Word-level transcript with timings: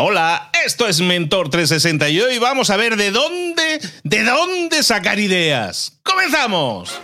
Hola, 0.00 0.52
esto 0.64 0.86
es 0.86 1.00
Mentor 1.00 1.50
360 1.50 2.08
y 2.10 2.20
hoy 2.20 2.38
vamos 2.38 2.70
a 2.70 2.76
ver 2.76 2.94
de 2.94 3.10
dónde, 3.10 3.80
de 4.04 4.22
dónde 4.22 4.84
sacar 4.84 5.18
ideas. 5.18 5.98
¡Comenzamos! 6.04 7.00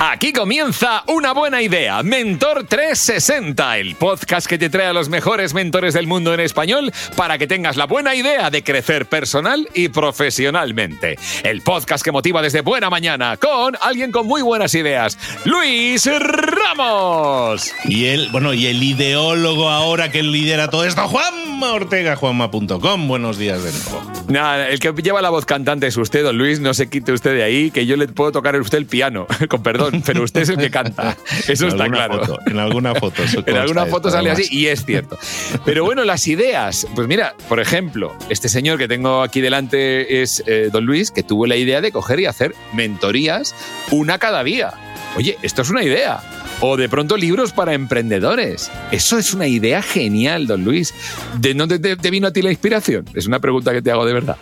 Aquí 0.00 0.32
comienza 0.32 1.02
una 1.08 1.32
buena 1.32 1.60
idea, 1.60 2.04
Mentor 2.04 2.66
360, 2.68 3.78
el 3.78 3.96
podcast 3.96 4.46
que 4.46 4.56
te 4.56 4.70
trae 4.70 4.86
a 4.86 4.92
los 4.92 5.08
mejores 5.08 5.54
mentores 5.54 5.92
del 5.92 6.06
mundo 6.06 6.32
en 6.32 6.38
español 6.38 6.92
para 7.16 7.36
que 7.36 7.48
tengas 7.48 7.76
la 7.76 7.86
buena 7.86 8.14
idea 8.14 8.48
de 8.48 8.62
crecer 8.62 9.06
personal 9.06 9.68
y 9.74 9.88
profesionalmente. 9.88 11.18
El 11.42 11.62
podcast 11.62 12.04
que 12.04 12.12
motiva 12.12 12.42
desde 12.42 12.60
buena 12.60 12.90
mañana 12.90 13.36
con 13.38 13.76
alguien 13.80 14.12
con 14.12 14.28
muy 14.28 14.40
buenas 14.40 14.72
ideas, 14.76 15.18
Luis 15.44 16.06
Ramos. 16.06 17.74
Y 17.84 18.04
él, 18.04 18.28
bueno, 18.30 18.54
y 18.54 18.66
el 18.66 18.80
ideólogo 18.80 19.68
ahora 19.68 20.12
que 20.12 20.22
lidera 20.22 20.70
todo 20.70 20.84
esto, 20.84 21.08
Juanma 21.08 21.72
Ortega, 21.72 22.14
juanma.com. 22.14 23.08
Buenos 23.08 23.36
días 23.36 23.64
de 23.64 23.72
nuevo. 23.72 24.12
Nada, 24.28 24.68
el 24.68 24.78
que 24.78 24.92
lleva 24.92 25.22
la 25.22 25.30
voz 25.30 25.44
cantante 25.44 25.88
es 25.88 25.96
usted, 25.96 26.22
don 26.22 26.38
Luis, 26.38 26.60
no 26.60 26.72
se 26.72 26.88
quite 26.88 27.10
usted 27.10 27.34
de 27.34 27.42
ahí, 27.42 27.72
que 27.72 27.84
yo 27.84 27.96
le 27.96 28.06
puedo 28.06 28.30
tocar 28.30 28.54
a 28.54 28.60
usted 28.60 28.78
el 28.78 28.86
piano, 28.86 29.26
con 29.48 29.64
perdón 29.64 29.87
pero 30.04 30.24
usted 30.24 30.42
es 30.42 30.48
el 30.50 30.56
que 30.56 30.70
canta. 30.70 31.16
Eso 31.48 31.68
está 31.68 31.88
claro. 31.88 32.38
en 32.46 32.58
alguna 32.58 32.94
foto. 32.94 33.22
en 33.46 33.56
alguna 33.56 33.86
foto 33.86 34.10
sale 34.10 34.30
así 34.30 34.46
y 34.50 34.66
es 34.66 34.84
cierto. 34.84 35.18
Pero 35.64 35.84
bueno, 35.84 36.04
las 36.04 36.26
ideas. 36.28 36.86
Pues 36.94 37.06
mira, 37.08 37.34
por 37.48 37.60
ejemplo, 37.60 38.16
este 38.28 38.48
señor 38.48 38.78
que 38.78 38.88
tengo 38.88 39.22
aquí 39.22 39.40
delante 39.40 40.22
es 40.22 40.42
eh, 40.46 40.68
don 40.72 40.84
Luis, 40.84 41.10
que 41.10 41.22
tuvo 41.22 41.46
la 41.46 41.56
idea 41.56 41.80
de 41.80 41.92
coger 41.92 42.20
y 42.20 42.26
hacer 42.26 42.54
mentorías 42.72 43.54
una 43.90 44.18
cada 44.18 44.42
día. 44.44 44.72
Oye, 45.16 45.36
esto 45.42 45.62
es 45.62 45.70
una 45.70 45.82
idea. 45.82 46.20
O 46.60 46.76
de 46.76 46.88
pronto 46.88 47.16
libros 47.16 47.52
para 47.52 47.74
emprendedores. 47.74 48.70
Eso 48.90 49.16
es 49.18 49.32
una 49.32 49.46
idea 49.46 49.80
genial, 49.80 50.46
don 50.46 50.64
Luis. 50.64 50.92
¿De 51.38 51.54
dónde 51.54 51.78
te 51.78 52.10
vino 52.10 52.26
a 52.28 52.32
ti 52.32 52.42
la 52.42 52.50
inspiración? 52.50 53.04
Es 53.14 53.26
una 53.26 53.38
pregunta 53.38 53.72
que 53.72 53.80
te 53.80 53.90
hago 53.92 54.04
de 54.04 54.12
verdad. 54.12 54.36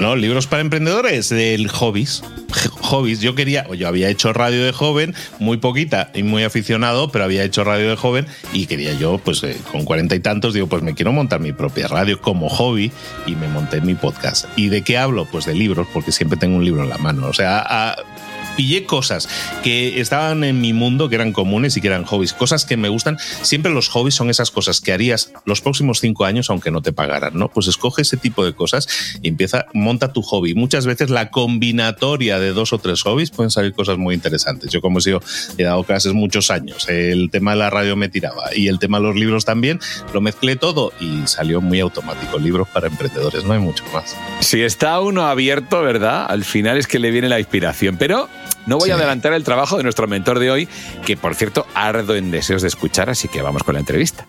No, 0.00 0.14
libros 0.14 0.46
para 0.46 0.62
emprendedores, 0.62 1.28
del 1.28 1.68
hobbies. 1.68 2.22
Hobbies. 2.80 3.20
Yo 3.20 3.34
quería, 3.34 3.66
yo 3.74 3.88
había 3.88 4.08
hecho 4.08 4.32
radio 4.32 4.64
de 4.64 4.72
joven, 4.72 5.14
muy 5.40 5.56
poquita 5.56 6.10
y 6.14 6.22
muy 6.22 6.44
aficionado, 6.44 7.10
pero 7.10 7.24
había 7.24 7.42
hecho 7.42 7.64
radio 7.64 7.90
de 7.90 7.96
joven 7.96 8.26
y 8.52 8.66
quería 8.66 8.92
yo, 8.92 9.18
pues 9.18 9.42
eh, 9.42 9.56
con 9.72 9.84
cuarenta 9.84 10.14
y 10.14 10.20
tantos, 10.20 10.54
digo, 10.54 10.68
pues 10.68 10.82
me 10.82 10.94
quiero 10.94 11.12
montar 11.12 11.40
mi 11.40 11.52
propia 11.52 11.88
radio 11.88 12.20
como 12.20 12.48
hobby 12.48 12.92
y 13.26 13.34
me 13.34 13.48
monté 13.48 13.80
mi 13.80 13.96
podcast. 13.96 14.46
¿Y 14.56 14.68
de 14.68 14.82
qué 14.82 14.98
hablo? 14.98 15.26
Pues 15.26 15.46
de 15.46 15.54
libros, 15.54 15.88
porque 15.92 16.12
siempre 16.12 16.38
tengo 16.38 16.56
un 16.56 16.64
libro 16.64 16.84
en 16.84 16.90
la 16.90 16.98
mano. 16.98 17.26
O 17.26 17.32
sea, 17.32 17.58
a, 17.58 17.96
pillé 18.58 18.86
cosas 18.86 19.28
que 19.62 20.00
estaban 20.00 20.42
en 20.42 20.60
mi 20.60 20.72
mundo, 20.72 21.08
que 21.08 21.14
eran 21.14 21.32
comunes 21.32 21.76
y 21.76 21.80
que 21.80 21.86
eran 21.86 22.02
hobbies, 22.02 22.32
cosas 22.32 22.64
que 22.64 22.76
me 22.76 22.88
gustan. 22.88 23.16
Siempre 23.42 23.72
los 23.72 23.88
hobbies 23.88 24.16
son 24.16 24.30
esas 24.30 24.50
cosas 24.50 24.80
que 24.80 24.92
harías 24.92 25.32
los 25.44 25.60
próximos 25.60 26.00
cinco 26.00 26.24
años 26.24 26.50
aunque 26.50 26.72
no 26.72 26.82
te 26.82 26.92
pagaran, 26.92 27.38
¿no? 27.38 27.50
Pues 27.50 27.68
escoge 27.68 28.02
ese 28.02 28.16
tipo 28.16 28.44
de 28.44 28.54
cosas 28.54 28.88
y 29.22 29.28
empieza, 29.28 29.66
monta 29.74 30.12
tu 30.12 30.22
hobby. 30.22 30.54
Muchas 30.54 30.86
veces 30.86 31.08
la 31.08 31.30
combinatoria 31.30 32.40
de 32.40 32.52
dos 32.52 32.72
o 32.72 32.78
tres 32.78 33.00
hobbies 33.02 33.30
pueden 33.30 33.52
salir 33.52 33.74
cosas 33.74 33.96
muy 33.96 34.16
interesantes. 34.16 34.72
Yo 34.72 34.80
como 34.80 34.98
he 34.98 35.02
sido, 35.02 35.22
he 35.56 35.62
dado 35.62 35.84
clases 35.84 36.12
muchos 36.12 36.50
años, 36.50 36.88
el 36.88 37.30
tema 37.30 37.52
de 37.52 37.58
la 37.58 37.70
radio 37.70 37.94
me 37.94 38.08
tiraba 38.08 38.56
y 38.56 38.66
el 38.66 38.80
tema 38.80 38.98
de 38.98 39.04
los 39.04 39.14
libros 39.14 39.44
también, 39.44 39.78
lo 40.12 40.20
mezclé 40.20 40.56
todo 40.56 40.92
y 40.98 41.28
salió 41.28 41.60
muy 41.60 41.78
automático. 41.78 42.40
Libros 42.40 42.66
para 42.66 42.88
emprendedores, 42.88 43.44
no 43.44 43.52
hay 43.52 43.60
mucho 43.60 43.84
más. 43.94 44.16
Si 44.40 44.62
está 44.62 44.98
uno 44.98 45.28
abierto, 45.28 45.80
¿verdad? 45.80 46.26
Al 46.28 46.42
final 46.42 46.76
es 46.76 46.88
que 46.88 46.98
le 46.98 47.12
viene 47.12 47.28
la 47.28 47.38
inspiración, 47.38 47.96
pero 47.98 48.28
no 48.66 48.78
voy 48.78 48.90
a 48.90 48.94
adelantar 48.94 49.32
el 49.32 49.44
trabajo 49.44 49.76
de 49.76 49.82
nuestro 49.82 50.06
mentor 50.06 50.38
de 50.38 50.50
hoy, 50.50 50.68
que 51.06 51.16
por 51.16 51.34
cierto 51.34 51.66
ardo 51.74 52.16
en 52.16 52.30
deseos 52.30 52.62
de 52.62 52.68
escuchar, 52.68 53.10
así 53.10 53.28
que 53.28 53.42
vamos 53.42 53.62
con 53.62 53.74
la 53.74 53.80
entrevista. 53.80 54.26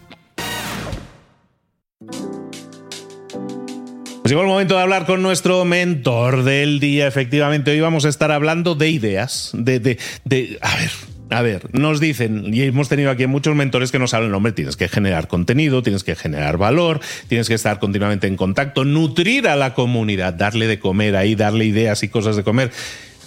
Pues 4.21 4.31
llegó 4.31 4.41
el 4.41 4.47
momento 4.47 4.75
de 4.75 4.81
hablar 4.81 5.05
con 5.05 5.21
nuestro 5.21 5.65
mentor 5.65 6.43
del 6.43 6.79
día. 6.79 7.07
Efectivamente, 7.07 7.71
hoy 7.71 7.79
vamos 7.79 8.05
a 8.05 8.09
estar 8.09 8.31
hablando 8.31 8.75
de 8.75 8.89
ideas, 8.89 9.51
de, 9.53 9.79
de, 9.79 9.97
de 10.23 10.59
a 10.61 10.75
ver, 10.75 10.91
a 11.31 11.41
ver, 11.41 11.69
nos 11.73 11.99
dicen, 11.99 12.53
y 12.53 12.63
hemos 12.63 12.89
tenido 12.89 13.11
aquí 13.11 13.27
muchos 13.27 13.55
mentores 13.55 13.91
que 13.91 13.99
nos 13.99 14.13
hablan, 14.13 14.33
hombre, 14.33 14.51
tienes 14.51 14.77
que 14.77 14.87
generar 14.87 15.27
contenido, 15.27 15.83
tienes 15.83 16.03
que 16.03 16.15
generar 16.15 16.57
valor, 16.57 16.99
tienes 17.27 17.47
que 17.47 17.53
estar 17.53 17.79
continuamente 17.79 18.27
en 18.27 18.35
contacto, 18.35 18.83
nutrir 18.83 19.47
a 19.47 19.55
la 19.55 19.73
comunidad, 19.73 20.33
darle 20.33 20.67
de 20.67 20.79
comer 20.79 21.15
ahí, 21.15 21.35
darle 21.35 21.65
ideas 21.65 22.03
y 22.03 22.09
cosas 22.09 22.35
de 22.35 22.43
comer 22.43 22.71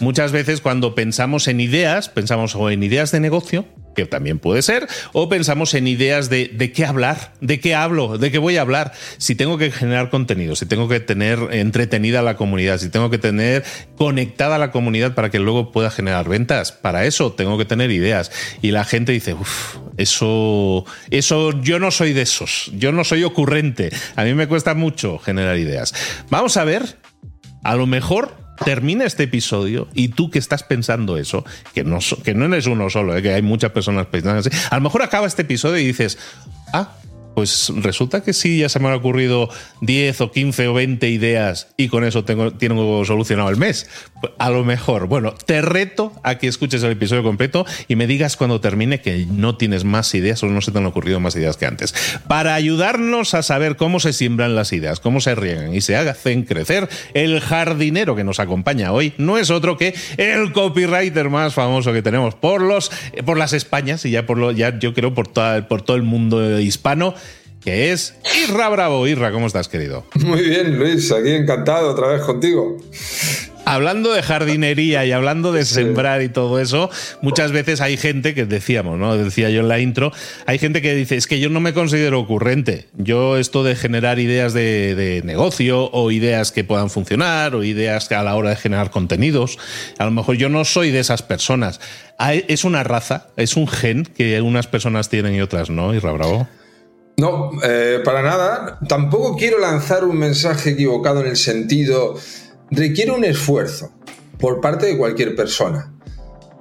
muchas 0.00 0.32
veces 0.32 0.60
cuando 0.60 0.94
pensamos 0.94 1.48
en 1.48 1.60
ideas, 1.60 2.08
pensamos 2.08 2.54
o 2.54 2.70
en 2.70 2.82
ideas 2.82 3.12
de 3.12 3.20
negocio, 3.20 3.66
que 3.94 4.06
también 4.06 4.38
puede 4.38 4.62
ser, 4.62 4.86
o 5.12 5.28
pensamos 5.28 5.75
en 5.75 5.86
ideas 5.86 6.30
de, 6.30 6.48
de 6.48 6.72
qué 6.72 6.84
hablar, 6.84 7.32
de 7.41 7.60
qué 7.60 7.75
hablo, 7.75 8.19
de 8.19 8.30
qué 8.30 8.38
voy 8.38 8.56
a 8.56 8.62
hablar. 8.62 8.92
Si 9.19 9.34
tengo 9.34 9.58
que 9.58 9.70
generar 9.70 10.10
contenido, 10.10 10.56
si 10.56 10.66
tengo 10.66 10.88
que 10.88 11.00
tener 11.00 11.38
entretenida 11.53 12.22
la 12.22 12.36
comunidad, 12.36 12.78
si 12.78 12.88
tengo 12.88 13.10
que 13.10 13.19
tener 13.19 13.64
conectada 13.97 14.56
a 14.56 14.58
la 14.58 14.70
comunidad 14.70 15.14
para 15.14 15.30
que 15.30 15.38
luego 15.38 15.72
pueda 15.72 15.91
generar 15.91 16.28
ventas, 16.28 16.72
para 16.72 17.04
eso 17.04 17.32
tengo 17.32 17.59
que 17.59 17.64
tener 17.64 17.91
ideas. 17.91 18.30
Y 18.62 18.70
la 18.70 18.84
gente 18.84 19.12
dice, 19.12 19.34
uff, 19.34 19.76
eso, 19.97 20.84
eso 21.10 21.60
yo 21.60 21.78
no 21.78 21.91
soy 21.91 22.12
de 22.12 22.22
esos, 22.22 22.70
yo 22.74 22.92
no 22.92 23.04
soy 23.04 23.24
ocurrente, 23.24 23.91
a 24.16 24.24
mí 24.24 24.34
me 24.34 24.47
cuesta 24.48 24.74
mucho 24.74 25.19
generar 25.19 25.59
ideas. 25.59 25.94
Vamos 26.30 26.56
a 26.56 26.64
ver, 26.64 26.97
a 27.62 27.76
lo 27.76 27.86
mejor 27.86 28.42
termina 28.64 29.04
este 29.04 29.24
episodio 29.24 29.88
y 29.94 30.08
tú 30.08 30.30
que 30.30 30.38
estás 30.38 30.62
pensando 30.62 31.16
eso, 31.16 31.44
que 31.74 31.84
no, 31.84 31.98
que 32.24 32.34
no 32.34 32.46
eres 32.46 32.66
uno 32.66 32.90
solo, 32.90 33.16
eh, 33.16 33.22
que 33.22 33.34
hay 33.34 33.42
muchas 33.42 33.72
personas 33.72 34.06
pensando 34.06 34.40
así, 34.40 34.50
a 34.70 34.76
lo 34.76 34.82
mejor 34.82 35.02
acaba 35.02 35.26
este 35.26 35.42
episodio 35.42 35.78
y 35.78 35.86
dices, 35.86 36.18
ah, 36.72 36.96
pues 37.34 37.72
resulta 37.76 38.22
que 38.22 38.32
sí, 38.32 38.59
ya 38.59 38.69
se 38.69 38.78
me 38.78 38.88
han 38.88 38.94
ocurrido 38.94 39.48
10 39.81 40.20
o 40.20 40.31
15 40.31 40.69
o 40.69 40.75
20 40.75 41.09
ideas 41.09 41.69
y 41.76 41.88
con 41.88 42.04
eso 42.04 42.25
tengo, 42.25 42.53
tengo 42.53 43.04
solucionado 43.04 43.48
el 43.48 43.56
mes. 43.56 43.88
A 44.38 44.50
lo 44.50 44.65
mejor, 44.65 45.06
bueno, 45.06 45.32
te 45.32 45.60
reto 45.62 46.12
a 46.22 46.38
que 46.38 46.47
escuches 46.47 46.82
el 46.82 46.92
episodio 46.92 47.22
completo 47.22 47.66
y 47.88 47.97
me 47.97 48.06
digas 48.06 48.37
cuando 48.37 48.60
termine 48.60 49.00
que 49.00 49.26
no 49.26 49.56
tienes 49.56 49.84
más 49.84 50.15
ideas 50.15 50.42
o 50.42 50.47
no 50.47 50.60
se 50.60 50.71
te 50.71 50.78
han 50.78 50.87
ocurrido 50.87 51.21
más 51.21 51.34
ideas 51.37 51.56
que 51.56 51.66
antes. 51.66 51.94
Para 52.28 52.54
ayudarnos 52.54 53.34
a 53.34 53.42
saber 53.42 53.76
cómo 53.76 54.00
se 54.00 54.12
siembran 54.12 54.54
las 54.54 54.72
ideas, 54.72 55.00
cómo 55.00 55.21
se 55.21 55.34
riegan 55.34 55.75
y 55.75 55.81
se 55.81 55.97
hacen 55.97 56.44
crecer, 56.44 56.88
el 57.15 57.41
jardinero 57.41 58.15
que 58.15 58.25
nos 58.25 58.41
acompaña 58.41 58.92
hoy 58.92 59.12
no 59.19 59.38
es 59.38 59.50
otro 59.50 59.76
que 59.76 59.94
el 60.16 60.53
copywriter 60.53 61.31
más 61.31 61.54
famoso 61.54 61.92
que 61.92 62.03
tenemos 62.03 62.34
por, 62.34 62.60
los, 62.60 62.91
por 63.25 63.38
las 63.38 63.53
Españas 63.53 64.04
y 64.04 64.10
ya, 64.10 64.26
por 64.26 64.38
lo, 64.38 64.53
ya 64.53 64.78
yo 64.78 64.94
creo 64.94 65.15
por, 65.15 65.28
toda, 65.28 65.69
por 65.69 65.82
todo 65.82 65.97
el 65.97 66.03
mundo 66.03 66.60
hispano 66.60 67.15
que 67.62 67.92
es 67.92 68.14
Irra 68.46 68.68
Bravo. 68.68 69.06
Irra, 69.06 69.32
¿cómo 69.32 69.46
estás, 69.46 69.68
querido? 69.68 70.04
Muy 70.14 70.42
bien, 70.42 70.78
Luis, 70.78 71.10
aquí 71.12 71.30
encantado 71.30 71.90
otra 71.90 72.08
vez 72.08 72.22
contigo. 72.22 72.78
Hablando 73.64 74.12
de 74.12 74.22
jardinería 74.22 75.06
y 75.06 75.12
hablando 75.12 75.52
de 75.52 75.64
sembrar 75.64 76.20
y 76.22 76.28
todo 76.28 76.58
eso, 76.58 76.90
muchas 77.20 77.52
veces 77.52 77.80
hay 77.80 77.96
gente 77.96 78.34
que 78.34 78.44
decíamos, 78.44 78.98
¿no? 78.98 79.16
Decía 79.16 79.50
yo 79.50 79.60
en 79.60 79.68
la 79.68 79.78
intro, 79.78 80.10
hay 80.46 80.58
gente 80.58 80.82
que 80.82 80.96
dice, 80.96 81.16
es 81.16 81.28
que 81.28 81.38
yo 81.38 81.48
no 81.48 81.60
me 81.60 81.72
considero 81.72 82.18
ocurrente. 82.18 82.88
Yo 82.96 83.38
esto 83.38 83.62
de 83.62 83.76
generar 83.76 84.18
ideas 84.18 84.52
de, 84.52 84.96
de 84.96 85.22
negocio 85.22 85.90
o 85.92 86.10
ideas 86.10 86.50
que 86.50 86.64
puedan 86.64 86.90
funcionar 86.90 87.54
o 87.54 87.62
ideas 87.62 88.10
a 88.10 88.24
la 88.24 88.34
hora 88.34 88.50
de 88.50 88.56
generar 88.56 88.90
contenidos, 88.90 89.58
a 89.96 90.04
lo 90.04 90.10
mejor 90.10 90.36
yo 90.36 90.48
no 90.48 90.64
soy 90.64 90.90
de 90.90 90.98
esas 90.98 91.22
personas. 91.22 91.80
Es 92.48 92.64
una 92.64 92.82
raza, 92.82 93.28
es 93.36 93.56
un 93.56 93.68
gen 93.68 94.04
que 94.04 94.40
unas 94.42 94.66
personas 94.66 95.08
tienen 95.08 95.36
y 95.36 95.40
otras 95.40 95.70
no, 95.70 95.94
Irra 95.94 96.12
Bravo. 96.12 96.48
No, 97.16 97.50
eh, 97.62 98.00
para 98.04 98.22
nada. 98.22 98.78
Tampoco 98.88 99.36
quiero 99.36 99.58
lanzar 99.58 100.04
un 100.04 100.18
mensaje 100.18 100.70
equivocado 100.70 101.20
en 101.20 101.28
el 101.28 101.36
sentido, 101.36 102.16
requiere 102.70 103.12
un 103.12 103.24
esfuerzo 103.24 103.92
por 104.38 104.60
parte 104.60 104.86
de 104.86 104.96
cualquier 104.96 105.36
persona, 105.36 105.92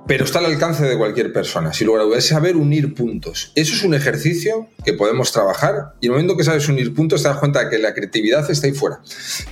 pero 0.08 0.26
está 0.26 0.40
al 0.40 0.46
alcance 0.46 0.84
de 0.84 0.98
cualquier 0.98 1.32
persona. 1.32 1.74
Si 1.74 1.86
luego 1.86 2.16
es 2.16 2.28
saber 2.28 2.58
unir 2.58 2.94
puntos. 2.94 3.52
Eso 3.56 3.74
es 3.74 3.84
un 3.84 3.94
ejercicio 3.94 4.68
que 4.84 4.94
podemos 4.94 5.32
trabajar 5.32 5.94
y 6.02 6.08
en 6.08 6.12
el 6.12 6.18
momento 6.18 6.38
que 6.38 6.44
sabes 6.44 6.68
unir 6.68 6.94
puntos 6.94 7.24
te 7.24 7.30
das 7.30 7.38
cuenta 7.38 7.64
de 7.64 7.70
que 7.70 7.80
la 7.80 7.94
creatividad 7.94 8.50
está 8.52 8.68
ahí 8.68 8.74
fuera, 8.74 9.00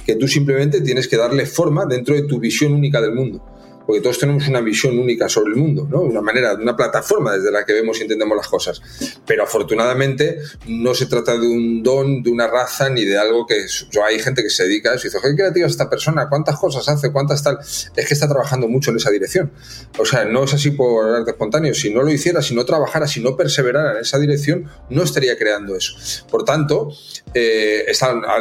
que 0.06 0.16
tú 0.16 0.28
simplemente 0.28 0.82
tienes 0.82 1.08
que 1.08 1.18
darle 1.18 1.46
forma 1.46 1.86
dentro 1.86 2.14
de 2.14 2.24
tu 2.24 2.40
visión 2.40 2.74
única 2.74 3.02
del 3.02 3.14
mundo 3.14 3.59
porque 3.90 4.02
todos 4.02 4.20
tenemos 4.20 4.48
una 4.48 4.62
visión 4.62 5.00
única 5.00 5.28
sobre 5.28 5.50
el 5.50 5.56
mundo, 5.56 5.88
¿no? 5.90 6.02
Una 6.02 6.22
manera, 6.22 6.54
una 6.54 6.76
plataforma 6.76 7.34
desde 7.34 7.50
la 7.50 7.66
que 7.66 7.74
vemos 7.74 7.98
y 7.98 8.04
entendemos 8.04 8.38
las 8.38 8.48
cosas. 8.48 8.84
Pero 9.26 9.42
afortunadamente 9.42 10.38
no 10.68 10.94
se 10.94 11.08
trata 11.08 11.36
de 11.36 11.48
un 11.48 11.82
don, 11.82 12.22
de 12.22 12.30
una 12.30 12.46
raza, 12.46 12.88
ni 12.92 13.04
de 13.04 13.18
algo 13.18 13.48
que 13.48 13.66
yo, 13.90 14.06
hay 14.06 14.20
gente 14.20 14.44
que 14.44 14.52
se 14.52 14.66
dedica 14.66 14.92
a 14.92 14.94
eso 14.94 15.08
y 15.08 15.10
dice, 15.10 15.20
¿qué 15.28 15.34
creativa 15.34 15.66
es 15.66 15.72
esta 15.72 15.90
persona? 15.90 16.30
¿Cuántas 16.30 16.60
cosas 16.60 16.88
hace? 16.88 17.12
¿Cuántas 17.12 17.42
tal? 17.42 17.58
Es 17.62 18.08
que 18.08 18.14
está 18.14 18.30
trabajando 18.30 18.68
mucho 18.68 18.92
en 18.92 18.98
esa 18.98 19.10
dirección. 19.10 19.52
O 19.98 20.06
sea, 20.06 20.24
no 20.24 20.44
es 20.44 20.54
así 20.54 20.70
por 20.70 21.10
arte 21.10 21.32
espontáneo. 21.32 21.74
Si 21.74 21.92
no 21.92 22.04
lo 22.04 22.12
hiciera, 22.12 22.44
si 22.44 22.54
no 22.54 22.66
trabajara, 22.66 23.08
si 23.08 23.24
no 23.24 23.36
perseverara 23.36 23.94
en 23.94 24.02
esa 24.02 24.20
dirección, 24.20 24.70
no 24.92 25.02
estaría 25.02 25.36
creando 25.36 25.76
eso. 25.76 25.96
Por 26.30 26.46
tanto, 26.46 26.92
eh, 27.34 27.92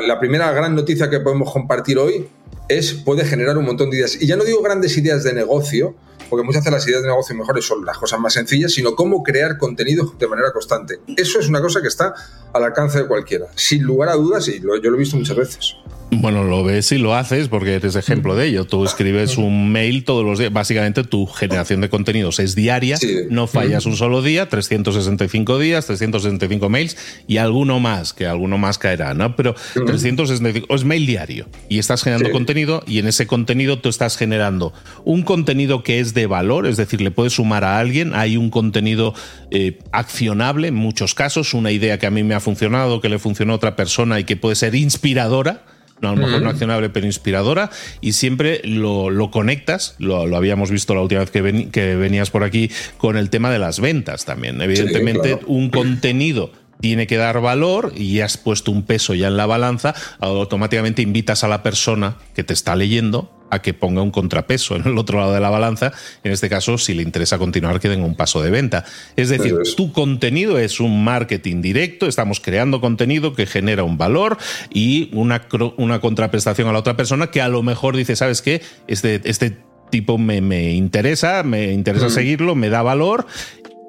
la 0.07 0.21
primera 0.21 0.53
gran 0.53 0.75
noticia 0.75 1.09
que 1.09 1.21
podemos 1.21 1.51
compartir 1.51 1.97
hoy 1.97 2.29
es, 2.69 2.93
puede 2.93 3.25
generar 3.25 3.59
un 3.59 3.65
montón 3.65 3.91
de 3.91 3.99
ideas. 3.99 4.21
Y 4.21 4.27
ya 4.27 4.37
no 4.37 4.45
digo 4.45 4.63
grandes 4.63 4.97
ideas 4.97 5.25
de 5.25 5.33
negocio, 5.33 5.95
porque 6.29 6.45
muchas 6.45 6.65
de 6.65 6.71
las 6.71 6.87
ideas 6.87 7.03
de 7.03 7.09
negocio 7.09 7.35
mejores 7.35 7.65
son 7.65 7.85
las 7.85 7.99
cosas 7.99 8.21
más 8.21 8.35
sencillas, 8.35 8.73
sino 8.73 8.95
cómo 8.95 9.23
crear 9.23 9.59
contenido 9.59 10.15
de 10.19 10.27
manera 10.29 10.53
constante. 10.53 11.01
Eso 11.17 11.41
es 11.41 11.49
una 11.49 11.61
cosa 11.61 11.81
que 11.81 11.89
está 11.89 12.15
al 12.53 12.65
alcance 12.65 12.99
de 12.99 13.07
cualquiera, 13.07 13.47
sin 13.55 13.83
lugar 13.83 14.11
a 14.11 14.15
dudas, 14.15 14.47
y 14.49 14.61
yo 14.61 14.77
lo 14.77 14.95
he 14.95 14.99
visto 14.99 15.17
muchas 15.17 15.37
veces. 15.37 15.77
Bueno, 16.11 16.43
lo 16.43 16.65
ves 16.65 16.91
y 16.93 16.99
lo 16.99 17.15
haces 17.15 17.49
porque 17.49 17.75
eres 17.75 17.95
ejemplo 17.95 18.35
de 18.35 18.47
ello. 18.47 18.65
Tú 18.65 18.85
escribes 18.85 19.37
un 19.37 19.71
mail 19.71 20.05
todos 20.05 20.25
los 20.25 20.39
días. 20.39 20.51
Básicamente 20.51 21.05
tu 21.05 21.27
generación 21.27 21.83
de 21.83 21.91
contenidos 21.91 22.39
es 22.39 22.55
diaria, 22.55 22.99
no 23.29 23.47
fallas 23.47 23.85
un 23.85 23.95
solo 23.95 24.23
día, 24.23 24.49
365 24.49 25.59
días, 25.59 25.85
365 25.87 26.69
mails 26.71 26.97
y 27.27 27.37
alguno 27.37 27.79
más, 27.79 28.15
que 28.15 28.27
alguno 28.27 28.57
más 28.57 28.79
caerá, 28.79 29.13
¿no? 29.13 29.37
Pero 29.37 29.55
365 29.75 30.75
es 30.75 30.85
mail 30.85 31.07
diario 31.07 31.47
y 31.69 31.79
estás 31.79 32.03
generando 32.03 32.31
contenido 32.31 32.83
y 32.87 33.01
en 33.01 33.07
ese 33.07 33.27
contenido 33.27 33.81
tú 33.81 33.91
estás 33.91 34.17
generando 34.17 34.73
un 35.05 35.23
contenido 35.23 35.83
que 35.83 36.01
es 36.01 36.15
de 36.15 36.27
valor, 36.27 36.67
es 36.67 36.79
decir, 36.79 37.03
le 37.03 37.11
puedes 37.11 37.35
sumar 37.35 37.65
a 37.65 37.79
alguien, 37.79 38.15
hay 38.15 38.39
un 38.39 38.49
contenido 38.49 39.15
eh, 39.51 39.79
accionable 39.93 40.69
en 40.69 40.75
muchos 40.75 41.15
casos, 41.15 41.53
una 41.53 41.71
idea 41.71 41.99
que 41.99 42.07
a 42.07 42.11
mí 42.11 42.23
me 42.23 42.35
ha 42.35 42.41
funcionado, 42.41 43.03
que 43.03 43.11
le 43.11 43.19
funcionó 43.19 43.53
a 43.53 43.57
otra 43.57 43.77
persona 43.77 44.19
y 44.19 44.25
que 44.25 44.37
puede 44.37 44.57
ser 44.57 44.75
inspiradora 44.75 45.65
a 46.03 46.07
lo 46.07 46.17
mejor 46.17 46.43
no 46.43 46.51
accionable, 46.51 46.91
pero 46.91 47.07
inspiradora, 47.07 47.71
y 48.01 48.13
siempre 48.13 48.61
lo, 48.65 49.31
conectas, 49.31 49.95
lo, 49.99 50.37
habíamos 50.37 50.71
visto 50.71 50.95
la 50.95 51.01
última 51.01 51.21
vez 51.21 51.31
que, 51.31 51.71
que, 51.71 51.97
venías 51.97 52.31
por 52.31 52.45
aquí, 52.45 52.71
con 52.97 53.17
el 53.17 53.31
tema 53.31 53.51
de 53.51 53.59
las 53.59 53.81
ventas 53.81 54.25
también. 54.25 54.61
Evidentemente, 54.61 55.41
un 55.47 55.71
contenido 55.71 56.53
tiene 56.81 57.07
que 57.07 57.17
dar 57.17 57.41
valor 57.41 57.93
y 57.97 58.21
has 58.21 58.37
puesto 58.37 58.71
un 58.71 58.83
peso 58.83 59.15
ya 59.15 59.29
en 59.29 59.37
la 59.37 59.47
balanza, 59.47 59.95
automáticamente 60.21 61.03
invitas 61.03 61.45
a 61.45 61.49
la 61.49 61.63
persona 61.63 62.17
que 62.35 62.45
te 62.45 62.53
está 62.53 62.77
leyendo 62.77 63.38
a 63.51 63.61
que 63.61 63.75
ponga 63.75 64.03
un 64.03 64.11
contrapeso 64.11 64.77
en 64.77 64.87
el 64.87 64.99
otro 64.99 65.19
lado 65.19 65.33
de 65.33 65.41
la 65.41 65.51
balanza. 65.51 65.93
En 66.25 66.33
este 66.33 66.49
caso, 66.49 66.79
si 66.79 66.95
le 66.95 67.03
interesa 67.03 67.39
continuar, 67.39 67.81
que 67.81 67.89
den 67.89 68.03
un 68.03 68.15
paso 68.15 68.43
de 68.43 68.51
venta. 68.51 68.85
Es 69.17 69.29
decir, 69.29 69.57
tu 69.77 69.93
contenido 69.93 70.59
es 70.59 70.81
un 70.81 71.05
marketing 71.05 71.63
directo, 71.63 72.07
estamos 72.07 72.41
creando 72.41 72.81
contenido 72.81 73.35
que 73.35 73.47
genera 73.47 73.85
un 73.85 73.99
valor 73.99 74.39
y 74.73 75.11
una, 75.13 75.47
una 75.77 76.01
contraprestación 76.01 76.69
a 76.69 76.73
la 76.73 76.79
otra 76.79 76.97
persona 76.97 77.31
que 77.31 77.41
a 77.41 77.49
lo 77.49 77.63
mejor 77.63 77.97
dice, 77.97 78.17
¿sabes 78.17 78.43
qué? 78.43 78.63
Este, 78.87 79.21
este 79.25 79.59
tipo 79.91 80.19
me, 80.19 80.41
me 80.41 80.73
interesa, 80.73 81.43
me 81.43 81.73
interesa 81.73 82.11
seguirlo, 82.11 82.55
me 82.55 82.69
da 82.69 82.83
valor 82.83 83.27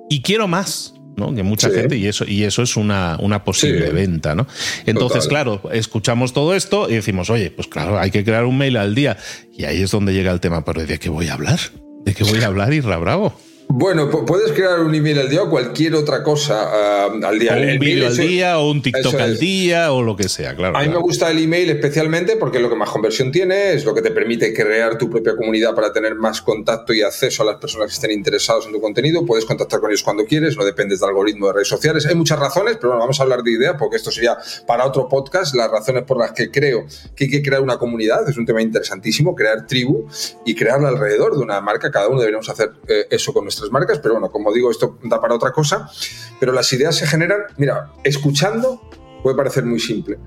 y 0.10 0.22
quiero 0.22 0.48
más. 0.48 0.94
Que 1.36 1.44
mucha 1.44 1.70
gente, 1.70 1.98
y 1.98 2.08
eso, 2.08 2.26
y 2.26 2.44
eso 2.44 2.64
es 2.64 2.76
una, 2.76 3.18
una 3.20 3.44
posible 3.44 3.90
venta, 3.90 4.36
¿no? 4.36 4.48
Entonces, 4.86 5.28
claro, 5.28 5.62
escuchamos 5.72 6.34
todo 6.34 6.56
esto 6.56 6.90
y 6.90 6.96
decimos, 6.96 7.30
oye, 7.30 7.52
pues 7.52 7.68
claro, 7.68 8.00
hay 8.00 8.12
que 8.12 8.24
crear 8.24 8.46
un 8.46 8.58
mail 8.58 8.78
al 8.78 8.96
día. 8.96 9.18
Y 9.56 9.66
ahí 9.66 9.82
es 9.82 9.92
donde 9.92 10.14
llega 10.14 10.32
el 10.32 10.40
tema, 10.40 10.64
pero 10.64 10.86
¿de 10.86 11.00
qué 11.00 11.10
voy 11.10 11.28
a 11.28 11.34
hablar? 11.34 11.60
¿De 12.06 12.14
qué 12.14 12.24
voy 12.24 12.42
a 12.42 12.48
hablar, 12.48 12.74
Irra 12.74 12.98
Bravo? 12.98 13.38
Bueno, 13.72 14.10
puedes 14.10 14.52
crear 14.54 14.80
un 14.80 14.96
email 14.96 15.20
al 15.20 15.30
día 15.30 15.44
o 15.44 15.50
cualquier 15.50 15.94
otra 15.94 16.24
cosa 16.24 17.06
ah, 17.06 17.10
al 17.24 17.38
día. 17.38 17.54
O 17.54 17.60
un 17.60 17.78
vídeo 17.78 18.08
al 18.08 18.18
día 18.18 18.58
o 18.58 18.72
un 18.72 18.82
TikTok 18.82 19.14
al 19.14 19.38
día 19.38 19.92
o 19.92 20.02
lo 20.02 20.16
que 20.16 20.28
sea, 20.28 20.56
claro. 20.56 20.76
A 20.76 20.82
mí 20.82 20.90
me 20.90 20.98
gusta 20.98 21.30
el 21.30 21.38
email 21.38 21.70
especialmente 21.70 22.36
porque 22.36 22.58
es 22.58 22.64
lo 22.64 22.70
que 22.70 22.76
más 22.76 22.90
conversión 22.90 23.32
tiene, 23.32 23.74
es 23.74 23.86
lo 23.86 23.94
que 23.94 24.02
te 24.02 24.10
permite 24.10 24.56
crear 24.56 24.98
tu 24.98 25.08
propia 25.08 25.36
comunidad 25.36 25.76
para 25.76 25.94
tener 25.94 26.16
más 26.16 26.42
contacto 26.42 26.94
y 26.96 27.04
acceso 27.04 27.44
a 27.44 27.46
las 27.46 27.58
personas 27.58 27.90
que 27.90 27.94
estén 27.94 28.10
interesadas 28.10 28.66
en 28.66 28.72
tu 28.72 28.82
contenido. 28.82 29.24
Puedes 29.24 29.46
contactar 29.46 29.80
con 29.80 29.92
ellos 29.92 30.02
cuando 30.02 30.26
quieres, 30.26 30.58
no 30.58 30.66
dependes 30.66 31.00
del 31.00 31.10
algoritmo 31.10 31.46
de 31.48 31.54
redes 31.54 31.68
sociales. 31.68 32.08
Hay 32.08 32.16
muchas 32.16 32.40
razones, 32.40 32.78
pero 32.78 32.90
bueno, 32.90 33.02
vamos 33.02 33.20
a 33.20 33.24
hablar 33.24 33.44
de 33.44 33.52
ideas 33.52 33.76
porque 33.78 33.98
esto 33.98 34.10
sería 34.10 34.36
para 34.66 34.84
otro 34.88 35.08
podcast, 35.08 35.54
las 35.54 35.70
razones 35.70 36.06
por 36.06 36.18
las 36.18 36.32
que 36.32 36.50
creo 36.50 36.88
que 37.16 37.26
hay 37.26 37.30
que 37.30 37.44
crear 37.44 37.62
una 37.62 37.78
comunidad. 37.78 38.28
Es 38.28 38.36
un 38.36 38.48
tema 38.48 38.64
interesantísimo, 38.64 39.36
crear 39.36 39.68
tribu 39.68 40.08
y 40.44 40.56
crearla 40.56 40.90
alrededor 40.90 41.38
de 41.38 41.44
una 41.44 41.62
marca. 41.62 41.92
Cada 41.92 42.08
uno 42.08 42.20
deberíamos 42.20 42.50
hacer 42.50 42.72
eh, 42.88 43.06
eso 43.12 43.32
con 43.32 43.44
nuestra 43.44 43.59
marcas, 43.72 44.00
pero 44.00 44.16
bueno, 44.16 44.32
como 44.32 44.54
digo, 44.54 44.72
esto 44.72 44.98
da 45.04 45.20
para 45.22 45.36
otra 45.36 45.52
cosa. 45.52 45.90
Pero 46.40 46.52
las 46.52 46.72
ideas 46.74 46.96
se 46.96 47.06
generan, 47.06 47.42
mira, 47.58 47.94
escuchando 48.04 48.82
puede 49.22 49.36
parecer 49.36 49.66
muy 49.66 49.80
simple, 49.80 50.18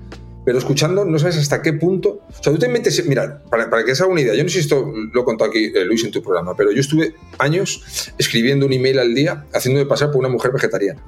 pero 0.45 0.57
escuchando 0.57 1.05
no 1.05 1.17
sabes 1.19 1.37
hasta 1.37 1.61
qué 1.61 1.73
punto. 1.73 2.21
O 2.29 2.43
sea, 2.43 2.53
tú 2.53 2.59
te 2.59 2.67
metes, 2.67 3.05
mira, 3.07 3.41
para, 3.49 3.69
para 3.69 3.83
que 3.83 3.95
se 3.95 4.03
haga 4.03 4.11
una 4.11 4.21
idea, 4.21 4.35
yo 4.35 4.43
no 4.43 4.49
sé 4.49 4.55
si 4.55 4.59
esto 4.61 4.91
lo 5.11 5.21
he 5.21 5.23
contado 5.25 5.49
aquí, 5.49 5.71
eh, 5.73 5.85
Luis, 5.85 6.03
en 6.03 6.11
tu 6.11 6.21
programa, 6.21 6.55
pero 6.55 6.71
yo 6.71 6.81
estuve 6.81 7.15
años 7.39 8.13
escribiendo 8.17 8.65
un 8.65 8.73
email 8.73 8.99
al 8.99 9.13
día 9.13 9.45
haciéndome 9.53 9.85
pasar 9.85 10.11
por 10.11 10.19
una 10.19 10.29
mujer 10.29 10.51
vegetariana. 10.51 11.01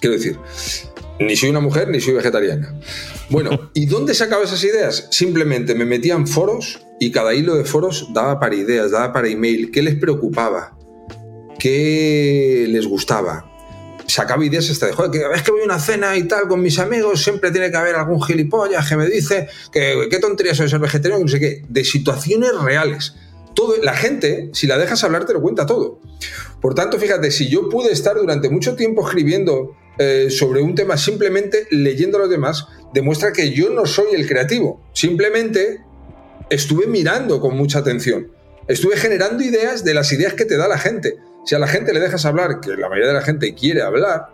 Quiero 0.00 0.14
decir, 0.14 0.38
ni 1.18 1.36
soy 1.36 1.50
una 1.50 1.60
mujer 1.60 1.88
ni 1.88 2.00
soy 2.00 2.14
vegetariana. 2.14 2.78
Bueno, 3.30 3.70
¿y 3.74 3.86
dónde 3.86 4.14
sacaba 4.14 4.44
esas 4.44 4.62
ideas? 4.62 5.08
Simplemente 5.10 5.74
me 5.74 5.84
metía 5.84 6.14
en 6.14 6.26
foros 6.26 6.80
y 7.00 7.10
cada 7.10 7.34
hilo 7.34 7.56
de 7.56 7.64
foros 7.64 8.08
daba 8.12 8.38
para 8.38 8.54
ideas, 8.54 8.92
daba 8.92 9.12
para 9.12 9.28
email. 9.28 9.70
¿Qué 9.70 9.82
les 9.82 9.96
preocupaba? 9.96 10.77
Qué 11.58 12.66
les 12.68 12.86
gustaba. 12.86 13.44
Sacaba 14.06 14.44
ideas 14.44 14.70
hasta 14.70 14.86
de, 14.86 14.92
joder, 14.92 15.10
que 15.10 15.28
vez 15.28 15.42
que 15.42 15.50
voy 15.50 15.60
a 15.60 15.64
una 15.64 15.78
cena 15.78 16.16
y 16.16 16.24
tal 16.24 16.48
con 16.48 16.62
mis 16.62 16.78
amigos, 16.78 17.22
siempre 17.22 17.50
tiene 17.50 17.70
que 17.70 17.76
haber 17.76 17.94
algún 17.94 18.22
gilipollas 18.22 18.88
que 18.88 18.96
me 18.96 19.06
dice 19.06 19.48
que 19.70 20.08
qué 20.10 20.18
tontería 20.18 20.54
soy 20.54 20.68
ser 20.68 20.78
vegetariano, 20.78 21.22
no 21.22 21.28
sé 21.28 21.38
qué, 21.38 21.62
de 21.68 21.84
situaciones 21.84 22.58
reales. 22.58 23.14
Todo, 23.54 23.74
la 23.82 23.94
gente, 23.94 24.50
si 24.54 24.66
la 24.66 24.78
dejas 24.78 25.04
hablar, 25.04 25.26
te 25.26 25.34
lo 25.34 25.42
cuenta 25.42 25.66
todo. 25.66 26.00
Por 26.60 26.74
tanto, 26.74 26.98
fíjate, 26.98 27.30
si 27.30 27.48
yo 27.48 27.68
pude 27.68 27.92
estar 27.92 28.16
durante 28.16 28.48
mucho 28.48 28.76
tiempo 28.76 29.06
escribiendo 29.06 29.76
eh, 29.98 30.30
sobre 30.30 30.62
un 30.62 30.74
tema 30.74 30.96
simplemente 30.96 31.66
leyendo 31.70 32.18
a 32.18 32.20
los 32.20 32.30
demás, 32.30 32.66
demuestra 32.94 33.32
que 33.32 33.50
yo 33.50 33.70
no 33.70 33.84
soy 33.84 34.14
el 34.14 34.26
creativo. 34.26 34.80
Simplemente 34.94 35.80
estuve 36.50 36.86
mirando 36.86 37.40
con 37.40 37.56
mucha 37.56 37.80
atención. 37.80 38.32
Estuve 38.68 38.96
generando 38.96 39.42
ideas 39.42 39.82
de 39.82 39.94
las 39.94 40.12
ideas 40.12 40.34
que 40.34 40.44
te 40.44 40.56
da 40.56 40.68
la 40.68 40.78
gente. 40.78 41.16
Si 41.48 41.54
a 41.54 41.58
la 41.58 41.66
gente 41.66 41.94
le 41.94 42.00
dejas 42.00 42.26
hablar, 42.26 42.60
que 42.60 42.76
la 42.76 42.90
mayoría 42.90 43.08
de 43.08 43.14
la 43.14 43.22
gente 43.22 43.54
quiere 43.54 43.80
hablar, 43.80 44.26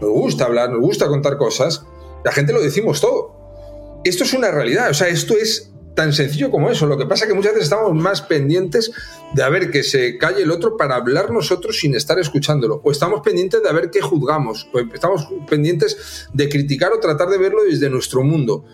nos 0.00 0.10
gusta 0.10 0.44
hablar, 0.44 0.70
nos 0.70 0.80
gusta 0.80 1.08
contar 1.08 1.36
cosas, 1.36 1.82
la 2.24 2.30
gente 2.30 2.52
lo 2.52 2.62
decimos 2.62 3.00
todo. 3.00 4.00
Esto 4.04 4.22
es 4.22 4.32
una 4.34 4.52
realidad, 4.52 4.88
o 4.88 4.94
sea, 4.94 5.08
esto 5.08 5.34
es 5.36 5.72
tan 5.96 6.12
sencillo 6.12 6.48
como 6.52 6.70
eso. 6.70 6.86
Lo 6.86 6.96
que 6.96 7.06
pasa 7.06 7.24
es 7.24 7.30
que 7.30 7.34
muchas 7.34 7.54
veces 7.54 7.64
estamos 7.64 7.92
más 8.00 8.22
pendientes 8.22 8.92
de 9.34 9.42
a 9.42 9.48
ver 9.48 9.72
que 9.72 9.82
se 9.82 10.16
calle 10.16 10.44
el 10.44 10.52
otro 10.52 10.76
para 10.76 10.94
hablar 10.94 11.32
nosotros 11.32 11.76
sin 11.76 11.96
estar 11.96 12.20
escuchándolo. 12.20 12.80
O 12.84 12.92
estamos 12.92 13.22
pendientes 13.22 13.60
de 13.64 13.72
ver 13.72 13.90
qué 13.90 14.00
juzgamos. 14.00 14.68
O 14.72 14.78
estamos 14.78 15.26
pendientes 15.48 16.28
de 16.32 16.48
criticar 16.48 16.92
o 16.92 17.00
tratar 17.00 17.30
de 17.30 17.38
verlo 17.38 17.64
desde 17.64 17.90
nuestro 17.90 18.22
mundo 18.22 18.64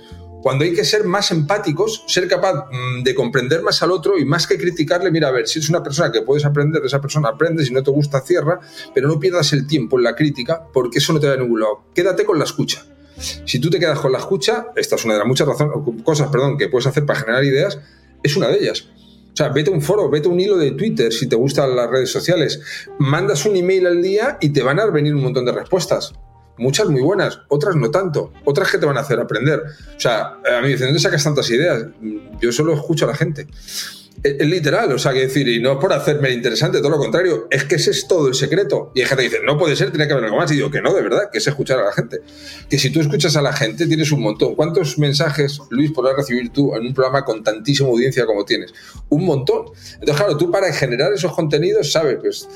cuando 0.47 0.65
hay 0.65 0.75
que 0.75 0.85
ser 0.85 1.03
más 1.03 1.33
empáticos, 1.33 2.05
ser 2.07 2.29
capaz 2.29 2.69
mm, 2.71 3.03
de 3.03 3.17
comprender 3.17 3.63
más 3.63 3.83
al 3.83 3.91
otro 3.91 4.17
y 4.17 4.25
más 4.25 4.47
que 4.47 4.57
criticarle, 4.57 5.11
mira, 5.11 5.27
a 5.27 5.33
ver, 5.33 5.49
si 5.49 5.59
es 5.59 5.69
una 5.69 5.83
persona 5.83 6.13
que 6.13 6.23
puedes 6.23 6.45
aprender 6.45 6.81
de 6.81 6.87
esa 6.87 7.01
persona, 7.01 7.31
aprende, 7.31 7.65
si 7.65 7.73
no 7.73 7.83
te 7.83 7.91
gusta, 7.91 8.21
cierra, 8.21 8.61
pero 8.95 9.09
no 9.09 9.19
pierdas 9.19 9.53
el 9.55 9.67
tiempo 9.67 9.99
en 9.99 10.05
la 10.05 10.15
crítica 10.15 10.63
porque 10.73 10.99
eso 10.99 11.13
no 11.13 11.19
te 11.19 11.27
va 11.27 11.33
a 11.33 11.37
ningún 11.37 11.59
lado. 11.59 11.87
Quédate 11.93 12.25
con 12.25 12.39
la 12.39 12.45
escucha. 12.45 12.87
Si 13.45 13.59
tú 13.59 13.71
te 13.71 13.81
quedas 13.81 13.99
con 13.99 14.13
la 14.13 14.19
escucha, 14.19 14.69
esta 14.77 14.95
es 14.95 15.05
una 15.05 15.15
de 15.15 15.19
las 15.19 15.27
muchas 15.27 15.49
razones, 15.49 15.75
cosas 16.05 16.29
perdón, 16.31 16.57
que 16.57 16.69
puedes 16.69 16.87
hacer 16.87 17.05
para 17.05 17.19
generar 17.19 17.43
ideas, 17.43 17.81
es 18.23 18.37
una 18.37 18.47
de 18.47 18.59
ellas. 18.59 18.85
O 19.33 19.37
sea, 19.37 19.49
vete 19.49 19.73
a 19.73 19.75
un 19.75 19.83
foro, 19.83 20.09
vete 20.09 20.29
a 20.29 20.31
un 20.31 20.39
hilo 20.39 20.57
de 20.59 20.71
Twitter 20.71 21.13
si 21.13 21.27
te 21.27 21.35
gustan 21.35 21.75
las 21.75 21.91
redes 21.91 22.13
sociales, 22.13 22.61
mandas 23.01 23.47
un 23.47 23.57
email 23.57 23.85
al 23.89 24.01
día 24.01 24.39
y 24.41 24.51
te 24.51 24.63
van 24.63 24.79
a 24.79 24.87
venir 24.87 25.13
un 25.13 25.25
montón 25.25 25.45
de 25.45 25.51
respuestas 25.51 26.13
muchas 26.59 26.89
muy 26.89 27.03
buenas, 27.03 27.41
otras 27.49 27.77
no 27.77 27.91
tanto, 27.91 28.33
otras 28.45 28.71
que 28.71 28.79
te 28.79 28.87
van 28.87 28.97
a 28.97 29.01
hacer 29.01 29.21
aprender. 29.21 29.63
O 29.97 30.01
sea, 30.01 30.35
a 30.35 30.57
mí 30.57 30.63
me 30.63 30.69
dicen, 30.69 30.89
¿dónde 30.89 31.01
sacas 31.01 31.25
tantas 31.25 31.49
ideas? 31.51 31.87
Yo 32.41 32.53
solo 32.53 32.75
escucho 32.75 33.05
a 33.05 33.09
la 33.09 33.15
gente. 33.15 33.47
Es, 34.23 34.47
literal, 34.47 34.93
o 34.93 34.99
sea, 34.99 35.13
que 35.13 35.21
decir, 35.21 35.49
y 35.49 35.61
no 35.61 35.73
es 35.73 35.79
por 35.79 35.93
hacerme 35.93 36.31
interesante, 36.31 36.79
todo 36.79 36.91
lo 36.91 36.99
contrario, 36.99 37.47
es 37.51 37.65
que 37.65 37.77
ese 37.77 37.91
es 37.91 38.09
todo 38.09 38.29
el 38.29 38.35
secreto. 38.35 38.93
Y 38.95 39.01
hay 39.01 39.07
gente 39.07 39.23
que 39.25 39.31
dice, 39.31 39.43
no 39.45 39.59
puede 39.59 39.77
ser, 39.77 39.91
tiene 39.91 40.07
que 40.07 40.13
haber 40.13 40.25
algo 40.25 40.37
más. 40.37 40.51
Y 40.51 40.55
digo, 40.55 40.71
que 40.71 40.81
no, 40.81 40.95
de 40.95 41.03
verdad, 41.03 41.31
que 41.31 41.39
es 41.39 41.47
escuchar 41.47 41.79
a 41.79 41.85
la 41.85 41.93
gente. 41.93 42.21
Que 42.69 42.79
si 42.79 42.91
tú 42.91 43.01
escuchas 43.01 43.37
a 43.37 43.43
la 43.43 43.53
gente, 43.53 43.87
tienes 43.87 44.13
un 44.13 44.23
montón. 44.23 44.55
¿Cuántos 44.55 44.99
mensajes, 44.99 45.61
Luis, 45.71 45.93
podrás 45.93 46.17
recibir 46.17 46.51
tú 46.53 46.75
en 46.75 46.87
un 46.87 46.95
programa 46.95 47.25
con 47.25 47.43
tantísima 47.43 47.89
audiencia 47.89 48.27
como 48.27 48.45
tienes? 48.45 48.73
Un 49.09 49.25
montón. 49.25 49.67
Entonces, 49.95 50.17
claro, 50.17 50.37
tú 50.37 50.51
para 50.51 50.73
generar 50.73 51.13
esos 51.13 51.33
contenidos, 51.35 51.93
sabes, 51.93 52.19
pues 52.21 52.49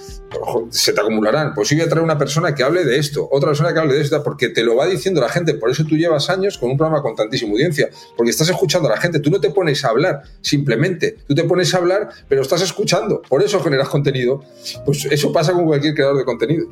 se 0.71 0.93
te 0.93 1.01
acumularán. 1.01 1.55
Pues 1.55 1.69
yo 1.69 1.77
voy 1.77 1.87
a 1.87 1.89
traer 1.89 2.05
una 2.05 2.19
persona 2.19 2.55
que 2.55 2.63
hable 2.63 2.85
de 2.85 2.99
esto, 2.99 3.29
otra 3.31 3.51
persona 3.51 3.73
que 3.73 3.81
hable 3.81 3.95
de 3.95 4.01
esto, 4.01 4.23
porque 4.23 4.49
te 4.49 4.63
lo 4.63 4.77
va 4.77 4.87
diciendo 4.87 5.21
la 5.21 5.29
gente. 5.29 5.55
Por 5.55 5.71
eso 5.71 5.85
tú 5.85 5.97
llevas 5.97 6.31
años 6.31 6.59
con 6.59 6.71
un 6.71 6.77
programa 6.77 7.03
con 7.03 7.15
tantísima 7.15 7.53
audiencia, 7.53 7.91
porque 8.17 8.31
estás 8.31 8.49
escuchando 8.49 8.89
a 8.89 8.93
la 8.93 9.01
gente. 9.01 9.21
Tú 9.21 9.31
no 9.31 9.41
te 9.41 9.51
pones 9.51 9.85
a 9.85 9.89
hablar 9.89 10.23
simplemente, 10.41 11.17
tú 11.27 11.35
te 11.35 11.45
pones 11.51 11.75
a 11.75 11.79
hablar, 11.79 12.11
pero 12.29 12.43
estás 12.43 12.63
escuchando. 12.63 13.23
Por 13.29 13.43
eso 13.43 13.61
generas 13.61 13.89
contenido. 13.89 14.45
Pues 14.87 15.05
eso 15.07 15.33
pasa 15.33 15.53
con 15.53 15.67
cualquier 15.67 15.95
creador 15.95 16.17
de 16.17 16.25
contenido 16.25 16.69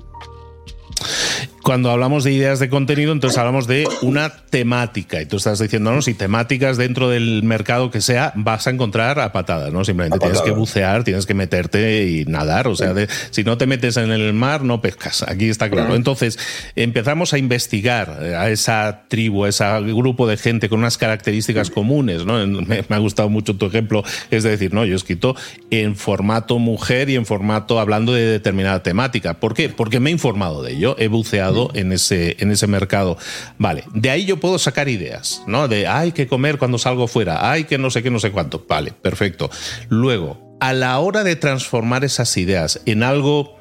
cuando 1.68 1.90
hablamos 1.90 2.25
de 2.25 2.32
ideas 2.32 2.60
de 2.60 2.70
contenido, 2.70 3.12
entonces 3.12 3.37
hablamos 3.37 3.66
de 3.66 3.87
una 4.00 4.30
temática. 4.30 5.20
Y 5.20 5.26
tú 5.26 5.37
estás 5.37 5.58
diciéndonos, 5.58 6.06
si 6.06 6.14
temáticas 6.14 6.78
dentro 6.78 7.10
del 7.10 7.42
mercado 7.42 7.90
que 7.90 8.00
sea, 8.00 8.32
vas 8.37 8.66
a 8.66 8.70
encontrar 8.70 9.20
a 9.20 9.32
patadas, 9.32 9.70
¿no? 9.70 9.84
Simplemente 9.84 10.18
tienes 10.18 10.40
que 10.40 10.50
bucear, 10.50 11.04
tienes 11.04 11.26
que 11.26 11.34
meterte 11.34 12.06
y 12.06 12.25
nadar. 12.25 12.68
O 12.68 12.75
sea, 12.75 12.94
si 13.30 13.44
no 13.44 13.58
te 13.58 13.66
metes 13.66 13.98
en 13.98 14.10
el 14.10 14.32
mar, 14.32 14.64
no 14.64 14.80
pescas. 14.80 15.22
Aquí 15.28 15.50
está 15.50 15.68
claro. 15.68 15.94
Entonces, 15.94 16.38
empezamos 16.75 17.34
a 17.34 17.38
investigar 17.38 18.18
a 18.18 18.48
esa 18.48 19.02
tribu, 19.08 19.44
a 19.44 19.50
ese 19.50 19.66
grupo 19.92 20.26
de 20.26 20.38
gente 20.38 20.70
con 20.70 20.78
unas 20.78 20.96
características 20.96 21.68
comunes, 21.68 22.25
¿no? 22.25 22.46
Me, 22.46 22.82
me 22.88 22.96
ha 22.96 22.98
gustado 22.98 23.28
mucho 23.28 23.56
tu 23.56 23.66
ejemplo, 23.66 24.04
es 24.30 24.42
decir, 24.42 24.72
no, 24.72 24.87
yo 24.87 24.94
he 24.94 24.96
escrito 24.96 25.37
en 25.70 25.96
formato 25.96 26.58
mujer 26.58 27.10
y 27.10 27.16
en 27.16 27.26
formato 27.26 27.78
hablando 27.78 28.14
de 28.14 28.22
determinada 28.22 28.82
temática. 28.82 29.34
¿Por 29.34 29.52
qué? 29.52 29.68
Porque 29.68 30.00
me 30.00 30.08
he 30.08 30.14
informado 30.14 30.62
de 30.62 30.72
ello, 30.72 30.96
he 30.98 31.08
buceado 31.08 31.57
en 31.74 31.92
ese, 31.92 32.36
en 32.40 32.50
ese 32.50 32.66
mercado. 32.66 33.16
Vale, 33.58 33.84
de 33.92 34.10
ahí 34.10 34.24
yo 34.24 34.38
puedo 34.38 34.58
sacar 34.58 34.88
ideas, 34.88 35.42
¿no? 35.46 35.68
De 35.68 35.86
hay 35.86 36.12
que 36.12 36.26
comer 36.26 36.58
cuando 36.58 36.78
salgo 36.78 37.08
fuera, 37.08 37.50
hay 37.50 37.64
que 37.64 37.78
no 37.78 37.90
sé 37.90 38.02
qué, 38.02 38.10
no 38.10 38.18
sé 38.18 38.30
cuánto. 38.30 38.64
Vale, 38.68 38.92
perfecto. 38.92 39.50
Luego, 39.88 40.56
a 40.60 40.72
la 40.72 40.98
hora 40.98 41.24
de 41.24 41.36
transformar 41.36 42.04
esas 42.04 42.36
ideas 42.36 42.80
en 42.86 43.02
algo, 43.02 43.58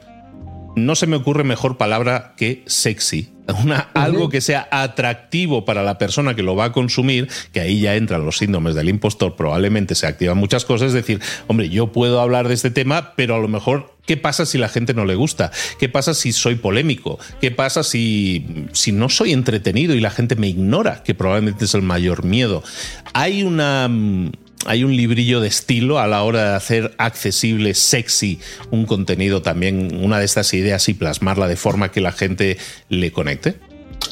no 0.75 0.95
se 0.95 1.07
me 1.07 1.15
ocurre 1.15 1.43
mejor 1.43 1.77
palabra 1.77 2.33
que 2.37 2.63
sexy, 2.67 3.33
una, 3.63 3.89
algo 3.93 4.29
que 4.29 4.41
sea 4.41 4.67
atractivo 4.71 5.65
para 5.65 5.83
la 5.83 5.97
persona 5.97 6.35
que 6.35 6.43
lo 6.43 6.55
va 6.55 6.65
a 6.65 6.71
consumir, 6.71 7.29
que 7.51 7.59
ahí 7.59 7.81
ya 7.81 7.95
entran 7.95 8.25
los 8.25 8.37
síndromes 8.37 8.75
del 8.75 8.89
impostor, 8.89 9.35
probablemente 9.35 9.95
se 9.95 10.07
activan 10.07 10.37
muchas 10.37 10.65
cosas, 10.65 10.89
es 10.89 10.93
decir, 10.93 11.19
hombre, 11.47 11.69
yo 11.69 11.91
puedo 11.91 12.19
hablar 12.21 12.47
de 12.47 12.53
este 12.53 12.71
tema, 12.71 13.13
pero 13.15 13.35
a 13.35 13.39
lo 13.39 13.47
mejor, 13.47 13.96
¿qué 14.07 14.17
pasa 14.17 14.47
si 14.47 14.57
la 14.57 14.69
gente 14.69 14.95
no 14.95 15.05
le 15.05 15.13
gusta? 15.13 15.51
¿Qué 15.79 15.89
pasa 15.89 16.15
si 16.15 16.31
soy 16.31 16.55
polémico? 16.55 17.19
¿Qué 17.39 17.51
pasa 17.51 17.83
si, 17.83 18.65
si 18.71 18.91
no 18.91 19.09
soy 19.09 19.33
entretenido 19.33 19.93
y 19.93 19.99
la 19.99 20.09
gente 20.09 20.35
me 20.35 20.47
ignora? 20.47 21.03
Que 21.03 21.13
probablemente 21.13 21.65
es 21.65 21.75
el 21.75 21.83
mayor 21.83 22.23
miedo. 22.23 22.63
Hay 23.13 23.43
una 23.43 23.87
hay 24.65 24.83
un 24.83 24.95
librillo 24.95 25.39
de 25.39 25.47
estilo 25.47 25.99
a 25.99 26.07
la 26.07 26.23
hora 26.23 26.49
de 26.49 26.55
hacer 26.55 26.95
accesible, 26.97 27.73
sexy 27.73 28.39
un 28.71 28.85
contenido 28.85 29.41
también, 29.41 29.97
una 30.03 30.19
de 30.19 30.25
estas 30.25 30.53
ideas 30.53 30.89
y 30.89 30.93
plasmarla 30.93 31.47
de 31.47 31.55
forma 31.55 31.91
que 31.91 32.01
la 32.01 32.11
gente 32.11 32.57
le 32.89 33.11
conecte? 33.11 33.55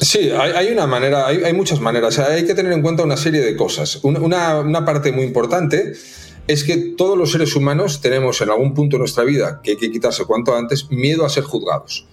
Sí, 0.00 0.30
hay, 0.30 0.68
una 0.68 0.86
manera, 0.86 1.26
hay, 1.26 1.52
muchas 1.52 1.80
maneras. 1.80 2.18
hay 2.18 2.44
que 2.44 2.54
tener 2.54 2.72
en 2.72 2.82
cuenta 2.82 3.02
una 3.02 3.16
serie 3.16 3.40
de 3.40 3.56
cosas. 3.56 4.00
Una, 4.02 4.84
parte 4.84 5.12
muy 5.12 5.24
importante 5.24 5.94
es 6.46 6.64
que 6.64 6.76
todos 6.96 7.18
los 7.18 7.32
seres 7.32 7.56
humanos 7.56 8.00
tenemos 8.00 8.40
en 8.40 8.50
algún 8.50 8.74
punto 8.74 8.96
de 8.96 9.00
nuestra 9.00 9.24
vida, 9.24 9.60
que 9.62 9.72
hay 9.72 9.76
que 9.76 9.90
quitarse 9.90 10.24
cuanto 10.24 10.54
antes, 10.54 10.90
miedo 10.90 11.24
a 11.24 11.28
ser 11.28 11.44
juzgados. 11.44 12.06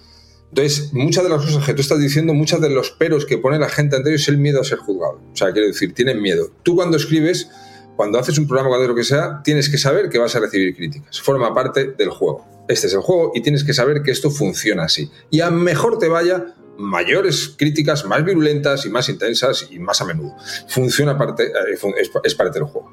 Entonces, 0.49 0.93
muchas 0.93 1.23
de 1.23 1.29
las 1.29 1.43
cosas 1.43 1.65
que 1.65 1.73
tú 1.73 1.81
estás 1.81 1.99
diciendo, 1.99 2.33
muchas 2.33 2.61
de 2.61 2.69
los 2.69 2.91
peros 2.91 3.25
que 3.25 3.39
pone 3.39 3.57
la 3.57 3.69
gente 3.69 3.95
ante 3.95 4.09
ellos 4.09 4.21
es 4.21 4.27
el 4.27 4.37
miedo 4.37 4.61
a 4.61 4.63
ser 4.63 4.77
juzgado. 4.77 5.19
O 5.33 5.35
sea, 5.35 5.51
quiero 5.51 5.67
decir, 5.67 5.93
tienen 5.93 6.21
miedo. 6.21 6.51
Tú 6.61 6.75
cuando 6.75 6.97
escribes 6.97 7.49
cuando 7.95 8.19
haces 8.19 8.37
un 8.37 8.47
programa, 8.47 8.69
cuando 8.69 8.87
lo 8.87 8.95
que 8.95 9.03
sea, 9.03 9.41
tienes 9.43 9.69
que 9.69 9.77
saber 9.77 10.09
que 10.09 10.17
vas 10.17 10.35
a 10.35 10.39
recibir 10.39 10.75
críticas. 10.75 11.21
Forma 11.21 11.53
parte 11.53 11.93
del 11.97 12.09
juego. 12.09 12.45
Este 12.67 12.87
es 12.87 12.93
el 12.93 13.01
juego 13.01 13.31
y 13.35 13.41
tienes 13.41 13.63
que 13.63 13.73
saber 13.73 14.01
que 14.03 14.11
esto 14.11 14.31
funciona 14.31 14.85
así. 14.85 15.11
Y 15.29 15.41
a 15.41 15.51
mejor 15.51 15.99
te 15.99 16.07
vaya, 16.07 16.55
mayores 16.77 17.53
críticas, 17.57 18.05
más 18.05 18.23
virulentas 18.23 18.85
y 18.85 18.89
más 18.89 19.09
intensas 19.09 19.67
y 19.69 19.79
más 19.79 20.01
a 20.01 20.05
menudo. 20.05 20.35
Funciona 20.69 21.17
parte, 21.17 21.45
eh, 21.45 21.77
es 22.23 22.35
parte 22.35 22.59
del 22.59 22.67
juego. 22.67 22.91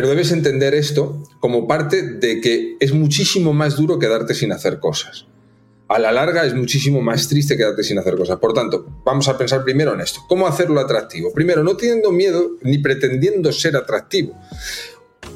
Pero 0.00 0.08
debes 0.08 0.32
entender 0.32 0.72
esto 0.72 1.22
como 1.40 1.68
parte 1.68 2.00
de 2.00 2.40
que 2.40 2.78
es 2.80 2.94
muchísimo 2.94 3.52
más 3.52 3.76
duro 3.76 3.98
quedarte 3.98 4.32
sin 4.32 4.50
hacer 4.50 4.80
cosas 4.80 5.26
a 5.88 5.98
la 5.98 6.10
larga 6.10 6.46
es 6.46 6.54
muchísimo 6.54 7.02
más 7.02 7.28
triste 7.28 7.54
quedarte 7.54 7.82
sin 7.82 7.98
hacer 7.98 8.16
cosas. 8.16 8.38
Por 8.38 8.54
tanto, 8.54 9.02
vamos 9.04 9.28
a 9.28 9.36
pensar 9.36 9.62
primero 9.62 9.92
en 9.92 10.00
esto. 10.00 10.20
¿Cómo 10.26 10.46
hacerlo 10.46 10.80
atractivo? 10.80 11.34
Primero, 11.34 11.62
no 11.62 11.76
teniendo 11.76 12.12
miedo 12.12 12.52
ni 12.62 12.78
pretendiendo 12.78 13.52
ser 13.52 13.76
atractivo. 13.76 14.40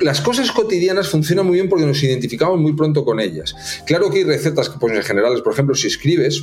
Las 0.00 0.22
cosas 0.22 0.50
cotidianas 0.50 1.08
funcionan 1.08 1.44
muy 1.44 1.56
bien 1.56 1.68
porque 1.68 1.84
nos 1.84 2.02
identificamos 2.02 2.58
muy 2.58 2.72
pronto 2.72 3.04
con 3.04 3.20
ellas. 3.20 3.54
Claro 3.84 4.10
que 4.10 4.20
hay 4.20 4.24
recetas 4.24 4.70
que 4.70 4.78
ponen 4.78 5.02
generales. 5.02 5.42
Por 5.42 5.52
ejemplo, 5.52 5.74
si 5.74 5.88
escribes 5.88 6.42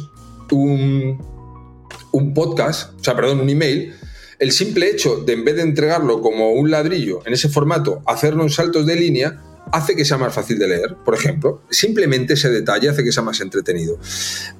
un, 0.51 1.25
un 2.11 2.33
podcast, 2.35 2.93
o 2.99 3.03
sea, 3.03 3.15
perdón, 3.15 3.39
un 3.39 3.49
email, 3.49 3.95
el 4.41 4.51
simple 4.51 4.89
hecho 4.89 5.17
de 5.17 5.33
en 5.33 5.45
vez 5.45 5.55
de 5.55 5.61
entregarlo 5.61 6.19
como 6.19 6.53
un 6.53 6.71
ladrillo 6.71 7.21
en 7.27 7.33
ese 7.33 7.47
formato, 7.47 8.01
hacerlo 8.07 8.41
en 8.41 8.49
saltos 8.49 8.87
de 8.87 8.95
línea, 8.95 9.39
hace 9.71 9.95
que 9.95 10.03
sea 10.03 10.17
más 10.17 10.33
fácil 10.33 10.57
de 10.57 10.67
leer, 10.67 10.95
por 11.05 11.13
ejemplo. 11.13 11.61
Simplemente 11.69 12.33
ese 12.33 12.49
detalle 12.49 12.89
hace 12.89 13.03
que 13.03 13.11
sea 13.11 13.21
más 13.21 13.39
entretenido. 13.39 13.99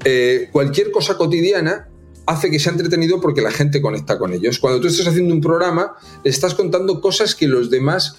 Eh, 0.06 0.50
cualquier 0.52 0.92
cosa 0.92 1.18
cotidiana 1.18 1.90
hace 2.28 2.52
que 2.52 2.60
sea 2.60 2.74
entretenido 2.74 3.20
porque 3.20 3.42
la 3.42 3.50
gente 3.50 3.82
conecta 3.82 4.20
con 4.20 4.34
ellos. 4.34 4.60
Cuando 4.60 4.80
tú 4.80 4.88
estás 4.88 5.08
haciendo 5.08 5.34
un 5.34 5.42
programa, 5.42 5.96
estás 6.24 6.54
contando 6.54 7.02
cosas 7.02 7.34
que 7.34 7.48
los 7.48 7.72
demás 7.72 8.18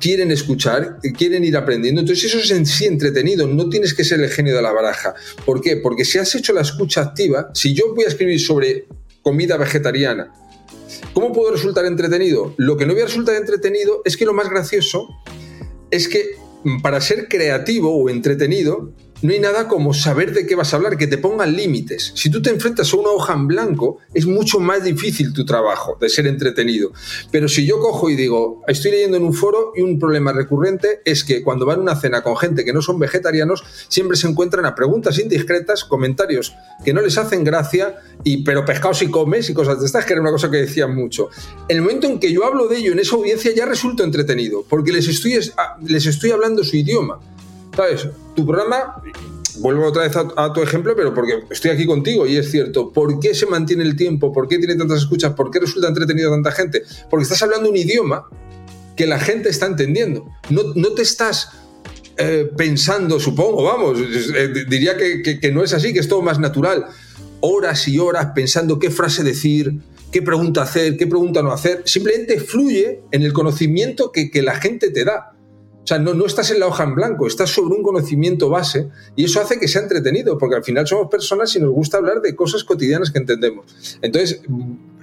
quieren 0.00 0.32
escuchar, 0.32 0.98
quieren 1.16 1.44
ir 1.44 1.56
aprendiendo. 1.56 2.00
Entonces 2.00 2.24
eso 2.24 2.38
es 2.38 2.50
en 2.50 2.66
sí 2.66 2.84
entretenido, 2.84 3.46
no 3.46 3.68
tienes 3.68 3.94
que 3.94 4.02
ser 4.02 4.20
el 4.20 4.30
genio 4.30 4.56
de 4.56 4.62
la 4.62 4.72
baraja. 4.72 5.14
¿Por 5.44 5.60
qué? 5.60 5.76
Porque 5.76 6.04
si 6.04 6.18
has 6.18 6.34
hecho 6.34 6.52
la 6.52 6.62
escucha 6.62 7.02
activa, 7.02 7.50
si 7.54 7.74
yo 7.74 7.94
voy 7.94 8.06
a 8.06 8.08
escribir 8.08 8.40
sobre 8.40 8.88
comida 9.22 9.56
vegetariana, 9.56 10.32
¿cómo 11.12 11.32
puedo 11.32 11.52
resultar 11.52 11.84
entretenido? 11.84 12.54
Lo 12.56 12.76
que 12.76 12.86
no 12.86 12.92
voy 12.92 13.02
a 13.02 13.06
resultar 13.06 13.36
entretenido 13.36 14.02
es 14.04 14.16
que 14.16 14.24
lo 14.24 14.34
más 14.34 14.48
gracioso 14.48 15.08
es 15.90 16.08
que 16.08 16.36
para 16.82 17.00
ser 17.00 17.28
creativo 17.28 17.96
o 17.96 18.08
entretenido, 18.08 18.92
no 19.22 19.32
hay 19.32 19.40
nada 19.40 19.66
como 19.66 19.94
saber 19.94 20.32
de 20.32 20.46
qué 20.46 20.54
vas 20.54 20.72
a 20.72 20.76
hablar, 20.76 20.96
que 20.96 21.06
te 21.06 21.18
pongan 21.18 21.56
límites. 21.56 22.12
Si 22.14 22.30
tú 22.30 22.42
te 22.42 22.50
enfrentas 22.50 22.92
a 22.92 22.96
una 22.96 23.10
hoja 23.10 23.32
en 23.32 23.46
blanco, 23.46 23.98
es 24.12 24.26
mucho 24.26 24.60
más 24.60 24.84
difícil 24.84 25.32
tu 25.32 25.44
trabajo 25.44 25.96
de 26.00 26.08
ser 26.08 26.26
entretenido. 26.26 26.92
Pero 27.30 27.48
si 27.48 27.66
yo 27.66 27.80
cojo 27.80 28.10
y 28.10 28.16
digo, 28.16 28.62
estoy 28.66 28.90
leyendo 28.90 29.16
en 29.16 29.24
un 29.24 29.32
foro 29.32 29.72
y 29.74 29.80
un 29.80 29.98
problema 29.98 30.32
recurrente 30.32 31.00
es 31.04 31.24
que 31.24 31.42
cuando 31.42 31.64
van 31.64 31.78
a 31.78 31.82
una 31.82 31.96
cena 31.96 32.22
con 32.22 32.36
gente 32.36 32.64
que 32.64 32.72
no 32.72 32.82
son 32.82 32.98
vegetarianos, 32.98 33.64
siempre 33.88 34.16
se 34.16 34.28
encuentran 34.28 34.66
a 34.66 34.74
preguntas 34.74 35.18
indiscretas, 35.18 35.84
comentarios 35.84 36.54
que 36.84 36.92
no 36.92 37.00
les 37.00 37.16
hacen 37.16 37.42
gracia, 37.42 37.96
y 38.22 38.42
pero 38.42 38.64
pescado 38.64 38.94
si 38.94 39.08
comes 39.08 39.48
y 39.48 39.54
cosas 39.54 39.80
de 39.80 39.86
estas, 39.86 40.04
que 40.04 40.12
era 40.12 40.22
una 40.22 40.30
cosa 40.30 40.50
que 40.50 40.58
decían 40.58 40.94
mucho. 40.94 41.30
El 41.68 41.80
momento 41.80 42.06
en 42.06 42.20
que 42.20 42.32
yo 42.32 42.44
hablo 42.44 42.68
de 42.68 42.76
ello 42.76 42.92
en 42.92 42.98
esa 42.98 43.16
audiencia 43.16 43.52
ya 43.54 43.64
resulta 43.64 44.04
entretenido, 44.04 44.64
porque 44.68 44.92
les 44.92 45.08
estoy, 45.08 45.38
les 45.86 46.06
estoy 46.06 46.30
hablando 46.30 46.62
su 46.64 46.76
idioma. 46.76 47.18
¿Sabes? 47.76 48.08
Tu 48.34 48.46
programa, 48.46 49.02
vuelvo 49.58 49.86
otra 49.86 50.02
vez 50.04 50.16
a, 50.16 50.52
tu 50.52 50.62
ejemplo, 50.62 50.94
pero 50.96 51.12
porque 51.12 51.40
estoy 51.50 51.70
aquí 51.70 51.84
contigo 51.84 52.26
y 52.26 52.36
es 52.36 52.50
cierto, 52.50 52.90
¿por 52.90 53.20
qué 53.20 53.34
se 53.34 53.44
mantiene 53.44 53.84
el 53.84 53.96
tiempo? 53.96 54.32
¿Por 54.32 54.48
qué 54.48 54.58
tiene 54.58 54.76
tantas 54.76 55.00
escuchas? 55.00 55.34
¿Por 55.34 55.50
qué 55.50 55.60
resulta 55.60 55.88
entretenido 55.88 56.30
tanta 56.30 56.52
gente? 56.52 56.82
Porque 57.10 57.24
estás 57.24 57.42
hablando 57.42 57.68
un 57.68 57.76
idioma 57.76 58.28
que 58.96 59.06
la 59.06 59.18
gente 59.20 59.50
está 59.50 59.66
entendiendo. 59.66 60.26
No, 60.48 60.62
no 60.74 60.92
te 60.92 61.02
estás 61.02 61.50
eh, 62.16 62.50
pensando, 62.56 63.20
supongo, 63.20 63.62
vamos, 63.62 63.98
eh, 64.00 64.64
diría 64.66 64.96
que, 64.96 65.50
no 65.52 65.62
es 65.62 65.74
así, 65.74 65.92
que 65.92 65.98
es 66.00 66.08
todo 66.08 66.22
más 66.22 66.38
natural. 66.38 66.86
Horas 67.40 67.86
y 67.88 67.98
horas 67.98 68.28
pensando 68.34 68.78
qué 68.78 68.90
frase 68.90 69.22
decir, 69.22 69.80
qué 70.10 70.22
pregunta 70.22 70.62
hacer, 70.62 70.96
qué 70.96 71.06
pregunta 71.06 71.42
no 71.42 71.52
hacer. 71.52 71.82
Simplemente 71.84 72.40
fluye 72.40 73.02
en 73.10 73.22
el 73.22 73.34
conocimiento 73.34 74.10
que 74.12 74.40
la 74.40 74.54
gente 74.54 74.90
te 74.90 75.04
da. 75.04 75.35
O 75.86 75.88
sea, 75.88 76.00
no, 76.00 76.14
no 76.14 76.26
estás 76.26 76.50
en 76.50 76.58
la 76.58 76.66
hoja 76.66 76.82
en 76.82 76.96
blanco, 76.96 77.28
estás 77.28 77.50
sobre 77.50 77.76
un 77.76 77.84
conocimiento 77.84 78.48
base 78.48 78.88
y 79.14 79.26
eso 79.26 79.40
hace 79.40 79.60
que 79.60 79.68
sea 79.68 79.82
entretenido, 79.82 80.36
porque 80.36 80.56
al 80.56 80.64
final 80.64 80.84
somos 80.84 81.08
personas 81.08 81.54
y 81.54 81.60
nos 81.60 81.70
gusta 81.70 81.98
hablar 81.98 82.20
de 82.20 82.34
cosas 82.34 82.64
cotidianas 82.64 83.12
que 83.12 83.20
entendemos. 83.20 83.98
Entonces, 84.02 84.40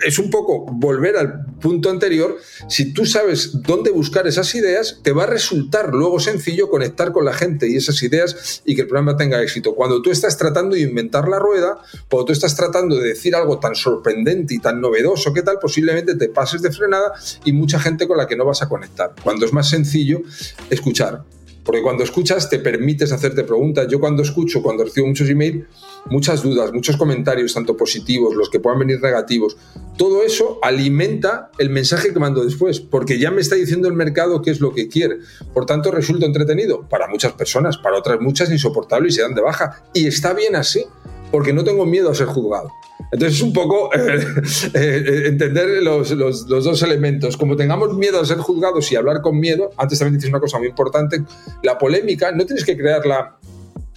es 0.06 0.20
un 0.20 0.30
poco 0.30 0.66
volver 0.72 1.18
al 1.18 1.46
punto 1.62 1.90
anterior. 1.90 2.38
Si 2.68 2.94
tú 2.94 3.06
sabes 3.06 3.62
dónde 3.62 3.92
buscar 3.92 4.28
esas 4.28 4.54
ideas, 4.56 5.00
te 5.04 5.12
va 5.12 5.24
a 5.24 5.28
resultar 5.28 5.94
luego 5.94 6.20
sencillo 6.20 6.70
conectar 6.70 7.12
con 7.12 7.26
la 7.26 7.34
gente 7.34 7.70
y 7.70 7.76
esas 7.76 8.02
ideas 8.04 8.62
y 8.66 8.76
que 8.76 8.82
el 8.82 8.88
programa 8.88 9.18
tenga 9.18 9.42
éxito. 9.42 9.76
Cuando 9.76 10.02
tú 10.02 10.12
estás 10.12 10.38
tratando 10.38 10.76
de 10.76 10.82
inventar 10.82 11.28
la 11.28 11.40
rueda, 11.40 11.78
cuando 12.10 12.26
tú 12.26 12.34
estás 12.34 12.56
tratando 12.56 12.96
de 12.96 13.10
decir 13.10 13.36
algo 13.36 13.60
tan 13.60 13.76
sorprendente 13.76 14.54
y 14.54 14.60
tan 14.60 14.82
novedoso, 14.82 15.34
¿qué 15.34 15.42
tal? 15.42 15.60
Posiblemente 15.60 16.16
te 16.16 16.30
pases 16.30 16.62
de 16.62 16.72
frenada 16.72 17.14
y 17.46 17.54
mucha 17.54 17.80
gente 17.80 18.08
con 18.08 18.18
la 18.18 18.28
que 18.28 18.36
no 18.36 18.46
vas 18.46 18.62
a 18.62 18.70
conectar. 18.70 19.14
Cuando 19.24 19.46
es 19.46 19.54
más 19.54 19.70
sencillo, 19.70 20.22
escuchar. 20.70 21.24
Porque 21.64 21.82
cuando 21.82 22.04
escuchas 22.04 22.50
te 22.50 22.60
permites 22.60 23.12
hacerte 23.12 23.44
preguntas. 23.44 23.88
Yo 23.90 24.00
cuando 24.00 24.22
escucho, 24.22 24.62
cuando 24.62 24.84
recibo 24.84 25.08
muchos 25.08 25.30
emails, 25.30 25.66
muchas 26.06 26.44
dudas, 26.44 26.74
muchos 26.74 26.98
comentarios, 26.98 27.54
tanto 27.54 27.78
positivos, 27.78 28.36
los 28.36 28.50
que 28.50 28.60
puedan 28.60 28.80
venir 28.80 29.02
negativos, 29.02 29.58
todo 29.98 30.24
eso 30.24 30.60
alimenta 30.62 31.52
el 31.58 31.70
mensaje 31.70 32.14
que 32.14 32.20
mando 32.20 32.44
después, 32.44 32.80
porque 32.80 33.20
ya 33.20 33.32
me 33.32 33.42
está 33.42 33.56
diciendo 33.56 33.88
el 33.88 33.94
mercado 33.94 34.42
qué 34.42 34.52
es 34.52 34.60
lo 34.60 34.74
que 34.74 34.88
quiere. 34.88 35.20
Por 35.54 35.66
tanto, 35.66 35.92
resulta 35.92 36.26
entretenido 36.26 36.88
para 36.90 37.08
muchas 37.08 37.34
personas, 37.34 37.78
para 37.78 37.98
otras 37.98 38.20
muchas 38.20 38.52
insoportable 38.52 39.10
y 39.10 39.12
se 39.12 39.22
dan 39.22 39.36
de 39.36 39.42
baja. 39.42 39.84
Y 39.94 40.08
está 40.08 40.34
bien 40.34 40.56
así, 40.56 40.86
porque 41.32 41.54
no 41.54 41.64
tengo 41.64 41.86
miedo 41.86 42.10
a 42.10 42.16
ser 42.16 42.28
juzgado. 42.28 42.70
Entonces 43.12 43.38
es 43.38 43.44
un 43.44 43.54
poco 43.54 43.94
eh, 43.96 44.26
eh, 44.74 45.24
entender 45.28 45.84
los, 45.84 46.16
dos 46.48 46.84
elementos. 46.84 47.38
Como 47.38 47.56
tengamos 47.56 47.96
miedo 47.96 48.20
a 48.20 48.26
ser 48.26 48.38
juzgados 48.38 48.92
y 48.92 48.96
hablar 48.96 49.22
con 49.22 49.40
miedo, 49.40 49.70
antes 49.78 50.00
también 50.00 50.16
dices 50.18 50.30
una 50.30 50.40
cosa 50.40 50.58
muy 50.58 50.68
importante, 50.68 51.24
la 51.62 51.78
polémica 51.78 52.32
no 52.32 52.46
tienes 52.46 52.66
que 52.66 52.76
crearla 52.76 53.38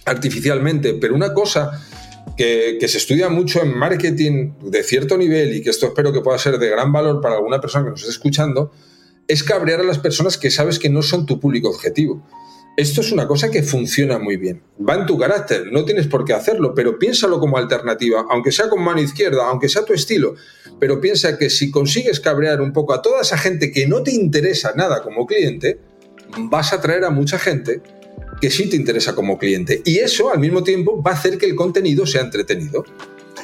artificialmente, 0.07 0.93
pero 0.95 1.15
una 1.15 1.33
cosa 1.33 1.83
que, 2.35 2.87
se 2.87 2.97
estudia 2.97 3.29
mucho 3.29 3.61
en 3.61 3.75
marketing 3.75 4.53
de 4.61 4.83
cierto 4.83 5.17
nivel 5.17 5.55
y 5.55 5.61
que 5.61 5.71
esto 5.71 5.87
espero 5.87 6.13
que 6.13 6.21
pueda 6.21 6.37
ser 6.37 6.59
de 6.59 6.69
gran 6.69 6.91
valor 6.91 7.21
para 7.21 7.35
alguna 7.35 7.59
persona 7.59 7.85
que 7.85 7.91
nos 7.91 8.01
esté 8.01 8.11
escuchando, 8.11 8.71
es 9.27 9.43
cabrear 9.43 9.81
a 9.81 9.83
las 9.83 9.99
personas 9.99 10.37
que 10.37 10.51
sabes 10.51 10.79
que 10.79 10.89
no 10.89 11.01
son 11.01 11.25
tu 11.25 11.39
público 11.39 11.69
objetivo. 11.69 12.23
Esto 12.77 13.01
es 13.01 13.11
una 13.11 13.27
cosa 13.27 13.49
que 13.49 13.63
funciona 13.63 14.19
muy 14.19 14.37
bien. 14.37 14.61
Va 14.87 14.93
en 14.93 15.07
tu 15.07 15.17
carácter, 15.17 15.71
no 15.71 15.83
tienes 15.83 16.05
por 16.05 16.25
qué 16.25 16.33
hacerlo, 16.33 16.75
pero 16.75 16.99
piénsalo 16.99 17.39
como 17.39 17.57
alternativa, 17.57 18.25
aunque 18.29 18.51
sea 18.51 18.69
con 18.69 18.83
mano 18.83 19.01
izquierda, 19.01 19.47
aunque 19.47 19.67
sea 19.67 19.83
tu 19.83 19.93
estilo. 19.93 20.35
Pero 20.79 21.01
piensa 21.01 21.39
que 21.39 21.49
si 21.49 21.71
consigues 21.71 22.19
cabrear 22.19 22.61
un 22.61 22.71
poco 22.71 22.93
a 22.93 23.01
toda 23.01 23.21
esa 23.21 23.37
gente 23.37 23.71
que 23.71 23.87
no 23.87 24.03
te 24.03 24.11
interesa 24.11 24.73
nada 24.75 25.01
como 25.01 25.25
cliente, 25.25 25.79
vas 26.37 26.71
a 26.71 26.79
traer 26.79 27.03
a 27.03 27.09
mucha 27.09 27.39
gente 27.39 27.81
que 28.39 28.49
sí 28.49 28.69
te 28.69 28.75
interesa 28.75 29.15
como 29.15 29.37
cliente. 29.37 29.81
Y 29.85 29.97
eso 29.97 30.31
al 30.31 30.39
mismo 30.39 30.63
tiempo 30.63 31.01
va 31.01 31.11
a 31.11 31.13
hacer 31.15 31.37
que 31.37 31.45
el 31.45 31.55
contenido 31.55 32.05
sea 32.05 32.21
entretenido 32.21 32.85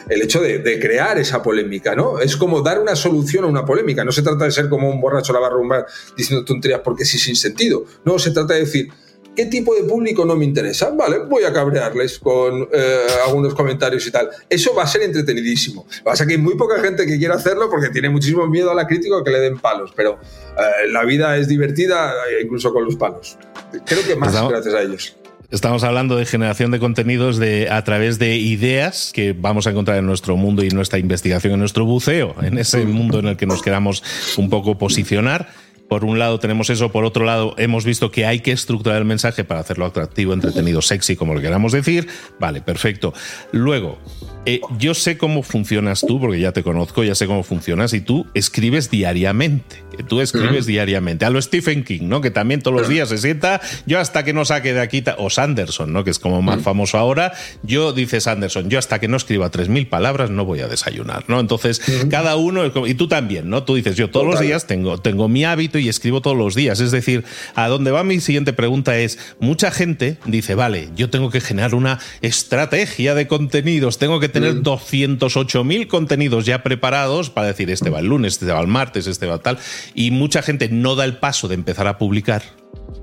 el 0.09 0.21
hecho 0.21 0.41
de, 0.41 0.79
crear 0.79 1.17
esa 1.17 1.41
polémica, 1.41 1.95
¿no? 1.95 2.19
Es 2.19 2.35
como 2.35 2.61
dar 2.61 2.79
una 2.79 2.95
solución 2.95 3.45
a 3.45 3.47
una 3.47 3.65
polémica. 3.65 4.03
No 4.03 4.11
se 4.11 4.21
trata 4.21 4.45
de 4.45 4.51
ser 4.51 4.69
como 4.69 4.89
un 4.89 4.99
borracho 4.99 5.33
la 5.33 5.39
barrumba 5.39 5.85
diciendo 6.17 6.43
tonterías 6.45 6.81
porque 6.83 7.05
sí 7.05 7.17
sin 7.17 7.35
sentido. 7.35 7.85
No, 8.03 8.19
se 8.19 8.31
trata 8.31 8.53
de 8.53 8.61
decir, 8.61 8.89
¿Qué 9.35 9.47
tipo 9.47 9.73
de 9.73 9.83
público 9.83 10.25
no 10.25 10.35
me 10.35 10.45
interesa? 10.45 10.91
Vale, 10.91 11.25
voy 11.27 11.43
a 11.43 11.51
cabrearles 11.51 12.19
con 12.19 12.69
eh, 12.71 13.07
algunos 13.25 13.55
comentarios 13.55 14.05
y 14.05 14.11
tal. 14.11 14.29
Eso 14.47 14.75
va 14.75 14.83
a 14.83 14.87
ser 14.87 15.01
entretenidísimo. 15.01 15.87
Pasa 16.03 16.27
que 16.27 16.33
hay 16.33 16.37
muy 16.37 16.55
poca 16.55 16.79
gente 16.79 17.07
que 17.07 17.17
quiera 17.17 17.33
hacerlo 17.33 17.67
porque 17.67 17.89
tiene 17.89 18.09
muchísimo 18.09 18.45
miedo 18.45 18.69
a 18.69 18.75
la 18.75 18.85
crítica 18.85 19.23
que 19.25 19.31
le 19.31 19.39
den 19.39 19.57
palos, 19.57 19.91
pero 19.95 20.19
eh, 20.21 20.87
la 20.91 21.03
vida 21.03 21.35
es 21.35 21.47
divertida 21.47 22.13
eh, 22.29 22.43
incluso 22.43 22.71
con 22.71 22.85
los 22.85 22.95
palos. 22.95 23.39
Creo 23.85 24.03
que 24.05 24.15
más 24.15 24.33
gracias 24.49 24.73
a 24.73 24.81
ellos. 24.81 25.15
Estamos 25.49 25.83
hablando 25.83 26.15
de 26.15 26.25
generación 26.25 26.71
de 26.71 26.79
contenidos 26.79 27.37
de, 27.37 27.69
a 27.69 27.83
través 27.83 28.17
de 28.17 28.37
ideas 28.37 29.11
que 29.13 29.33
vamos 29.33 29.67
a 29.67 29.69
encontrar 29.69 29.97
en 29.97 30.05
nuestro 30.07 30.35
mundo 30.35 30.63
y 30.63 30.69
nuestra 30.69 30.97
investigación, 30.97 31.53
en 31.53 31.59
nuestro 31.59 31.85
buceo, 31.85 32.35
en 32.41 32.57
ese 32.57 32.83
mundo 32.85 33.19
en 33.19 33.27
el 33.27 33.37
que 33.37 33.45
nos 33.45 33.61
queramos 33.61 34.03
un 34.37 34.49
poco 34.49 34.79
posicionar 34.79 35.47
por 35.93 36.05
un 36.05 36.17
lado 36.17 36.39
tenemos 36.39 36.71
eso, 36.71 36.91
por 36.91 37.05
otro 37.05 37.23
lado 37.23 37.53
hemos 37.59 37.85
visto 37.85 38.09
que 38.09 38.25
hay 38.25 38.39
que 38.39 38.51
estructurar 38.51 38.97
el 38.97 39.05
mensaje 39.05 39.43
para 39.43 39.59
hacerlo 39.59 39.85
atractivo, 39.85 40.33
entretenido, 40.33 40.81
sexy, 40.81 41.15
como 41.15 41.35
lo 41.35 41.41
queramos 41.41 41.71
decir. 41.71 42.07
Vale, 42.39 42.61
perfecto. 42.61 43.13
Luego, 43.51 43.99
eh, 44.45 44.61
yo 44.77 44.93
sé 44.93 45.17
cómo 45.17 45.43
funcionas 45.43 46.01
tú, 46.01 46.19
porque 46.19 46.39
ya 46.39 46.51
te 46.51 46.63
conozco, 46.63 47.03
ya 47.03 47.15
sé 47.15 47.27
cómo 47.27 47.43
funcionas, 47.43 47.93
y 47.93 48.01
tú 48.01 48.27
escribes 48.33 48.89
diariamente. 48.89 49.83
Tú 50.07 50.21
escribes 50.21 50.65
diariamente. 50.65 51.25
A 51.25 51.29
lo 51.29 51.41
Stephen 51.41 51.83
King, 51.83 52.03
¿no? 52.03 52.19
Que 52.19 52.31
también 52.31 52.61
todos 52.61 52.75
los 52.75 52.89
días 52.89 53.09
se 53.09 53.19
sienta, 53.19 53.61
yo 53.85 53.99
hasta 53.99 54.23
que 54.23 54.33
no 54.33 54.43
saque 54.43 54.73
de 54.73 54.81
aquí, 54.81 55.03
o 55.17 55.29
Sanderson, 55.29 55.93
¿no? 55.93 56.03
Que 56.03 56.09
es 56.09 56.19
como 56.19 56.41
más 56.41 56.61
famoso 56.61 56.97
ahora, 56.97 57.33
yo, 57.61 57.93
dice 57.93 58.19
Sanderson, 58.19 58.69
yo 58.69 58.79
hasta 58.79 58.99
que 58.99 59.07
no 59.07 59.17
escriba 59.17 59.51
3.000 59.51 59.87
palabras 59.87 60.29
no 60.29 60.45
voy 60.45 60.61
a 60.61 60.67
desayunar, 60.67 61.25
¿no? 61.27 61.39
Entonces, 61.39 61.81
cada 62.09 62.35
uno, 62.35 62.65
y 62.87 62.93
tú 62.95 63.07
también, 63.07 63.49
¿no? 63.49 63.63
Tú 63.63 63.75
dices, 63.75 63.95
yo 63.95 64.09
todos 64.09 64.25
los 64.25 64.39
días 64.39 64.67
tengo, 64.67 64.97
tengo 64.97 65.29
mi 65.29 65.45
hábito 65.45 65.77
y 65.77 65.89
escribo 65.89 66.21
todos 66.21 66.37
los 66.37 66.55
días. 66.55 66.79
Es 66.79 66.91
decir, 66.91 67.23
a 67.55 67.67
dónde 67.67 67.91
va 67.91 68.03
mi 68.03 68.19
siguiente 68.19 68.51
pregunta 68.51 68.97
es, 68.97 69.19
mucha 69.39 69.71
gente 69.71 70.17
dice, 70.25 70.55
vale, 70.55 70.89
yo 70.95 71.09
tengo 71.09 71.29
que 71.29 71.39
generar 71.39 71.75
una 71.75 71.99
estrategia 72.21 73.15
de 73.15 73.27
contenidos, 73.27 73.99
tengo 73.99 74.19
que 74.19 74.32
tener 74.33 74.61
208.000 74.61 75.87
contenidos 75.87 76.45
ya 76.45 76.63
preparados 76.63 77.29
para 77.29 77.47
decir, 77.47 77.69
este 77.69 77.89
va 77.89 77.99
el 77.99 78.07
lunes, 78.07 78.33
este 78.33 78.51
va 78.51 78.59
el 78.59 78.67
martes, 78.67 79.07
este 79.07 79.25
va 79.25 79.37
tal, 79.37 79.57
y 79.95 80.11
mucha 80.11 80.41
gente 80.41 80.67
no 80.69 80.95
da 80.95 81.05
el 81.05 81.17
paso 81.17 81.47
de 81.47 81.55
empezar 81.55 81.87
a 81.87 81.97
publicar 81.97 82.43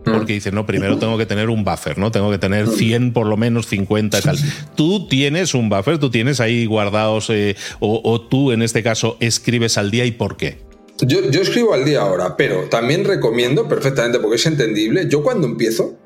porque 0.05 0.33
dice, 0.35 0.51
no, 0.51 0.67
primero 0.67 0.99
tengo 0.99 1.19
que 1.19 1.27
tener 1.27 1.51
un 1.51 1.63
buffer, 1.65 1.99
¿no? 1.99 2.11
Tengo 2.11 2.31
que 2.31 2.39
tener 2.39 2.67
100 2.69 3.13
por 3.13 3.27
lo 3.27 3.37
menos, 3.37 3.67
50 3.67 4.19
y 4.19 4.23
tal. 4.23 4.39
Tú 4.75 5.07
tienes 5.09 5.55
un 5.55 5.69
buffer, 5.69 5.99
tú 5.99 6.11
tienes 6.11 6.41
ahí 6.41 6.67
guardados, 6.67 7.29
eh, 7.31 7.57
o, 7.81 8.01
o, 8.03 8.21
tú 8.21 8.51
en 8.53 8.63
este 8.63 8.83
caso 8.83 9.17
escribes 9.21 9.79
al 9.79 9.91
día 9.91 10.05
y 10.07 10.13
por 10.13 10.37
qué. 10.37 10.59
Yo, 11.07 11.21
escribo 11.41 11.73
al 11.73 11.85
día 11.85 12.03
ahora, 12.03 12.37
pero 12.37 12.65
también 12.69 13.05
recomiendo 13.05 13.69
perfectamente, 13.69 14.19
porque 14.19 14.37
es 14.37 14.47
entendible, 14.47 15.07
yo 15.09 15.23
cuando 15.23 15.47
empiezo 15.47 15.97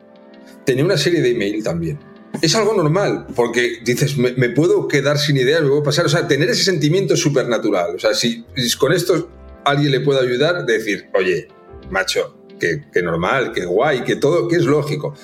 tenía 0.64 0.85
una 0.85 0.97
serie 0.97 1.21
de 1.21 1.33
email 1.33 1.62
también. 1.62 1.99
Es 2.43 2.55
algo 2.55 2.75
normal, 2.75 3.26
porque 3.35 3.79
dices, 3.85 4.17
me, 4.17 4.49
puedo 4.50 4.88
quedar 4.88 5.19
sin 5.19 5.37
ideas, 5.37 5.62
me 5.62 5.69
puedo 5.69 5.83
pasar, 5.83 6.07
o 6.07 6.09
sea, 6.09 6.26
tener 6.26 6.50
ese 6.50 6.64
sentimiento 6.64 7.14
es 7.14 7.21
súper 7.21 7.49
natural. 7.49 7.95
O 7.95 7.99
sea, 7.99 8.14
si, 8.14 8.45
con 8.79 8.93
esto 8.93 9.31
alguien 9.64 9.93
le 9.93 10.00
puede 10.00 10.21
ayudar, 10.21 10.67
decir, 10.67 11.09
oye, 11.14 11.49
macho, 11.91 12.37
que, 12.59 13.03
normal, 13.03 13.53
que 13.53 13.64
guay, 13.64 14.05
que 14.05 14.17
todo, 14.17 14.49
que 14.49 14.57
es 14.57 14.64
lógico. 14.64 15.14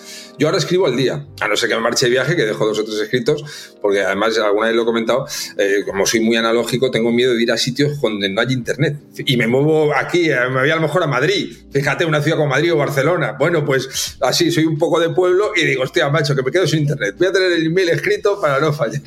Yo 0.41 0.47
ahora 0.47 0.57
escribo 0.57 0.87
al 0.87 0.97
día, 0.97 1.27
a 1.39 1.49
no 1.49 1.55
ser 1.55 1.69
que 1.69 1.75
me 1.75 1.83
marche 1.83 2.07
de 2.07 2.13
viaje, 2.13 2.35
que 2.35 2.47
dejo 2.47 2.65
dos 2.65 2.79
o 2.79 2.83
tres 2.83 2.97
escritos, 2.97 3.45
porque 3.83 4.01
además 4.01 4.39
alguna 4.39 4.69
vez 4.69 4.75
lo 4.75 4.83
he 4.83 4.85
comentado, 4.87 5.27
eh, 5.59 5.83
como 5.85 6.07
soy 6.07 6.21
muy 6.21 6.35
analógico, 6.35 6.91
tengo 6.91 7.13
miedo 7.13 7.35
de 7.35 7.43
ir 7.43 7.53
a 7.53 7.59
sitios 7.59 8.01
donde 8.01 8.27
no 8.31 8.41
hay 8.41 8.51
internet. 8.55 8.97
Y 9.27 9.37
me 9.37 9.47
muevo 9.47 9.95
aquí, 9.95 10.31
eh, 10.31 10.39
me 10.51 10.61
voy 10.61 10.71
a 10.71 10.77
lo 10.77 10.81
mejor 10.81 11.03
a 11.03 11.07
Madrid, 11.07 11.55
fíjate, 11.71 12.07
una 12.07 12.23
ciudad 12.23 12.39
como 12.39 12.49
Madrid 12.49 12.73
o 12.73 12.79
Barcelona. 12.79 13.37
Bueno, 13.39 13.67
pues 13.67 14.17
así, 14.23 14.51
soy 14.51 14.65
un 14.65 14.79
poco 14.79 14.99
de 14.99 15.11
pueblo 15.11 15.53
y 15.55 15.63
digo, 15.63 15.83
hostia, 15.83 16.09
macho, 16.09 16.35
que 16.35 16.43
me 16.43 16.51
quedo 16.51 16.67
sin 16.67 16.81
internet. 16.81 17.17
Voy 17.19 17.27
a 17.27 17.33
tener 17.33 17.53
el 17.53 17.67
email 17.67 17.91
escrito 17.91 18.41
para 18.41 18.61
no 18.61 18.73
fallar. 18.73 19.03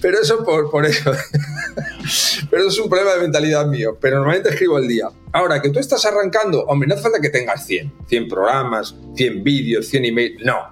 Pero 0.00 0.18
eso 0.20 0.42
por, 0.44 0.68
por 0.68 0.84
eso. 0.84 1.12
Pero 2.50 2.66
es 2.66 2.78
un 2.80 2.88
problema 2.88 3.14
de 3.14 3.20
mentalidad 3.20 3.66
mío. 3.66 3.96
Pero 4.00 4.16
normalmente 4.16 4.48
escribo 4.48 4.78
al 4.78 4.88
día. 4.88 5.06
Ahora, 5.32 5.62
que 5.62 5.70
tú 5.70 5.78
estás 5.78 6.04
arrancando, 6.04 6.64
hombre, 6.64 6.88
no 6.88 6.94
hace 6.94 7.04
falta 7.04 7.20
que 7.20 7.30
tengas 7.30 7.66
100, 7.66 7.92
100 8.06 8.28
programas, 8.28 8.94
100 9.16 9.42
vídeos, 9.42 9.86
100 9.86 10.04
emails, 10.04 10.44
no. 10.44 10.71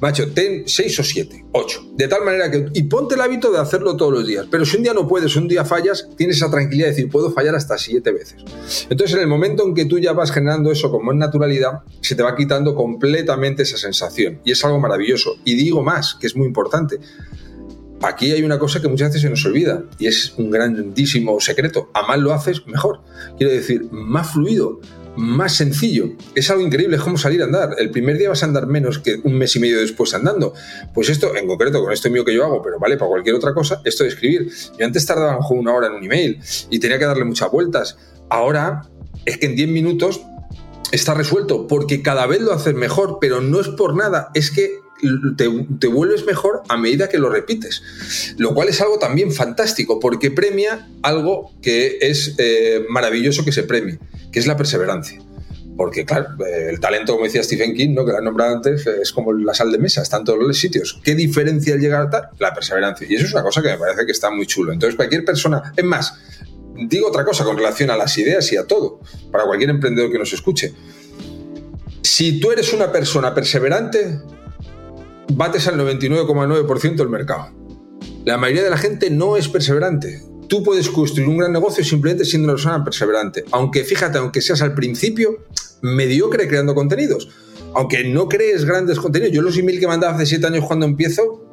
Macho, 0.00 0.30
ten 0.32 0.64
6 0.66 1.00
o 1.00 1.02
7, 1.02 1.46
8. 1.52 1.92
De 1.94 2.06
tal 2.06 2.22
manera 2.22 2.50
que. 2.50 2.66
Y 2.74 2.82
ponte 2.82 3.14
el 3.14 3.20
hábito 3.22 3.50
de 3.50 3.58
hacerlo 3.58 3.96
todos 3.96 4.12
los 4.12 4.26
días. 4.26 4.46
Pero 4.50 4.66
si 4.66 4.76
un 4.76 4.82
día 4.82 4.92
no 4.92 5.08
puedes, 5.08 5.36
un 5.36 5.48
día 5.48 5.64
fallas, 5.64 6.08
tienes 6.18 6.36
esa 6.36 6.50
tranquilidad 6.50 6.88
de 6.88 6.90
decir, 6.92 7.08
puedo 7.08 7.32
fallar 7.32 7.54
hasta 7.54 7.78
7 7.78 8.12
veces. 8.12 8.44
Entonces, 8.90 9.16
en 9.16 9.22
el 9.22 9.26
momento 9.26 9.66
en 9.66 9.74
que 9.74 9.86
tú 9.86 9.98
ya 9.98 10.12
vas 10.12 10.30
generando 10.30 10.70
eso 10.70 10.90
como 10.90 11.12
en 11.12 11.18
naturalidad, 11.18 11.80
se 12.02 12.14
te 12.14 12.22
va 12.22 12.36
quitando 12.36 12.74
completamente 12.74 13.62
esa 13.62 13.78
sensación. 13.78 14.40
Y 14.44 14.52
es 14.52 14.62
algo 14.64 14.78
maravilloso. 14.80 15.36
Y 15.44 15.54
digo 15.54 15.82
más, 15.82 16.14
que 16.14 16.26
es 16.26 16.36
muy 16.36 16.46
importante 16.46 17.00
aquí 18.02 18.32
hay 18.32 18.42
una 18.42 18.58
cosa 18.58 18.80
que 18.80 18.88
muchas 18.88 19.08
veces 19.08 19.22
se 19.22 19.30
nos 19.30 19.44
olvida 19.46 19.84
y 19.98 20.06
es 20.06 20.34
un 20.36 20.50
grandísimo 20.50 21.40
secreto. 21.40 21.90
A 21.94 22.06
más 22.06 22.18
lo 22.18 22.32
haces, 22.32 22.66
mejor. 22.66 23.00
Quiero 23.38 23.52
decir, 23.52 23.88
más 23.90 24.32
fluido, 24.32 24.80
más 25.16 25.56
sencillo. 25.56 26.10
Es 26.34 26.50
algo 26.50 26.62
increíble, 26.62 26.96
es 26.96 27.02
como 27.02 27.18
salir 27.18 27.42
a 27.42 27.44
andar. 27.46 27.76
El 27.78 27.90
primer 27.90 28.18
día 28.18 28.28
vas 28.28 28.42
a 28.42 28.46
andar 28.46 28.66
menos 28.66 28.98
que 28.98 29.20
un 29.24 29.34
mes 29.34 29.54
y 29.56 29.60
medio 29.60 29.80
después 29.80 30.14
andando. 30.14 30.54
Pues 30.94 31.08
esto, 31.08 31.34
en 31.36 31.46
concreto, 31.46 31.82
con 31.82 31.92
esto 31.92 32.10
mío 32.10 32.24
que 32.24 32.34
yo 32.34 32.44
hago, 32.44 32.62
pero 32.62 32.78
vale 32.78 32.96
para 32.96 33.08
cualquier 33.08 33.34
otra 33.34 33.54
cosa, 33.54 33.80
esto 33.84 34.04
de 34.04 34.10
escribir. 34.10 34.50
Yo 34.78 34.86
antes 34.86 35.04
tardaba 35.06 35.38
una 35.50 35.72
hora 35.72 35.88
en 35.88 35.94
un 35.94 36.04
email 36.04 36.40
y 36.70 36.78
tenía 36.78 36.98
que 36.98 37.06
darle 37.06 37.24
muchas 37.24 37.50
vueltas. 37.50 37.96
Ahora 38.28 38.82
es 39.24 39.38
que 39.38 39.46
en 39.46 39.56
10 39.56 39.68
minutos 39.68 40.22
está 40.92 41.14
resuelto 41.14 41.66
porque 41.66 42.02
cada 42.02 42.26
vez 42.26 42.40
lo 42.40 42.52
haces 42.52 42.74
mejor, 42.74 43.18
pero 43.20 43.40
no 43.40 43.60
es 43.60 43.68
por 43.68 43.96
nada, 43.96 44.30
es 44.34 44.50
que 44.50 44.85
te, 45.36 45.86
vuelves 45.88 46.24
mejor 46.24 46.62
a 46.68 46.76
medida 46.76 47.08
que 47.08 47.18
lo 47.18 47.28
repites. 47.28 47.82
Lo 48.38 48.54
cual 48.54 48.68
es 48.68 48.80
algo 48.80 48.98
también 48.98 49.32
fantástico, 49.32 50.00
porque 50.00 50.30
premia 50.30 50.88
algo 51.02 51.52
que 51.62 51.98
es 52.00 52.34
eh, 52.38 52.84
maravilloso 52.88 53.44
que 53.44 53.52
se 53.52 53.62
premie, 53.62 53.98
que 54.32 54.38
es 54.38 54.46
la 54.46 54.56
perseverancia. 54.56 55.20
Porque, 55.76 56.06
claro, 56.06 56.28
eh, 56.46 56.70
el 56.70 56.80
talento, 56.80 57.12
como 57.12 57.24
decía 57.24 57.42
Stephen 57.42 57.74
King, 57.74 57.94
¿no? 57.94 58.06
que 58.06 58.12
lo 58.12 58.18
han 58.18 58.24
nombrado 58.24 58.54
antes, 58.54 58.86
es 58.86 59.12
como 59.12 59.32
la 59.32 59.52
sal 59.52 59.70
de 59.70 59.78
mesa, 59.78 60.00
está 60.00 60.16
en 60.16 60.24
todos 60.24 60.38
los 60.38 60.56
sitios. 60.56 60.98
¿Qué 61.04 61.14
diferencia 61.14 61.74
al 61.74 61.80
llegar 61.80 62.06
a 62.06 62.10
tal? 62.10 62.22
La 62.38 62.54
perseverancia. 62.54 63.06
Y 63.08 63.14
eso 63.14 63.26
es 63.26 63.32
una 63.32 63.42
cosa 63.42 63.60
que 63.60 63.68
me 63.68 63.78
parece 63.78 64.06
que 64.06 64.12
está 64.12 64.30
muy 64.30 64.46
chulo. 64.46 64.72
Entonces, 64.72 64.96
cualquier 64.96 65.24
persona, 65.24 65.74
es 65.76 65.84
más, 65.84 66.14
digo 66.88 67.08
otra 67.08 67.24
cosa 67.24 67.44
con 67.44 67.56
relación 67.58 67.90
a 67.90 67.96
las 67.96 68.16
ideas 68.16 68.50
y 68.52 68.56
a 68.56 68.66
todo, 68.66 69.00
para 69.30 69.44
cualquier 69.44 69.70
emprendedor 69.70 70.10
que 70.10 70.18
nos 70.18 70.32
escuche. 70.32 70.72
Si 72.00 72.40
tú 72.40 72.52
eres 72.52 72.72
una 72.72 72.90
persona 72.90 73.34
perseverante, 73.34 74.20
bates 75.32 75.66
al 75.68 75.78
99,9% 75.78 76.96
del 76.96 77.08
mercado. 77.08 77.50
La 78.24 78.36
mayoría 78.38 78.64
de 78.64 78.70
la 78.70 78.78
gente 78.78 79.10
no 79.10 79.36
es 79.36 79.48
perseverante. 79.48 80.22
Tú 80.48 80.62
puedes 80.62 80.88
construir 80.88 81.28
un 81.28 81.38
gran 81.38 81.52
negocio 81.52 81.84
simplemente 81.84 82.24
siendo 82.24 82.46
una 82.46 82.54
persona 82.54 82.84
perseverante. 82.84 83.44
Aunque 83.52 83.84
fíjate, 83.84 84.18
aunque 84.18 84.40
seas 84.40 84.62
al 84.62 84.74
principio 84.74 85.44
mediocre 85.82 86.48
creando 86.48 86.74
contenidos. 86.74 87.28
Aunque 87.74 88.04
no 88.04 88.28
crees 88.28 88.64
grandes 88.64 88.98
contenidos. 88.98 89.34
Yo 89.34 89.42
los 89.42 89.56
emails 89.58 89.80
que 89.80 89.86
mandaba 89.86 90.14
hace 90.14 90.26
7 90.26 90.46
años 90.46 90.64
cuando 90.66 90.86
empiezo, 90.86 91.46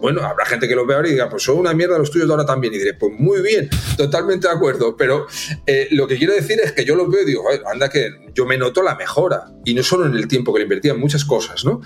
bueno, 0.00 0.22
habrá 0.22 0.44
gente 0.44 0.68
que 0.68 0.74
lo 0.74 0.86
vea 0.86 0.98
ahora 0.98 1.08
y 1.08 1.12
diga, 1.12 1.28
pues 1.28 1.42
son 1.42 1.58
una 1.58 1.72
mierda 1.72 1.98
los 1.98 2.10
tuyos 2.10 2.28
de 2.28 2.34
ahora 2.34 2.46
también. 2.46 2.72
Y 2.74 2.78
diré, 2.78 2.94
pues 2.94 3.12
muy 3.18 3.40
bien, 3.40 3.68
totalmente 3.96 4.46
de 4.48 4.54
acuerdo. 4.54 4.96
Pero 4.96 5.26
eh, 5.66 5.88
lo 5.90 6.06
que 6.06 6.16
quiero 6.16 6.34
decir 6.34 6.60
es 6.62 6.72
que 6.72 6.84
yo 6.84 6.94
lo 6.94 7.08
veo 7.08 7.22
y 7.22 7.26
digo, 7.26 7.44
anda 7.70 7.88
que 7.88 8.10
yo 8.34 8.46
me 8.46 8.58
noto 8.58 8.82
la 8.82 8.94
mejora. 8.94 9.46
Y 9.64 9.74
no 9.74 9.82
solo 9.82 10.06
en 10.06 10.14
el 10.14 10.28
tiempo 10.28 10.52
que 10.52 10.60
le 10.60 10.64
invertía, 10.64 10.92
en 10.92 11.00
muchas 11.00 11.24
cosas, 11.24 11.64
¿no? 11.64 11.80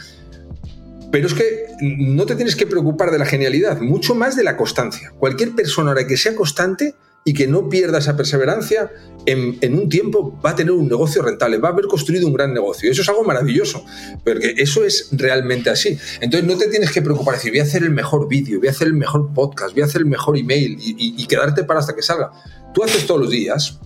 Pero 1.11 1.27
es 1.27 1.35
que 1.35 1.66
no 1.81 2.25
te 2.27 2.37
tienes 2.37 2.57
que 2.57 2.66
preocupar 2.66 3.11
de 3.11 3.18
la 3.18 3.27
genialidad, 3.27 3.81
mucho 3.81 4.14
más 4.14 4.37
de 4.37 4.44
la 4.44 4.57
constancia. 4.57 5.12
Cualquier 5.18 5.55
persona 5.55 5.90
ahora 5.90 6.07
que 6.07 6.16
sea 6.16 6.35
constante 6.35 6.94
y 7.25 7.35
que 7.35 7.46
no 7.46 7.68
pierda 7.68 7.99
esa 7.99 8.16
perseverancia, 8.16 8.90
en, 9.27 9.75
un 9.75 9.88
tiempo 9.88 10.40
va 10.44 10.51
a 10.51 10.57
tener 10.57 10.73
un 10.73 10.88
negocio 10.88 11.23
rentable, 11.23 11.59
va 11.59 11.68
a 11.68 11.73
haber 11.73 11.87
construido 11.87 12.27
un 12.27 12.33
gran 12.33 12.55
negocio. 12.55 12.90
Eso 12.90 13.03
es 13.03 13.09
algo 13.09 13.25
maravilloso, 13.25 13.85
porque 14.25 14.55
eso 14.57 14.85
es 14.85 15.09
realmente 15.12 15.68
así. 15.68 15.99
Entonces 16.20 16.49
no 16.49 16.57
te 16.57 16.68
tienes 16.68 16.90
que 16.90 17.03
preocupar, 17.03 17.35
decir, 17.35 17.53
voy 17.53 17.61
a 17.61 17.64
hacer 17.64 17.83
el 17.83 17.90
mejor 17.90 18.27
vídeo, 18.27 18.59
voy 18.59 18.68
a 18.68 18.70
hacer 18.70 18.87
el 18.87 18.94
mejor 18.94 19.33
podcast, 19.35 19.75
voy 19.75 19.83
a 19.83 19.87
hacer 19.87 20.01
el 20.01 20.07
mejor 20.07 20.38
email 20.38 20.79
y, 20.81 21.27
quedarte 21.27 21.64
para 21.64 21.81
hasta 21.81 21.94
que 21.94 22.03
salga. 22.03 22.31
Tú 22.73 22.83
haces 22.83 23.07
todos 23.07 23.20
los 23.20 23.31
días 23.31 23.79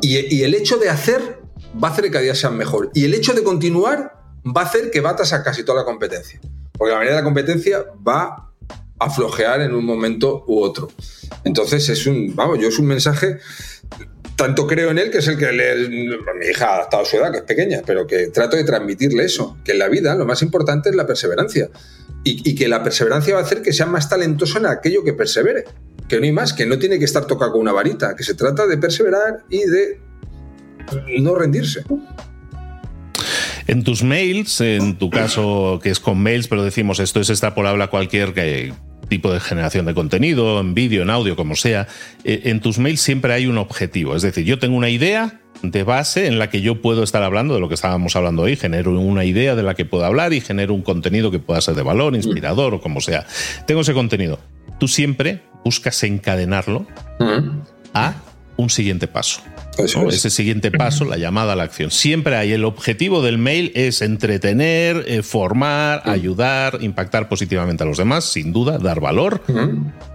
y, 0.00 0.42
el 0.42 0.54
hecho 0.54 0.78
de 0.78 0.88
hacer 0.88 1.40
va 1.82 1.88
a 1.88 1.90
hacer 1.90 2.04
que 2.04 2.10
cada 2.10 2.22
día 2.22 2.34
sea 2.34 2.50
mejor. 2.50 2.90
Y 2.94 3.04
el 3.04 3.14
hecho 3.14 3.32
de 3.34 3.42
continuar 3.42 4.21
va 4.44 4.62
a 4.62 4.64
hacer 4.64 4.90
que 4.90 5.00
batas 5.00 5.32
a 5.32 5.42
casi 5.42 5.64
toda 5.64 5.80
la 5.80 5.84
competencia. 5.84 6.40
Porque 6.76 6.92
la 6.92 6.98
mayoría 6.98 7.16
de 7.16 7.20
la 7.20 7.24
competencia 7.24 7.84
va 8.06 8.52
a 8.98 9.10
flojear 9.10 9.60
en 9.60 9.74
un 9.74 9.84
momento 9.84 10.44
u 10.46 10.60
otro. 10.60 10.88
Entonces 11.44 11.88
es 11.88 12.06
un, 12.06 12.34
vamos, 12.34 12.58
yo 12.60 12.68
es 12.68 12.78
un 12.78 12.86
mensaje, 12.86 13.38
tanto 14.36 14.66
creo 14.66 14.90
en 14.90 14.98
él, 14.98 15.10
que 15.10 15.18
es 15.18 15.28
el 15.28 15.38
que 15.38 15.52
le, 15.52 15.88
mi 15.88 16.46
hija 16.50 16.66
ha 16.66 16.74
adaptado 16.76 17.02
a 17.02 17.06
su 17.06 17.16
edad, 17.16 17.30
que 17.30 17.38
es 17.38 17.44
pequeña, 17.44 17.82
pero 17.84 18.06
que 18.06 18.28
trato 18.28 18.56
de 18.56 18.64
transmitirle 18.64 19.24
eso, 19.24 19.58
que 19.64 19.72
en 19.72 19.78
la 19.78 19.88
vida 19.88 20.14
lo 20.14 20.24
más 20.24 20.42
importante 20.42 20.90
es 20.90 20.96
la 20.96 21.06
perseverancia. 21.06 21.68
Y, 22.24 22.48
y 22.48 22.54
que 22.54 22.68
la 22.68 22.84
perseverancia 22.84 23.34
va 23.34 23.40
a 23.40 23.42
hacer 23.42 23.62
que 23.62 23.72
sea 23.72 23.86
más 23.86 24.08
talentoso 24.08 24.58
en 24.58 24.66
aquello 24.66 25.02
que 25.02 25.12
persevere. 25.12 25.64
Que 26.08 26.18
no 26.18 26.24
hay 26.24 26.32
más, 26.32 26.52
que 26.52 26.66
no 26.66 26.78
tiene 26.78 26.98
que 27.00 27.04
estar 27.04 27.26
tocado 27.26 27.52
con 27.52 27.60
una 27.60 27.72
varita, 27.72 28.14
que 28.14 28.22
se 28.22 28.34
trata 28.34 28.66
de 28.66 28.78
perseverar 28.78 29.44
y 29.48 29.64
de 29.64 30.00
no 31.20 31.34
rendirse. 31.34 31.84
En 33.72 33.84
tus 33.84 34.02
mails, 34.02 34.60
en 34.60 34.96
tu 34.96 35.08
caso 35.08 35.80
que 35.82 35.88
es 35.88 35.98
con 35.98 36.18
mails, 36.22 36.46
pero 36.46 36.62
decimos 36.62 37.00
esto 37.00 37.20
es 37.20 37.30
extrapolable 37.30 37.82
a 37.82 37.86
cualquier 37.86 38.34
eh, 38.36 38.70
tipo 39.08 39.32
de 39.32 39.40
generación 39.40 39.86
de 39.86 39.94
contenido, 39.94 40.60
en 40.60 40.74
vídeo, 40.74 41.00
en 41.00 41.08
audio, 41.08 41.36
como 41.36 41.56
sea, 41.56 41.88
eh, 42.22 42.42
en 42.44 42.60
tus 42.60 42.78
mails 42.78 43.00
siempre 43.00 43.32
hay 43.32 43.46
un 43.46 43.56
objetivo. 43.56 44.14
Es 44.14 44.20
decir, 44.20 44.44
yo 44.44 44.58
tengo 44.58 44.76
una 44.76 44.90
idea 44.90 45.40
de 45.62 45.84
base 45.84 46.26
en 46.26 46.38
la 46.38 46.50
que 46.50 46.60
yo 46.60 46.82
puedo 46.82 47.02
estar 47.02 47.22
hablando 47.22 47.54
de 47.54 47.60
lo 47.60 47.68
que 47.68 47.74
estábamos 47.74 48.14
hablando 48.14 48.42
hoy, 48.42 48.56
genero 48.56 48.90
una 48.90 49.24
idea 49.24 49.54
de 49.54 49.62
la 49.62 49.72
que 49.72 49.86
puedo 49.86 50.04
hablar 50.04 50.34
y 50.34 50.42
genero 50.42 50.74
un 50.74 50.82
contenido 50.82 51.30
que 51.30 51.38
pueda 51.38 51.62
ser 51.62 51.74
de 51.74 51.82
valor, 51.82 52.14
inspirador 52.14 52.74
o 52.74 52.80
como 52.82 53.00
sea. 53.00 53.24
Tengo 53.66 53.80
ese 53.80 53.94
contenido. 53.94 54.38
Tú 54.78 54.86
siempre 54.86 55.44
buscas 55.64 56.02
encadenarlo 56.02 56.86
a 57.94 58.16
un 58.58 58.68
siguiente 58.68 59.08
paso. 59.08 59.40
Ese 59.78 60.30
siguiente 60.30 60.70
paso, 60.70 61.04
la 61.04 61.16
llamada 61.16 61.54
a 61.54 61.56
la 61.56 61.62
acción. 61.62 61.90
Siempre 61.90 62.36
hay 62.36 62.52
el 62.52 62.64
objetivo 62.64 63.22
del 63.22 63.38
mail 63.38 63.72
es 63.74 64.02
entretener, 64.02 65.04
eh, 65.06 65.22
formar, 65.22 66.02
ayudar, 66.04 66.78
impactar 66.80 67.28
positivamente 67.28 67.82
a 67.82 67.86
los 67.86 67.98
demás, 67.98 68.24
sin 68.24 68.52
duda, 68.52 68.78
dar 68.78 69.00
valor. 69.00 69.42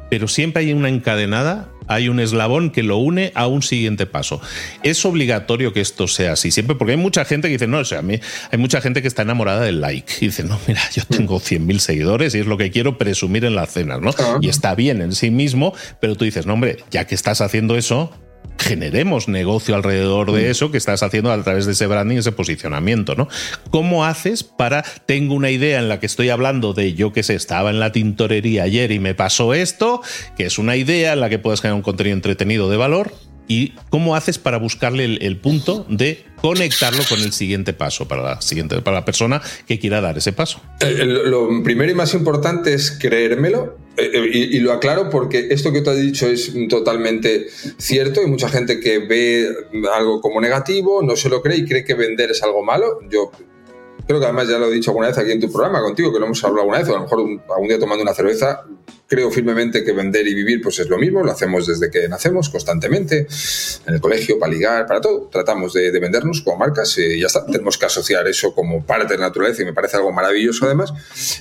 Pero 0.09 0.27
siempre 0.27 0.63
hay 0.63 0.73
una 0.73 0.89
encadenada, 0.89 1.69
hay 1.87 2.07
un 2.07 2.19
eslabón 2.19 2.69
que 2.69 2.83
lo 2.83 2.97
une 2.97 3.31
a 3.35 3.47
un 3.47 3.61
siguiente 3.61 4.05
paso. 4.05 4.39
Es 4.83 5.03
obligatorio 5.05 5.73
que 5.73 5.81
esto 5.81 6.07
sea 6.07 6.33
así, 6.33 6.51
siempre, 6.51 6.75
porque 6.75 6.91
hay 6.91 6.97
mucha 6.97 7.25
gente 7.25 7.47
que 7.47 7.53
dice, 7.53 7.67
no, 7.67 7.79
o 7.79 7.85
sea, 7.85 7.99
a 7.99 8.03
mí 8.03 8.19
hay 8.51 8.57
mucha 8.57 8.79
gente 8.79 9.01
que 9.01 9.07
está 9.07 9.23
enamorada 9.23 9.61
del 9.61 9.81
like. 9.81 10.13
Y 10.21 10.27
dice, 10.27 10.43
no, 10.43 10.57
mira, 10.67 10.81
yo 10.93 11.03
tengo 11.05 11.39
100.000 11.39 11.79
seguidores 11.79 12.35
y 12.35 12.39
es 12.39 12.45
lo 12.45 12.57
que 12.57 12.71
quiero 12.71 12.97
presumir 12.97 13.43
en 13.43 13.55
las 13.55 13.71
cenas, 13.71 14.01
¿no? 14.01 14.11
Y 14.41 14.49
está 14.49 14.75
bien 14.75 15.01
en 15.01 15.13
sí 15.13 15.31
mismo, 15.31 15.73
pero 15.99 16.15
tú 16.15 16.25
dices, 16.25 16.45
no, 16.45 16.53
hombre, 16.53 16.77
ya 16.91 17.05
que 17.05 17.15
estás 17.15 17.41
haciendo 17.41 17.75
eso, 17.75 18.11
generemos 18.57 19.27
negocio 19.27 19.75
alrededor 19.75 20.31
de 20.31 20.47
mm. 20.47 20.51
eso 20.51 20.71
que 20.71 20.77
estás 20.77 21.03
haciendo 21.03 21.31
a 21.31 21.43
través 21.43 21.65
de 21.65 21.73
ese 21.73 21.87
branding, 21.87 22.17
ese 22.17 22.31
posicionamiento, 22.31 23.15
¿no? 23.15 23.27
¿Cómo 23.69 24.05
haces 24.05 24.43
para, 24.43 24.83
tengo 25.05 25.35
una 25.35 25.49
idea 25.51 25.79
en 25.79 25.89
la 25.89 25.99
que 25.99 26.05
estoy 26.05 26.29
hablando 26.29 26.73
de, 26.73 26.93
yo 26.93 27.13
que 27.13 27.23
sé, 27.23 27.35
estaba 27.35 27.69
en 27.69 27.79
la 27.79 27.91
tintorería 27.91 28.63
ayer 28.63 28.91
y 28.91 28.99
me 28.99 29.15
pasó 29.15 29.53
esto, 29.53 30.01
que 30.35 30.45
es 30.45 30.57
una 30.57 30.75
idea 30.75 31.13
en 31.13 31.19
la 31.19 31.29
que 31.29 31.39
puedes 31.39 31.61
generar 31.61 31.75
un 31.75 31.81
contenido 31.81 32.15
entretenido 32.15 32.69
de 32.69 32.77
valor, 32.77 33.13
¿Y 33.47 33.73
cómo 33.89 34.15
haces 34.15 34.37
para 34.37 34.57
buscarle 34.57 35.05
el, 35.05 35.37
punto 35.37 35.85
de 35.89 36.25
conectarlo 36.41 37.01
con 37.07 37.19
el 37.19 37.31
siguiente 37.31 37.73
paso 37.73 38.07
para 38.07 38.21
la, 38.21 38.41
siguiente, 38.41 38.81
para 38.81 38.97
la 38.97 39.05
persona 39.05 39.41
que 39.65 39.79
quiera 39.79 40.01
dar 40.01 40.17
ese 40.17 40.33
paso? 40.33 40.61
Eh, 40.81 41.05
lo 41.05 41.63
primero 41.63 41.91
y 41.91 41.95
más 41.95 42.13
importante 42.13 42.73
es 42.73 42.91
creérmelo. 42.91 43.77
Eh, 43.97 44.11
eh, 44.13 44.29
y, 44.33 44.59
lo 44.59 44.73
aclaro 44.73 45.09
porque 45.09 45.47
esto 45.49 45.73
que 45.73 45.81
tú 45.81 45.89
has 45.89 45.99
dicho 45.99 46.27
es 46.27 46.53
totalmente 46.69 47.47
cierto. 47.77 48.21
Hay 48.21 48.27
mucha 48.27 48.49
gente 48.49 48.79
que 48.79 48.99
ve 48.99 49.49
algo 49.95 50.21
como 50.21 50.39
negativo, 50.41 51.01
no 51.01 51.15
se 51.15 51.29
lo 51.29 51.41
cree 51.41 51.57
y 51.57 51.65
cree 51.65 51.83
que 51.83 51.95
vender 51.95 52.31
es 52.31 52.43
algo 52.43 52.63
malo. 52.63 52.99
Yo 53.09 53.31
creo 54.07 54.19
que 54.19 54.25
además 54.25 54.47
ya 54.47 54.57
lo 54.57 54.67
he 54.67 54.71
dicho 54.71 54.91
alguna 54.91 55.07
vez 55.07 55.17
aquí 55.17 55.31
en 55.31 55.41
tu 55.41 55.51
programa 55.51 55.81
contigo, 55.81 56.11
que 56.13 56.19
lo 56.19 56.25
hemos 56.25 56.43
hablado 56.43 56.61
alguna 56.61 56.79
vez, 56.79 56.87
o 56.87 56.91
a 56.91 56.95
lo 56.95 57.03
mejor 57.03 57.19
algún 57.49 57.67
día 57.67 57.77
tomando 57.77 58.03
una 58.03 58.13
cerveza, 58.13 58.63
creo 59.07 59.29
firmemente 59.31 59.83
que 59.83 59.91
vender 59.91 60.27
y 60.27 60.33
vivir 60.33 60.61
pues 60.61 60.79
es 60.79 60.89
lo 60.89 60.97
mismo, 60.97 61.23
lo 61.23 61.31
hacemos 61.31 61.67
desde 61.67 61.89
que 61.89 62.07
nacemos 62.07 62.49
constantemente, 62.49 63.27
en 63.85 63.93
el 63.93 64.01
colegio, 64.01 64.39
para 64.39 64.51
ligar, 64.51 64.85
para 64.85 65.01
todo. 65.01 65.29
Tratamos 65.31 65.73
de, 65.73 65.91
vendernos 65.99 66.41
como 66.41 66.57
marcas 66.57 66.97
y 66.97 67.19
ya 67.19 67.27
está. 67.27 67.45
Tenemos 67.45 67.77
que 67.77 67.85
asociar 67.85 68.27
eso 68.27 68.53
como 68.53 68.85
parte 68.85 69.13
de 69.13 69.19
la 69.19 69.27
naturaleza 69.27 69.61
y 69.63 69.65
me 69.65 69.73
parece 69.73 69.97
algo 69.97 70.11
maravilloso 70.11 70.65
además. 70.65 70.93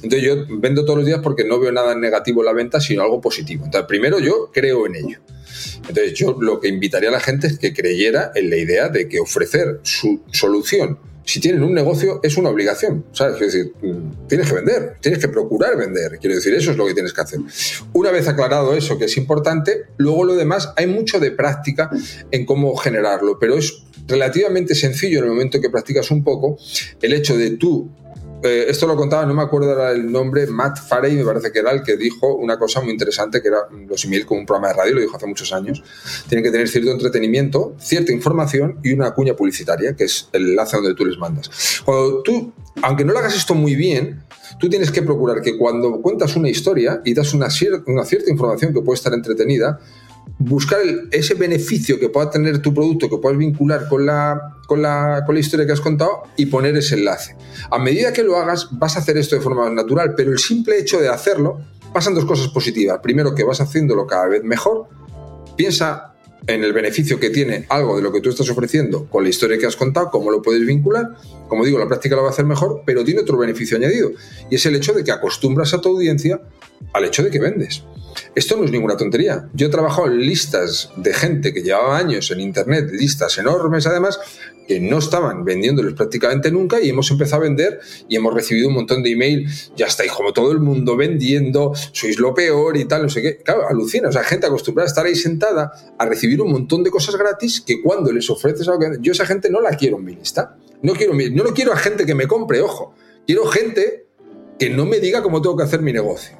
Entonces 0.02 0.22
yo 0.22 0.44
vendo 0.48 0.84
todos 0.84 0.98
los 0.98 1.06
días 1.06 1.20
porque 1.22 1.44
no 1.44 1.60
veo 1.60 1.72
nada 1.72 1.94
negativo 1.94 2.40
en 2.40 2.46
la 2.46 2.52
venta, 2.52 2.80
sino 2.80 3.02
algo 3.02 3.20
positivo. 3.20 3.64
Entonces 3.64 3.86
primero 3.86 4.18
yo 4.18 4.50
creo 4.52 4.86
en 4.86 4.96
ello. 4.96 5.18
Entonces 5.88 6.14
yo 6.14 6.36
lo 6.40 6.60
que 6.60 6.68
invitaría 6.68 7.10
a 7.10 7.12
la 7.12 7.20
gente 7.20 7.46
es 7.46 7.58
que 7.58 7.72
creyera 7.72 8.32
en 8.34 8.50
la 8.50 8.56
idea 8.56 8.88
de 8.88 9.08
que 9.08 9.20
ofrecer 9.20 9.80
su 9.82 10.22
solución 10.32 10.98
si 11.26 11.40
tienen 11.40 11.64
un 11.64 11.74
negocio 11.74 12.20
es 12.22 12.36
una 12.36 12.50
obligación, 12.50 13.04
¿sabes? 13.12 13.34
Es 13.42 13.52
decir, 13.52 13.72
tienes 14.28 14.48
que 14.48 14.54
vender, 14.54 14.96
tienes 15.00 15.20
que 15.20 15.28
procurar 15.28 15.76
vender, 15.76 16.18
quiero 16.20 16.36
decir, 16.36 16.54
eso 16.54 16.70
es 16.70 16.76
lo 16.76 16.86
que 16.86 16.94
tienes 16.94 17.12
que 17.12 17.20
hacer. 17.20 17.40
Una 17.92 18.12
vez 18.12 18.28
aclarado 18.28 18.74
eso, 18.74 18.96
que 18.96 19.06
es 19.06 19.16
importante, 19.16 19.86
luego 19.96 20.24
lo 20.24 20.36
demás, 20.36 20.72
hay 20.76 20.86
mucho 20.86 21.18
de 21.18 21.32
práctica 21.32 21.90
en 22.30 22.46
cómo 22.46 22.76
generarlo, 22.76 23.38
pero 23.40 23.58
es 23.58 23.82
relativamente 24.06 24.76
sencillo 24.76 25.18
en 25.18 25.24
el 25.24 25.30
momento 25.30 25.60
que 25.60 25.68
practicas 25.68 26.12
un 26.12 26.22
poco 26.22 26.58
el 27.02 27.12
hecho 27.12 27.36
de 27.36 27.50
tú 27.50 27.90
eh, 28.46 28.70
esto 28.70 28.86
lo 28.86 28.96
contaba, 28.96 29.26
no 29.26 29.34
me 29.34 29.42
acuerdo 29.42 29.88
el 29.90 30.10
nombre, 30.10 30.46
Matt 30.46 30.78
Farey 30.78 31.16
me 31.16 31.24
parece 31.24 31.52
que 31.52 31.58
era 31.58 31.72
el 31.72 31.82
que 31.82 31.96
dijo 31.96 32.34
una 32.34 32.58
cosa 32.58 32.80
muy 32.80 32.92
interesante, 32.92 33.42
que 33.42 33.48
era 33.48 33.58
los 33.88 34.04
email 34.04 34.26
como 34.26 34.40
un 34.40 34.46
programa 34.46 34.68
de 34.68 34.74
radio, 34.74 34.94
lo 34.94 35.00
dijo 35.00 35.16
hace 35.16 35.26
muchos 35.26 35.52
años, 35.52 35.82
tienen 36.28 36.44
que 36.44 36.50
tener 36.50 36.68
cierto 36.68 36.90
entretenimiento, 36.90 37.74
cierta 37.78 38.12
información 38.12 38.78
y 38.82 38.92
una 38.92 39.12
cuña 39.12 39.34
publicitaria, 39.34 39.94
que 39.94 40.04
es 40.04 40.28
el 40.32 40.50
enlace 40.50 40.76
donde 40.76 40.94
tú 40.94 41.04
les 41.04 41.18
mandas. 41.18 41.82
Cuando 41.84 42.22
tú, 42.22 42.52
aunque 42.82 43.04
no 43.04 43.12
lo 43.12 43.18
hagas 43.18 43.36
esto 43.36 43.54
muy 43.54 43.74
bien, 43.74 44.22
tú 44.58 44.68
tienes 44.68 44.90
que 44.90 45.02
procurar 45.02 45.42
que 45.42 45.56
cuando 45.56 46.00
cuentas 46.00 46.36
una 46.36 46.48
historia 46.48 47.00
y 47.04 47.14
das 47.14 47.34
una, 47.34 47.48
una 47.86 48.04
cierta 48.04 48.30
información 48.30 48.72
que 48.72 48.80
puede 48.80 48.96
estar 48.96 49.12
entretenida, 49.12 49.78
buscar 50.38 50.80
ese 51.12 51.34
beneficio 51.34 51.98
que 51.98 52.08
pueda 52.08 52.30
tener 52.30 52.60
tu 52.60 52.74
producto, 52.74 53.08
que 53.08 53.18
puedas 53.18 53.38
vincular 53.38 53.88
con 53.88 54.06
la, 54.06 54.56
con, 54.66 54.82
la, 54.82 55.22
con 55.24 55.34
la 55.34 55.40
historia 55.40 55.66
que 55.66 55.72
has 55.72 55.80
contado 55.80 56.24
y 56.36 56.46
poner 56.46 56.76
ese 56.76 56.96
enlace. 56.96 57.36
A 57.70 57.78
medida 57.78 58.12
que 58.12 58.22
lo 58.22 58.36
hagas, 58.36 58.68
vas 58.72 58.96
a 58.96 59.00
hacer 59.00 59.16
esto 59.16 59.36
de 59.36 59.42
forma 59.42 59.68
natural, 59.70 60.14
pero 60.16 60.32
el 60.32 60.38
simple 60.38 60.78
hecho 60.78 61.00
de 61.00 61.08
hacerlo 61.08 61.60
pasan 61.92 62.14
dos 62.14 62.26
cosas 62.26 62.48
positivas. 62.48 63.00
Primero, 63.02 63.34
que 63.34 63.44
vas 63.44 63.60
haciéndolo 63.60 64.06
cada 64.06 64.26
vez 64.26 64.44
mejor. 64.44 64.86
Piensa 65.56 66.12
en 66.46 66.62
el 66.62 66.72
beneficio 66.72 67.18
que 67.18 67.30
tiene 67.30 67.66
algo 67.68 67.96
de 67.96 68.02
lo 68.02 68.12
que 68.12 68.20
tú 68.20 68.28
estás 68.28 68.48
ofreciendo 68.50 69.06
con 69.06 69.24
la 69.24 69.30
historia 69.30 69.58
que 69.58 69.66
has 69.66 69.76
contado, 69.76 70.10
cómo 70.10 70.30
lo 70.30 70.42
puedes 70.42 70.64
vincular. 70.64 71.16
Como 71.48 71.64
digo, 71.64 71.78
la 71.78 71.88
práctica 71.88 72.14
lo 72.14 72.22
va 72.22 72.28
a 72.28 72.30
hacer 72.30 72.44
mejor, 72.44 72.82
pero 72.84 73.04
tiene 73.04 73.20
otro 73.20 73.36
beneficio 73.36 73.76
añadido. 73.76 74.10
Y 74.50 74.56
es 74.56 74.66
el 74.66 74.76
hecho 74.76 74.92
de 74.92 75.02
que 75.02 75.10
acostumbras 75.10 75.74
a 75.74 75.80
tu 75.80 75.88
audiencia 75.88 76.40
al 76.92 77.04
hecho 77.04 77.22
de 77.22 77.30
que 77.30 77.38
vendes. 77.38 77.82
Esto 78.34 78.56
no 78.56 78.64
es 78.64 78.70
ninguna 78.70 78.96
tontería. 78.96 79.48
Yo 79.52 79.66
he 79.66 79.70
trabajado 79.70 80.08
en 80.08 80.20
listas 80.20 80.90
de 80.96 81.12
gente 81.12 81.52
que 81.52 81.62
llevaba 81.62 81.98
años 81.98 82.30
en 82.30 82.40
Internet, 82.40 82.90
listas 82.92 83.36
enormes 83.38 83.86
además, 83.86 84.18
que 84.66 84.80
no 84.80 84.98
estaban 84.98 85.44
vendiéndoles 85.44 85.94
prácticamente 85.94 86.50
nunca 86.50 86.80
y 86.80 86.88
hemos 86.88 87.10
empezado 87.10 87.42
a 87.42 87.44
vender 87.44 87.80
y 88.08 88.16
hemos 88.16 88.34
recibido 88.34 88.68
un 88.68 88.74
montón 88.74 89.02
de 89.02 89.12
email, 89.12 89.48
ya 89.76 89.86
estáis 89.86 90.12
como 90.12 90.32
todo 90.32 90.52
el 90.52 90.60
mundo 90.60 90.96
vendiendo, 90.96 91.72
sois 91.92 92.18
lo 92.18 92.34
peor 92.34 92.76
y 92.76 92.84
tal, 92.86 93.02
no 93.02 93.08
sé 93.08 93.22
qué. 93.22 93.38
Claro, 93.38 93.68
alucina, 93.68 94.08
o 94.08 94.12
sea, 94.12 94.24
gente 94.24 94.46
acostumbrada 94.46 94.86
a 94.86 94.90
estar 94.90 95.06
ahí 95.06 95.14
sentada 95.14 95.72
a 95.96 96.06
recibir 96.06 96.40
un 96.42 96.50
montón 96.50 96.82
de 96.82 96.90
cosas 96.90 97.16
gratis 97.16 97.60
que 97.60 97.80
cuando 97.80 98.12
les 98.12 98.28
ofreces 98.28 98.66
algo, 98.68 98.84
yo 99.00 99.12
esa 99.12 99.26
gente 99.26 99.50
no 99.50 99.60
la 99.60 99.70
quiero 99.70 99.98
en 99.98 100.04
mi 100.04 100.14
lista. 100.14 100.56
No 100.82 100.94
quiero, 100.94 101.14
no 101.14 101.44
lo 101.44 101.54
quiero 101.54 101.72
a 101.72 101.76
gente 101.76 102.04
que 102.04 102.14
me 102.14 102.26
compre, 102.26 102.60
ojo. 102.60 102.94
Quiero 103.26 103.46
gente 103.46 104.06
que 104.58 104.70
no 104.70 104.84
me 104.84 105.00
diga 105.00 105.22
cómo 105.22 105.40
tengo 105.40 105.56
que 105.56 105.64
hacer 105.64 105.80
mi 105.80 105.92
negocio. 105.92 106.36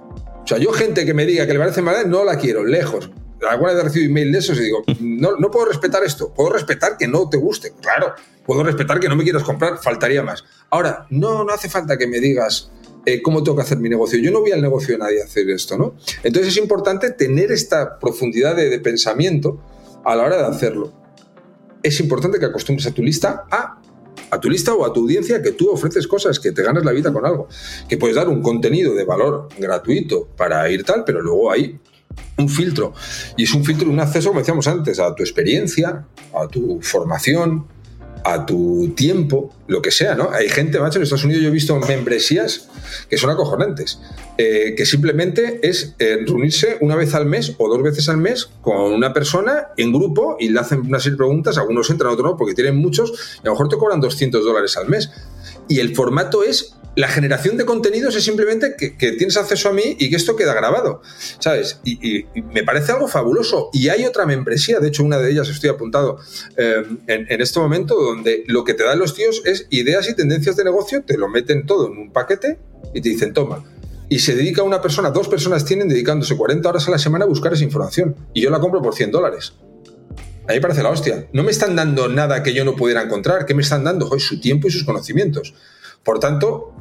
O 0.47 0.49
sea, 0.49 0.59
yo 0.59 0.71
gente 0.71 1.05
que 1.05 1.13
me 1.13 1.27
diga 1.27 1.45
que 1.45 1.55
le 1.55 1.59
parece 1.59 1.83
mal, 1.83 2.09
no 2.09 2.23
la 2.23 2.39
quiero, 2.39 2.65
lejos. 2.65 3.11
Alguna 3.51 3.73
vez 3.73 3.81
he 3.81 3.85
recibido 3.85 4.11
email 4.13 4.31
de 4.31 4.39
esos 4.39 4.57
y 4.59 4.63
digo, 4.63 4.85
no, 5.01 5.37
no 5.39 5.51
puedo 5.51 5.67
respetar 5.67 6.05
esto, 6.05 6.33
puedo 6.33 6.51
respetar 6.51 6.97
que 6.97 7.09
no 7.09 7.29
te 7.29 7.37
guste, 7.37 7.73
claro, 7.83 8.15
puedo 8.45 8.63
respetar 8.63 9.01
que 9.01 9.09
no 9.09 9.17
me 9.17 9.25
quieras 9.25 9.43
comprar, 9.43 9.79
faltaría 9.83 10.23
más. 10.23 10.45
Ahora, 10.71 11.09
no, 11.11 11.43
no 11.43 11.53
hace 11.53 11.69
falta 11.69 11.99
que 11.99 12.07
me 12.07 12.21
digas 12.21 12.71
eh, 13.07 13.21
cómo 13.23 13.43
tengo 13.43 13.57
que 13.57 13.63
hacer 13.63 13.79
mi 13.79 13.89
negocio. 13.89 14.21
Yo 14.21 14.31
no 14.31 14.39
voy 14.39 14.53
al 14.53 14.63
negocio 14.63 14.95
de 14.95 14.99
nadie 14.99 15.21
a 15.21 15.25
hacer 15.25 15.51
esto, 15.51 15.77
¿no? 15.77 15.97
Entonces 16.23 16.53
es 16.53 16.59
importante 16.59 17.11
tener 17.11 17.51
esta 17.51 17.99
profundidad 17.99 18.55
de, 18.55 18.71
de 18.71 18.79
pensamiento 18.79 19.61
a 20.05 20.15
la 20.15 20.23
hora 20.23 20.37
de 20.37 20.45
hacerlo. 20.45 20.93
Es 21.83 21.99
importante 21.99 22.39
que 22.39 22.47
acostumbres 22.47 22.87
a 22.87 22.93
tu 22.93 23.03
lista 23.03 23.47
a 23.51 23.83
a 24.37 24.41
tu 24.41 24.51
lista 24.51 24.75
o 24.75 24.85
a 24.85 24.93
tu 24.93 25.01
audiencia 25.01 25.43
que 25.43 25.53
tú 25.53 25.71
ofreces 25.71 26.07
cosas, 26.07 26.39
que 26.39 26.53
te 26.53 26.63
ganas 26.63 26.85
la 26.85 26.93
vida 26.93 27.13
con 27.13 27.27
algo, 27.27 27.49
que 27.89 27.97
puedes 27.97 28.17
dar 28.17 28.29
un 28.29 28.43
contenido 28.43 28.95
de 28.95 29.05
valor 29.05 29.49
gratuito 29.59 30.29
para 30.37 30.71
ir 30.71 30.85
tal, 30.85 31.05
pero 31.05 31.21
luego 31.21 31.51
hay 31.51 31.79
un 32.39 32.49
filtro. 32.49 32.93
Y 33.37 33.45
es 33.45 33.55
un 33.55 33.65
filtro, 33.65 33.91
un 33.91 34.01
acceso, 34.01 34.29
como 34.29 34.41
decíamos 34.41 34.67
antes, 34.67 34.99
a 35.01 35.15
tu 35.15 35.23
experiencia, 35.23 36.07
a 36.35 36.47
tu 36.49 36.81
formación, 36.83 37.67
a 38.27 38.45
tu 38.45 38.93
tiempo, 38.97 39.55
lo 39.69 39.81
que 39.81 39.93
sea, 39.93 40.17
¿no? 40.17 40.31
Hay 40.33 40.49
gente, 40.49 40.81
macho, 40.81 40.99
en 40.99 41.05
Estados 41.05 41.25
Unidos 41.25 41.45
yo 41.45 41.49
he 41.49 41.53
visto 41.53 41.79
membresías 41.79 42.69
que 43.09 43.17
son 43.19 43.31
acojonantes, 43.31 44.01
eh, 44.37 44.75
que 44.77 44.85
simplemente 44.85 45.61
es 45.63 45.95
eh, 46.01 46.19
reunirse 46.27 46.77
una 46.81 46.97
vez 46.97 47.15
al 47.15 47.27
mes 47.27 47.55
o 47.57 47.69
dos 47.69 47.81
veces 47.85 48.09
al 48.09 48.17
mes 48.17 48.51
con 48.63 48.93
una 48.93 49.13
persona 49.13 49.69
en 49.77 49.93
grupo 49.93 50.37
y 50.41 50.49
le 50.49 50.59
hacen 50.59 50.81
una 50.81 50.99
serie 50.99 51.13
de 51.13 51.19
preguntas, 51.19 51.57
algunos 51.57 51.89
entran, 51.89 52.13
otros 52.13 52.33
no, 52.33 52.37
porque 52.37 52.55
tienen 52.55 52.77
muchos, 52.77 53.13
y 53.37 53.41
a 53.43 53.45
lo 53.45 53.53
mejor 53.53 53.69
te 53.69 53.77
cobran 53.77 54.01
200 54.01 54.45
dólares 54.45 54.77
al 54.77 54.89
mes. 54.89 55.09
Y 55.69 55.79
el 55.79 55.95
formato 55.95 56.43
es 56.43 56.75
la 56.97 57.09
generación 57.09 57.59
de 57.59 57.67
contenidos 57.67 58.17
es 58.17 58.25
simplemente 58.25 58.75
que, 58.75 59.13
tienes 59.13 59.37
acceso 59.37 59.69
a 59.69 59.73
mí 59.73 59.97
y 59.99 60.09
que 60.09 60.17
esto 60.17 60.35
queda 60.35 60.55
grabado, 60.55 61.03
¿sabes? 61.39 61.79
Y, 61.85 62.25
me 62.53 62.65
parece 62.65 62.93
algo 62.93 63.07
fabuloso. 63.07 63.69
Y 63.73 63.91
hay 63.91 64.07
otra 64.07 64.25
membresía, 64.25 64.81
de 64.81 64.89
hecho 64.89 65.05
una 65.05 65.19
de 65.19 65.31
ellas 65.31 65.49
estoy 65.51 65.69
apuntado 65.69 66.19
eh, 66.57 66.83
en, 67.07 67.41
este 67.41 67.61
momento, 67.61 67.95
donde 67.95 68.45
lo 68.47 68.65
que 68.65 68.73
te 68.73 68.83
dan 68.83 68.99
los 68.99 69.15
tíos 69.15 69.43
es 69.45 69.67
ideas 69.71 70.09
y 70.09 70.15
tendencias 70.15 70.57
de 70.57 70.65
negocio, 70.65 71.03
te 71.05 71.19
lo 71.19 71.29
meten 71.29 71.67
todo 71.67 71.93
en 71.93 71.99
un 71.99 72.13
paquete 72.13 72.59
y 72.95 73.03
te 73.03 73.11
dicen, 73.11 73.35
toma. 73.35 73.63
Y 74.09 74.21
se 74.21 74.35
dedica 74.35 74.63
una 74.63 74.81
persona, 74.81 75.11
dos 75.11 75.29
personas 75.29 75.67
tienen 75.67 75.89
dedicándose 75.89 76.37
40 76.37 76.67
horas 76.67 76.89
a 76.89 76.93
la 76.93 76.99
semana 76.99 77.27
a 77.27 77.29
buscar 77.29 77.53
esa 77.53 77.65
información. 77.65 78.17
Y 78.33 78.41
yo 78.41 78.51
la 78.51 78.61
compro 78.61 78.81
por 78.81 78.95
100 78.95 79.11
dólares. 79.11 79.53
A 80.49 80.53
mí 80.53 80.55
me 80.55 80.61
parece 80.61 80.83
la 80.83 80.91
hostia. 80.91 81.27
No 81.33 81.43
me 81.43 81.51
están 81.51 81.75
dando 81.75 82.09
nada 82.09 82.43
que 82.43 82.55
yo 82.55 82.65
no 82.65 82.77
pudiera 82.77 83.03
encontrar. 83.03 83.47
¿Qué 83.47 83.55
me 83.55 83.63
están 83.63 83.83
dando? 83.83 84.07
Joder, 84.07 84.21
su 84.21 84.41
tiempo 84.41 84.69
y 84.69 84.71
sus 84.71 84.85
conocimientos. 84.85 85.55
Por 86.07 86.21
tanto, 86.21 86.73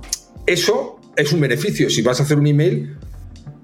eso 0.46 1.00
es 1.16 1.34
un 1.34 1.42
beneficio. 1.42 1.90
Si 1.90 2.04
vas 2.04 2.20
a 2.20 2.24
hacer 2.24 2.38
un 2.38 2.46
email, 2.46 2.96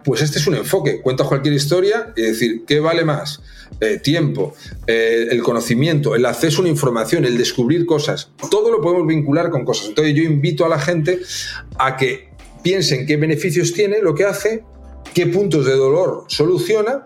pues 0.03 0.23
este 0.23 0.39
es 0.39 0.47
un 0.47 0.55
enfoque. 0.55 1.01
Cuentas 1.01 1.27
cualquier 1.27 1.53
historia 1.53 2.11
y 2.17 2.23
decir, 2.23 2.63
¿qué 2.65 2.79
vale 2.79 3.05
más? 3.05 3.41
Eh, 3.79 3.99
tiempo, 3.99 4.55
eh, 4.87 5.27
el 5.29 5.43
conocimiento, 5.43 6.15
el 6.15 6.25
acceso 6.25 6.57
a 6.57 6.61
una 6.61 6.69
información, 6.69 7.25
el 7.25 7.37
descubrir 7.37 7.85
cosas. 7.85 8.31
Todo 8.49 8.71
lo 8.71 8.81
podemos 8.81 9.05
vincular 9.05 9.51
con 9.51 9.63
cosas. 9.63 9.89
Entonces 9.89 10.15
yo 10.15 10.23
invito 10.23 10.65
a 10.65 10.69
la 10.69 10.79
gente 10.79 11.19
a 11.77 11.95
que 11.95 12.31
piensen 12.63 13.05
qué 13.05 13.17
beneficios 13.17 13.71
tiene 13.71 14.01
lo 14.01 14.15
que 14.15 14.25
hace, 14.25 14.63
qué 15.13 15.27
puntos 15.27 15.67
de 15.67 15.73
dolor 15.73 16.25
soluciona 16.27 17.05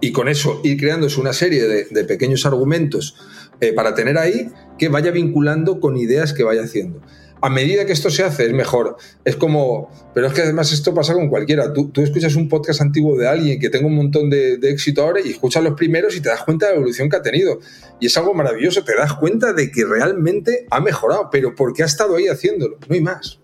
y 0.00 0.10
con 0.10 0.28
eso 0.28 0.60
ir 0.64 0.76
creándose 0.76 1.20
una 1.20 1.32
serie 1.32 1.62
de, 1.62 2.04
pequeños 2.04 2.46
argumentos 2.46 3.14
eh, 3.60 3.72
para 3.72 3.94
tener 3.94 4.18
ahí 4.18 4.48
que 4.76 4.88
vaya 4.88 5.12
vinculando 5.12 5.78
con 5.78 5.96
ideas 5.96 6.32
que 6.32 6.42
vaya 6.42 6.62
haciendo 6.62 7.00
a 7.42 7.50
medida 7.50 7.86
que 7.86 7.92
esto 7.92 8.10
se 8.10 8.22
hace 8.22 8.46
es 8.46 8.52
mejor. 8.52 8.96
Es 9.24 9.36
como, 9.36 9.90
pero 10.14 10.26
es 10.26 10.32
que 10.32 10.42
además 10.42 10.72
esto 10.72 10.94
pasa 10.94 11.14
con 11.14 11.28
cualquiera. 11.28 11.72
Tú, 11.72 11.90
escuchas 11.96 12.34
un 12.36 12.48
podcast 12.48 12.80
antiguo 12.80 13.16
de 13.16 13.28
alguien 13.28 13.58
que 13.58 13.70
tenga 13.70 13.86
un 13.86 13.96
montón 13.96 14.30
de, 14.30 14.58
éxito 14.62 15.02
ahora 15.02 15.20
y 15.24 15.30
escuchas 15.30 15.62
los 15.62 15.74
primeros 15.74 16.16
y 16.16 16.20
te 16.20 16.28
das 16.28 16.42
cuenta 16.42 16.66
de 16.66 16.72
la 16.72 16.76
evolución 16.78 17.08
que 17.08 17.16
ha 17.16 17.22
tenido. 17.22 17.60
Y 18.00 18.06
es 18.06 18.16
algo 18.16 18.34
maravilloso, 18.34 18.84
te 18.84 18.94
das 18.94 19.14
cuenta 19.14 19.52
de 19.52 19.70
que 19.70 19.84
realmente 19.84 20.66
ha 20.70 20.80
mejorado, 20.80 21.28
pero 21.30 21.54
porque 21.54 21.82
ha 21.82 21.86
estado 21.86 22.16
ahí 22.16 22.28
haciéndolo, 22.28 22.78
no 22.88 22.94
hay 22.94 23.00
más. 23.00 23.38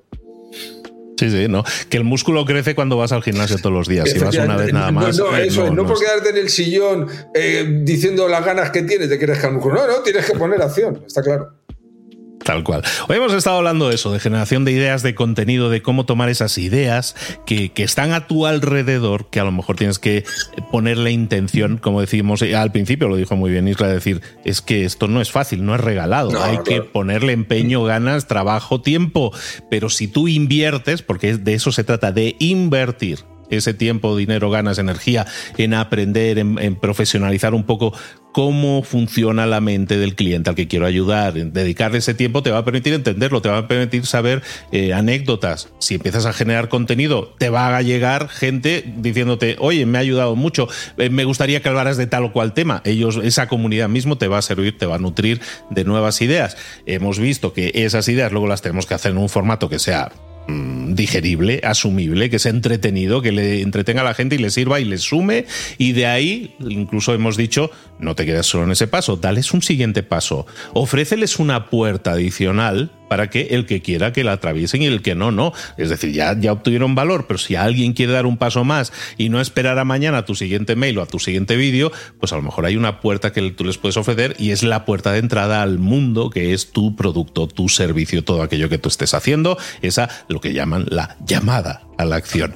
Sí, 1.19 1.31
sí, 1.31 1.49
no. 1.49 1.65
Que 1.89 1.97
el 1.97 2.05
músculo 2.05 2.45
crece 2.45 2.75
cuando 2.75 2.99
vas 2.99 3.11
al 3.13 3.23
gimnasio 3.23 3.57
todos 3.57 3.73
los 3.73 3.89
días. 3.89 4.11
Si 4.11 4.19
vas 4.19 4.37
una 4.37 4.57
vez 4.57 4.73
nada 4.73 4.93
más. 4.93 5.17
No, 5.17 5.31
no, 5.31 5.37
eh, 5.37 5.47
eso, 5.47 5.65
no, 5.67 5.83
no 5.83 5.87
por 5.87 5.99
quedarte 5.99 6.29
en 6.29 6.37
el 6.37 6.51
sillón 6.51 7.07
eh, 7.35 7.81
diciendo 7.83 8.29
las 8.29 8.45
ganas 8.45 8.71
que 8.71 8.83
tienes 8.83 9.09
de 9.09 9.19
que 9.19 9.25
el 9.25 9.53
músculo. 9.53 9.77
No, 9.77 9.87
no, 9.87 10.03
tienes 10.03 10.27
que 10.27 10.37
poner 10.37 10.61
acción, 10.61 11.03
está 11.07 11.23
claro. 11.23 11.55
Tal 12.47 12.63
cual. 12.63 12.83
Hoy 13.09 13.17
hemos 13.17 13.33
estado 13.33 13.57
hablando 13.57 13.89
de 13.89 13.97
eso, 13.97 14.13
de 14.13 14.21
generación 14.21 14.65
de 14.65 14.71
ideas, 14.71 15.03
de 15.03 15.17
contenido, 15.17 15.69
de 15.69 15.83
cómo 15.83 16.07
tomar 16.07 16.29
esas 16.29 16.59
ideas 16.59 17.17
que, 17.45 17.73
están 17.77 18.13
a 18.13 18.29
tu 18.29 18.47
alrededor, 18.47 19.27
que 19.31 19.41
a 19.41 19.45
lo 19.45 19.51
mejor 19.51 19.75
tienes 19.75 19.99
que 19.99 20.25
ponerle 20.71 21.11
intención, 21.11 21.77
como 21.77 22.01
decimos 22.01 22.43
al 22.43 22.71
principio, 22.71 23.09
lo 23.09 23.17
dijo 23.17 23.35
muy 23.35 23.51
bien 23.51 23.67
Isla, 23.67 23.89
decir, 23.89 24.23
es 24.45 24.61
que 24.61 24.85
esto 24.85 25.09
no 25.09 25.21
es 25.21 25.33
fácil, 25.33 25.65
no 25.65 25.75
es 25.75 25.81
regalado, 25.81 26.41
hay 26.41 26.59
que 26.59 26.83
ponerle 26.83 27.33
empeño, 27.33 27.83
ganas, 27.83 28.29
trabajo, 28.29 28.81
tiempo, 28.81 29.33
pero 29.69 29.91
si 29.91 30.07
tú 30.07 30.29
inviertes, 30.29 31.03
porque 31.03 31.39
de 31.39 31.55
eso 31.55 31.73
se 31.73 31.83
trata, 31.83 32.13
de 32.13 32.37
invertir 32.39 33.25
ese 33.51 33.75
tiempo, 33.75 34.17
dinero, 34.17 34.51
ganas, 34.51 34.79
energía 34.79 35.27
en 35.59 35.75
aprender, 35.75 36.39
en, 36.39 36.77
profesionalizar 36.77 37.55
un 37.55 37.65
poco 37.65 37.93
cómo 38.33 38.83
funciona 38.83 39.47
la 39.47 39.63
mente 39.63 39.97
del 39.97 40.15
cliente 40.15 40.51
al 40.51 40.57
que 40.57 40.69
quiero 40.69 40.85
ayudar. 40.85 41.33
Dedicarle 41.33 41.99
ese 41.99 42.13
tiempo 42.13 42.43
te 42.43 42.51
va 42.51 42.59
a 42.59 42.65
permitir 42.67 42.93
entenderlo, 42.93 43.41
te 43.41 43.49
va 43.49 43.59
a 43.59 43.69
permitir 43.69 44.05
saber 44.05 44.43
eh, 44.73 44.93
anécdotas. 44.93 45.71
Si 45.79 45.95
empiezas 45.95 46.27
a 46.27 46.35
generar 46.35 46.69
contenido, 46.69 47.35
te 47.39 47.49
va 47.49 47.75
a 47.75 47.81
llegar 47.81 48.29
gente 48.29 48.85
diciéndote, 48.99 49.57
oye, 49.59 49.87
me 49.87 49.97
ha 49.97 50.03
ayudado 50.03 50.37
mucho, 50.37 50.69
eh, 50.99 51.09
me 51.09 51.25
gustaría 51.25 51.63
que 51.63 51.71
hablaras 51.71 51.97
de 51.97 52.07
tal 52.07 52.25
o 52.25 52.33
cual 52.33 52.53
tema. 52.53 52.83
Ellos, 52.85 53.19
esa 53.23 53.49
comunidad 53.49 53.89
mismo 53.89 54.19
te 54.19 54.29
va 54.29 54.37
a 54.37 54.43
servir, 54.43 54.77
te 54.77 54.85
va 54.85 54.97
a 54.97 54.99
nutrir 54.99 55.41
de 55.71 55.85
nuevas 55.85 56.21
ideas. 56.21 56.59
Hemos 56.85 57.19
visto 57.19 57.55
que 57.55 57.73
esas 57.75 58.07
ideas 58.09 58.33
luego 58.33 58.49
las 58.49 58.61
tenemos 58.61 58.85
que 58.85 58.93
hacer 58.93 59.13
en 59.13 59.19
un 59.19 59.31
formato 59.31 59.71
que 59.71 59.79
sea 59.79 60.13
digerible, 60.49 61.61
asumible, 61.65 62.31
que 62.31 62.39
sea 62.39 62.51
entretenido, 62.51 63.23
que 63.23 63.33
le 63.33 63.63
entretenga 63.63 64.03
a 64.03 64.05
la 64.05 64.15
gente 64.15 64.37
y 64.37 64.39
le 64.39 64.51
sirva 64.51 64.81
y 64.81 64.85
le 64.85 64.99
sume. 64.99 65.47
Y 65.79 65.93
de 65.93 66.07
ahí, 66.07 66.55
incluso 66.61 67.15
hemos 67.15 67.37
dicho, 67.37 67.71
no 67.99 68.15
te 68.15 68.27
quedas 68.27 68.47
solo 68.47 68.65
en 68.65 68.73
ese 68.73 68.87
paso, 68.87 69.17
dales 69.17 69.53
un 69.53 69.63
siguiente 69.63 70.03
paso. 70.03 70.47
Ofréceles 70.73 71.39
una 71.39 71.67
puerta 71.67 72.13
adicional 72.13 72.91
para 73.09 73.31
que 73.31 73.49
el 73.51 73.67
que 73.67 73.83
quiera 73.83 74.13
que 74.13 74.25
la 74.25 74.33
atraviesen 74.33 74.83
y 74.83 74.87
el 74.87 75.03
que 75.03 75.15
no, 75.15 75.31
no. 75.31 75.53
Es 75.77 75.89
decir, 75.89 76.13
ya, 76.13 76.39
ya 76.39 76.53
obtuvieron 76.53 76.95
valor, 76.95 77.27
pero 77.27 77.39
si 77.39 77.55
alguien 77.57 77.93
quiere 77.93 78.13
dar 78.13 78.27
un 78.27 78.37
paso 78.37 78.65
más 78.65 78.93
y 79.17 79.29
no 79.29 79.41
esperar 79.41 79.79
a 79.79 79.85
mañana 79.85 80.19
a 80.19 80.25
tu 80.25 80.35
siguiente 80.35 80.77
mail 80.77 80.99
o 80.99 81.03
a 81.03 81.07
tu 81.07 81.19
siguiente 81.19 81.57
vídeo, 81.57 81.93
pues 82.21 82.33
a 82.33 82.37
lo 82.37 82.43
mejor 82.43 82.67
hay 82.67 82.77
una 82.77 83.01
puerta 83.01 83.33
que 83.33 83.51
tú 83.51 83.65
les 83.65 83.79
puedes 83.79 83.97
ofrecer 83.97 84.35
y 84.39 84.51
es 84.51 84.63
la 84.63 84.85
puerta 84.85 85.13
de 85.13 85.19
entrada 85.19 85.63
al 85.63 85.79
mundo 85.79 86.31
que 86.31 86.53
es 86.53 86.73
tu 86.73 86.97
producto, 86.97 87.49
tu 87.49 87.69
servicio, 87.69 88.25
todo 88.25 88.43
aquello 88.43 88.69
que 88.69 88.79
tú 88.79 88.89
estés 88.89 89.15
haciendo, 89.15 89.59
esa 89.83 90.09
lo 90.29 90.41
que 90.41 90.53
llaman 90.53 90.87
la 90.89 91.17
llamada 91.25 91.86
a 91.97 92.05
la 92.05 92.17
acción. 92.17 92.55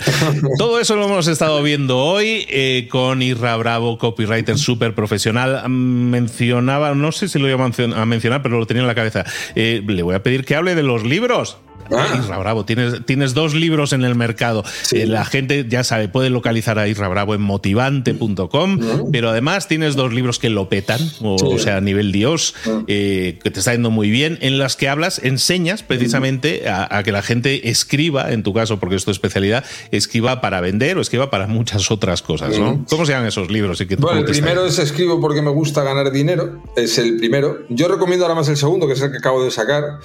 Todo 0.59 0.81
eso 0.81 0.97
lo 0.97 1.05
hemos 1.05 1.27
estado 1.27 1.63
viendo 1.63 1.99
hoy 1.99 2.47
eh, 2.49 2.89
con 2.91 3.23
Irra 3.23 3.57
Bravo, 3.57 3.99
copywriter 3.99 4.59
súper 4.59 4.95
profesional. 4.95 5.69
Mencionaba, 5.69 6.95
no 6.95 7.13
sé 7.13 7.29
si 7.29 7.39
lo 7.39 7.49
iba 7.49 7.65
a 7.65 8.07
mencionar, 8.07 8.43
pero 8.43 8.59
lo 8.59 8.67
tenía 8.67 8.83
en 8.83 8.87
la 8.87 8.95
cabeza. 8.95 9.25
Eh, 9.55 9.83
le 9.87 10.03
voy 10.03 10.15
a 10.15 10.23
pedir 10.23 10.45
que 10.45 10.57
hable 10.57 10.75
de 10.75 10.83
los 10.83 11.05
libros. 11.05 11.59
Ah. 11.91 12.17
Isra 12.19 12.39
Bravo, 12.39 12.65
tienes, 12.65 13.05
tienes 13.07 13.35
dos 13.35 13.55
libros 13.55 13.93
en 13.93 14.05
el 14.05 14.15
mercado. 14.15 14.65
Eh, 14.93 15.07
la 15.07 15.25
gente 15.25 15.67
ya 15.69 15.85
sabe, 15.85 16.09
puede 16.09 16.31
localizar 16.31 16.79
a 16.79 16.89
Isra 16.89 17.09
Bravo 17.09 17.35
en 17.35 17.41
motivante.com, 17.43 19.11
pero 19.13 19.31
además 19.31 19.69
tienes 19.69 19.97
dos 19.97 20.13
libros 20.13 20.39
que 20.39 20.51
lo 20.51 20.69
petan, 20.69 21.01
o, 21.21 21.59
sea, 21.59 21.79
a 21.79 21.81
nivel 21.81 22.13
Dios, 22.13 22.55
ah. 22.67 22.83
eh, 22.87 23.39
que 23.43 23.51
te 23.51 23.59
está 23.59 23.73
yendo 23.73 23.91
muy 23.91 24.11
bien, 24.11 24.39
en 24.41 24.59
las 24.59 24.77
que 24.77 24.89
hablas, 24.89 25.21
enseñas 25.23 25.83
precisamente 25.83 26.69
a, 26.69 27.03
que 27.03 27.13
la 27.13 27.23
gente 27.23 27.71
escriba, 27.71 28.33
en 28.33 28.43
tu 28.43 28.53
caso, 28.53 28.79
porque 28.79 28.97
es 28.97 29.05
tu 29.05 29.11
especialidad, 29.11 29.65
escriba 29.91 30.41
para 30.41 30.61
vender 30.61 30.99
o 30.99 31.01
escriba 31.01 31.31
para 31.31 31.47
muchas 31.47 31.91
otras 31.91 32.23
cosas, 32.23 32.59
¿no? 32.59 32.85
¿Cómo 32.89 33.07
se 33.07 33.13
llaman 33.13 33.29
esos 33.29 33.51
libros? 33.51 33.81
bueno, 33.99 34.21
el 34.21 34.25
primero 34.25 34.67
es 34.67 34.79
Escribo 34.79 35.21
porque 35.21 35.43
me 35.43 35.51
gusta 35.51 35.83
ganar 35.83 36.11
dinero, 36.11 36.61
es 36.77 36.99
el 36.99 37.17
primero. 37.17 37.59
Yo 37.69 37.89
recomiendo 37.89 38.25
ahora 38.25 38.35
más 38.35 38.49
el 38.49 38.57
segundo, 38.57 38.87
que 38.87 38.95
es 38.95 39.03
el 39.03 39.11
que 39.11 39.19
acabo 39.19 39.45
de 39.45 39.51
sacar. 39.51 40.01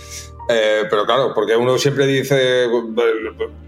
Eh, 0.48 0.84
pero 0.90 1.06
claro, 1.06 1.34
porque 1.34 1.56
uno 1.56 1.78
siempre 1.78 2.06
dice, 2.06 2.68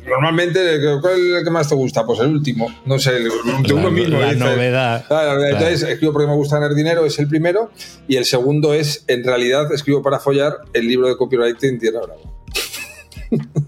normalmente, 0.07 0.59
¿cuál 1.01 1.13
es 1.13 1.37
el 1.37 1.43
que 1.43 1.49
más 1.49 1.67
te 1.67 1.75
gusta? 1.75 2.05
Pues 2.05 2.19
el 2.19 2.27
último, 2.27 2.67
no 2.85 2.99
sé, 2.99 3.17
el, 3.17 3.29
de 3.63 3.73
uno 3.73 3.89
mismo. 3.89 4.19
La 4.19 4.33
novedad. 4.33 5.05
Entonces, 5.49 5.83
escribo 5.83 6.13
porque 6.13 6.27
me 6.27 6.35
gusta 6.35 6.59
ganar 6.59 6.75
dinero, 6.75 7.05
es 7.05 7.17
el 7.17 7.27
primero, 7.27 7.71
y 8.07 8.17
el 8.17 8.25
segundo 8.25 8.73
es, 8.73 9.03
en 9.07 9.23
realidad, 9.23 9.71
escribo 9.73 10.03
para 10.03 10.19
follar 10.19 10.57
el 10.73 10.87
libro 10.87 11.07
de 11.07 11.17
copywriting 11.17 11.79
Tierra 11.79 12.01
Bravo. 12.01 12.37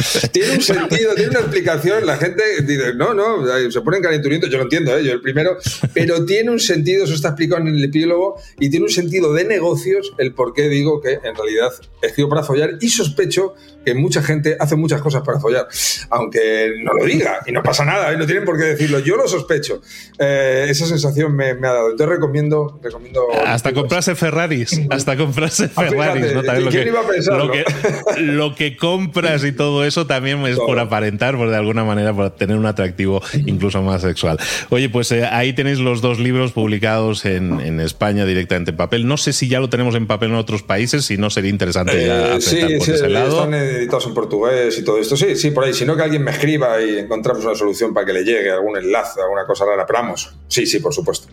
tiene 0.32 0.54
un 0.54 0.60
sentido, 0.60 1.14
tiene 1.14 1.30
una 1.30 1.40
explicación. 1.40 2.06
La 2.06 2.16
gente 2.16 2.42
dice, 2.62 2.94
no, 2.94 3.14
no, 3.14 3.44
se 3.70 3.80
ponen 3.80 4.02
calenturientos. 4.02 4.50
Yo 4.50 4.58
lo 4.58 4.64
entiendo, 4.64 4.96
¿eh? 4.96 5.04
yo 5.04 5.12
el 5.12 5.20
primero, 5.20 5.56
pero 5.92 6.24
tiene 6.24 6.50
un 6.50 6.60
sentido, 6.60 7.04
eso 7.04 7.14
está 7.14 7.28
explicado 7.28 7.60
en 7.62 7.68
el 7.68 7.84
epílogo, 7.84 8.40
y 8.58 8.70
tiene 8.70 8.86
un 8.86 8.92
sentido 8.92 9.32
de 9.32 9.44
negocios 9.44 10.12
el 10.18 10.34
por 10.34 10.52
qué 10.52 10.68
digo 10.68 11.00
que 11.00 11.14
en 11.14 11.34
realidad 11.34 11.70
escribo 12.02 12.28
para 12.28 12.42
follar 12.42 12.76
y 12.80 12.88
sospecho 12.88 13.54
que 13.84 13.94
mucha 13.94 14.22
gente 14.22 14.56
hace 14.58 14.76
muchas 14.76 15.00
cosas 15.00 15.22
para 15.22 15.40
follar, 15.40 15.66
aunque 16.10 16.72
no 16.82 16.92
lo 16.92 17.04
diga 17.04 17.40
y 17.46 17.52
no 17.52 17.62
pasa 17.62 17.84
nada, 17.84 18.12
¿eh? 18.12 18.16
no 18.16 18.26
tienen 18.26 18.44
por 18.44 18.58
qué 18.58 18.64
decirlo. 18.64 18.98
Yo 18.98 19.16
lo 19.16 19.26
sospecho. 19.26 19.80
Eh, 20.18 20.66
esa 20.68 20.86
sensación 20.86 21.34
me, 21.34 21.50
ha 21.50 21.54
dado. 21.54 21.90
Entonces 21.90 22.08
recomiendo. 22.08 22.78
recomiendo 22.82 23.26
hasta 23.46 23.72
comprarse 23.72 24.14
Ferraris. 24.14 24.80
Hasta 24.90 25.16
comprarse 25.16 25.70
ah, 25.74 25.82
Ferraris. 25.82 26.34
¿no? 26.34 26.42
lo, 26.42 26.70
que, 26.70 26.84
lo, 26.84 27.50
que, 27.50 27.64
lo 28.18 28.54
que 28.54 28.76
compras 28.76 29.44
y 29.44 29.52
todo 29.52 29.84
eso 29.84 29.89
eso 29.90 30.06
también 30.06 30.44
es 30.46 30.56
por 30.56 30.78
aparentar, 30.78 31.36
por 31.36 31.50
de 31.50 31.56
alguna 31.56 31.84
manera, 31.84 32.14
por 32.14 32.30
tener 32.30 32.56
un 32.56 32.66
atractivo 32.66 33.22
incluso 33.46 33.82
más 33.82 34.02
sexual. 34.02 34.38
Oye, 34.70 34.88
pues 34.88 35.12
eh, 35.12 35.26
ahí 35.26 35.52
tenéis 35.52 35.78
los 35.78 36.00
dos 36.00 36.18
libros 36.18 36.52
publicados 36.52 37.24
en, 37.24 37.60
en, 37.60 37.80
España 37.80 38.24
directamente 38.24 38.70
en 38.70 38.76
papel. 38.76 39.06
No 39.06 39.16
sé 39.16 39.32
si 39.32 39.48
ya 39.48 39.60
lo 39.60 39.68
tenemos 39.68 39.94
en 39.94 40.06
papel 40.06 40.30
en 40.30 40.36
otros 40.36 40.62
países, 40.62 41.04
si 41.04 41.18
no 41.18 41.30
sería 41.30 41.50
interesante 41.50 42.06
ya 42.06 42.36
eh, 42.36 42.40
sí, 42.40 42.60
por 42.60 42.86
sí, 42.86 42.92
ese 42.92 43.08
lado. 43.08 43.28
Están 43.28 43.54
editados 43.54 44.06
en 44.06 44.14
portugués 44.14 44.78
y 44.78 44.84
todo 44.84 44.98
esto. 44.98 45.16
Sí, 45.16 45.36
sí, 45.36 45.50
por 45.50 45.64
ahí. 45.64 45.74
Si 45.74 45.84
no, 45.84 45.96
que 45.96 46.02
alguien 46.02 46.22
me 46.22 46.30
escriba 46.30 46.80
y 46.80 46.98
encontramos 46.98 47.44
una 47.44 47.54
solución 47.54 47.92
para 47.92 48.06
que 48.06 48.12
le 48.12 48.24
llegue 48.24 48.50
algún 48.50 48.76
enlace, 48.76 49.20
alguna 49.20 49.44
cosa 49.46 49.64
rara. 49.64 49.84
Pero 49.86 50.00
vamos, 50.00 50.34
sí, 50.48 50.66
sí, 50.66 50.78
por 50.78 50.94
supuesto. 50.94 51.28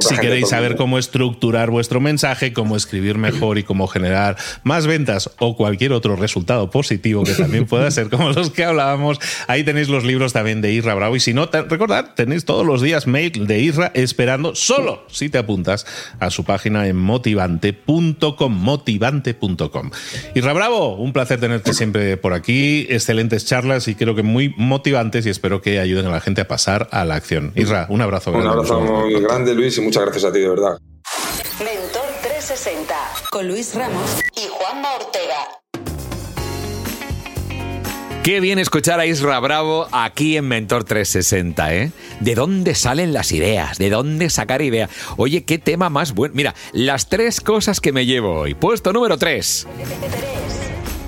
Si 0.00 0.16
queréis 0.16 0.48
saber 0.48 0.76
cómo 0.76 0.98
estructurar 0.98 1.70
vuestro 1.70 2.00
mensaje, 2.00 2.52
cómo 2.52 2.76
escribir 2.76 3.16
mejor 3.18 3.58
y 3.58 3.62
cómo 3.62 3.86
generar 3.86 4.36
más 4.64 4.86
ventas 4.86 5.30
o 5.38 5.56
cualquier 5.56 5.92
otro 5.92 6.16
resultado 6.16 6.70
positivo 6.70 7.22
que 7.24 7.34
también 7.34 7.66
pueda 7.68 7.90
ser 7.90 8.08
como 8.10 8.30
los 8.30 8.50
que 8.50 8.64
hablábamos, 8.64 9.18
ahí 9.46 9.64
tenéis 9.64 9.88
los 9.88 10.04
libros 10.04 10.32
también 10.32 10.60
de 10.60 10.72
Irra 10.72 10.94
Bravo. 10.94 11.16
Y 11.16 11.20
si 11.20 11.34
no, 11.34 11.46
recordad, 11.46 12.14
tenéis 12.14 12.44
todos 12.44 12.66
los 12.66 12.82
días 12.82 13.06
mail 13.06 13.46
de 13.46 13.58
Irra 13.60 13.90
esperando 13.94 14.54
solo 14.54 15.04
si 15.08 15.28
te 15.28 15.38
apuntas 15.38 15.86
a 16.18 16.30
su 16.30 16.44
página 16.44 16.86
en 16.88 16.96
motivante.com, 16.96 18.52
motivante.com. 18.52 19.90
Irra 20.34 20.52
Bravo, 20.52 20.96
un 20.96 21.12
placer 21.12 21.40
tenerte 21.40 21.74
siempre 21.74 22.16
por 22.16 22.32
aquí, 22.32 22.86
excelentes 22.88 23.44
charlas 23.46 23.88
y 23.88 23.94
creo 23.94 24.14
que 24.14 24.22
muy 24.22 24.54
motivantes 24.56 25.26
y 25.26 25.30
espero 25.30 25.62
que 25.62 25.80
ayuden 25.80 26.06
a 26.06 26.10
la 26.10 26.20
gente 26.20 26.40
a 26.40 26.48
pasar 26.48 26.88
a 26.90 27.04
la 27.04 27.14
acción. 27.14 27.52
Irra, 27.54 27.86
un 27.88 28.00
abrazo. 28.00 28.32
Un 28.32 28.46
abrazo 28.46 28.80
muy 28.80 29.20
grande, 29.20 29.54
Luis, 29.54 29.76
y 29.78 29.80
muchas 29.80 30.04
gracias 30.04 30.24
a 30.24 30.32
ti, 30.32 30.40
de 30.40 30.48
verdad. 30.48 30.78
Mentor 31.58 32.08
360 32.22 32.94
con 33.30 33.48
Luis 33.48 33.74
Ramos 33.74 34.20
y 34.36 34.46
Juanma 34.48 34.94
Ortega. 34.94 35.67
Qué 38.28 38.40
bien 38.40 38.58
escuchar 38.58 39.00
a 39.00 39.06
Isra 39.06 39.40
Bravo 39.40 39.88
aquí 39.90 40.36
en 40.36 40.46
Mentor 40.46 40.84
360, 40.84 41.74
¿eh? 41.74 41.92
¿De 42.20 42.34
dónde 42.34 42.74
salen 42.74 43.14
las 43.14 43.32
ideas? 43.32 43.78
¿De 43.78 43.88
dónde 43.88 44.28
sacar 44.28 44.60
ideas? 44.60 44.90
Oye, 45.16 45.44
qué 45.44 45.56
tema 45.56 45.88
más 45.88 46.12
bueno. 46.12 46.34
Mira, 46.34 46.54
las 46.72 47.08
tres 47.08 47.40
cosas 47.40 47.80
que 47.80 47.90
me 47.90 48.04
llevo 48.04 48.34
hoy. 48.40 48.52
Puesto 48.52 48.92
número 48.92 49.16
3. 49.16 49.66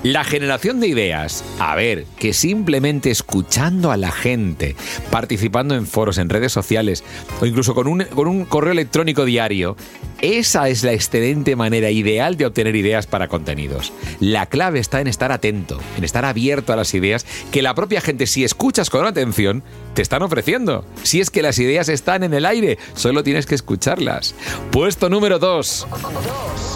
La 0.01 0.23
generación 0.23 0.79
de 0.79 0.87
ideas. 0.87 1.43
A 1.59 1.75
ver, 1.75 2.05
que 2.17 2.33
simplemente 2.33 3.11
escuchando 3.11 3.91
a 3.91 3.97
la 3.97 4.11
gente, 4.11 4.75
participando 5.11 5.75
en 5.75 5.85
foros, 5.85 6.17
en 6.17 6.27
redes 6.27 6.51
sociales 6.51 7.03
o 7.39 7.45
incluso 7.45 7.75
con 7.75 7.87
un, 7.87 8.03
con 8.05 8.27
un 8.27 8.45
correo 8.45 8.71
electrónico 8.71 9.25
diario, 9.25 9.77
esa 10.21 10.69
es 10.69 10.83
la 10.83 10.93
excelente 10.93 11.55
manera 11.55 11.89
ideal 11.89 12.37
de 12.37 12.45
obtener 12.45 12.75
ideas 12.75 13.07
para 13.07 13.27
contenidos. 13.27 13.91
La 14.19 14.45
clave 14.45 14.79
está 14.79 15.01
en 15.01 15.07
estar 15.07 15.31
atento, 15.31 15.79
en 15.97 16.03
estar 16.03 16.25
abierto 16.25 16.73
a 16.73 16.75
las 16.75 16.93
ideas 16.93 17.25
que 17.51 17.63
la 17.63 17.73
propia 17.73 18.01
gente, 18.01 18.27
si 18.27 18.43
escuchas 18.43 18.91
con 18.91 19.07
atención, 19.07 19.63
te 19.95 20.03
están 20.03 20.21
ofreciendo. 20.21 20.85
Si 21.01 21.21
es 21.21 21.31
que 21.31 21.41
las 21.41 21.57
ideas 21.57 21.89
están 21.89 22.23
en 22.23 22.35
el 22.35 22.45
aire, 22.45 22.77
solo 22.93 23.23
tienes 23.23 23.47
que 23.47 23.55
escucharlas. 23.55 24.35
Puesto 24.71 25.09
número 25.09 25.39
2. 25.39 25.87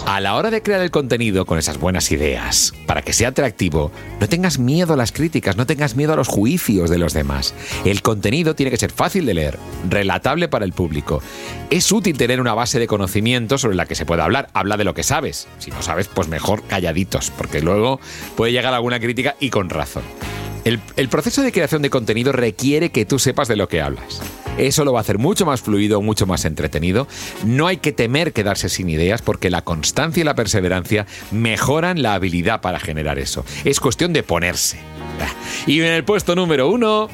A 0.06 0.20
la 0.20 0.34
hora 0.34 0.50
de 0.50 0.62
crear 0.62 0.80
el 0.80 0.90
contenido 0.90 1.46
con 1.46 1.58
esas 1.58 1.78
buenas 1.78 2.10
ideas, 2.10 2.72
para 2.86 3.02
que 3.02 3.12
sea 3.12 3.28
atractivo, 3.28 3.92
no 4.20 4.28
tengas 4.28 4.58
miedo 4.58 4.94
a 4.94 4.96
las 4.96 5.12
críticas, 5.12 5.56
no 5.56 5.66
tengas 5.66 5.94
miedo 5.94 6.12
a 6.12 6.16
los 6.16 6.28
juicios 6.28 6.90
de 6.90 6.98
los 6.98 7.12
demás. 7.12 7.54
El 7.84 8.02
contenido 8.02 8.56
tiene 8.56 8.70
que 8.70 8.76
ser 8.76 8.90
fácil 8.90 9.24
de 9.24 9.34
leer, 9.34 9.58
relatable 9.88 10.48
para 10.48 10.64
el 10.64 10.72
público. 10.72 11.22
Es 11.70 11.92
útil 11.92 12.16
tener 12.16 12.40
una 12.40 12.54
base 12.54 12.78
de 12.78 12.86
conocimiento 12.86 13.35
sobre 13.58 13.76
la 13.76 13.86
que 13.86 13.94
se 13.94 14.06
pueda 14.06 14.24
hablar. 14.24 14.48
Habla 14.54 14.76
de 14.76 14.84
lo 14.84 14.94
que 14.94 15.02
sabes. 15.02 15.46
Si 15.58 15.70
no 15.70 15.82
sabes, 15.82 16.08
pues 16.08 16.28
mejor 16.28 16.62
calladitos, 16.66 17.30
porque 17.30 17.60
luego 17.60 18.00
puede 18.36 18.52
llegar 18.52 18.74
alguna 18.74 19.00
crítica 19.00 19.36
y 19.40 19.50
con 19.50 19.68
razón. 19.70 20.02
El, 20.64 20.80
el, 20.96 21.08
proceso 21.08 21.42
de 21.42 21.52
creación 21.52 21.82
de 21.82 21.90
contenido 21.90 22.32
requiere 22.32 22.90
que 22.90 23.04
tú 23.04 23.20
sepas 23.20 23.46
de 23.46 23.54
lo 23.54 23.68
que 23.68 23.80
hablas. 23.80 24.20
Eso 24.58 24.84
lo 24.84 24.92
va 24.92 25.00
a 25.00 25.02
hacer 25.02 25.18
mucho 25.18 25.46
más 25.46 25.60
fluido, 25.60 26.02
mucho 26.02 26.26
más 26.26 26.44
entretenido. 26.44 27.06
No 27.44 27.66
hay 27.66 27.76
que 27.76 27.92
temer 27.92 28.32
quedarse 28.32 28.68
sin 28.68 28.88
ideas 28.88 29.22
porque 29.22 29.50
la 29.50 29.62
constancia 29.62 30.22
y 30.22 30.24
la 30.24 30.34
perseverancia 30.34 31.06
mejoran 31.30 32.02
la 32.02 32.14
habilidad 32.14 32.62
para 32.62 32.80
generar 32.80 33.18
eso. 33.18 33.44
Es 33.64 33.78
cuestión 33.78 34.12
de 34.12 34.22
ponerse. 34.22 34.78
Y 35.66 35.80
en 35.80 35.86
el 35.86 36.04
puesto 36.04 36.34
número 36.34 36.68
uno... 36.68 37.08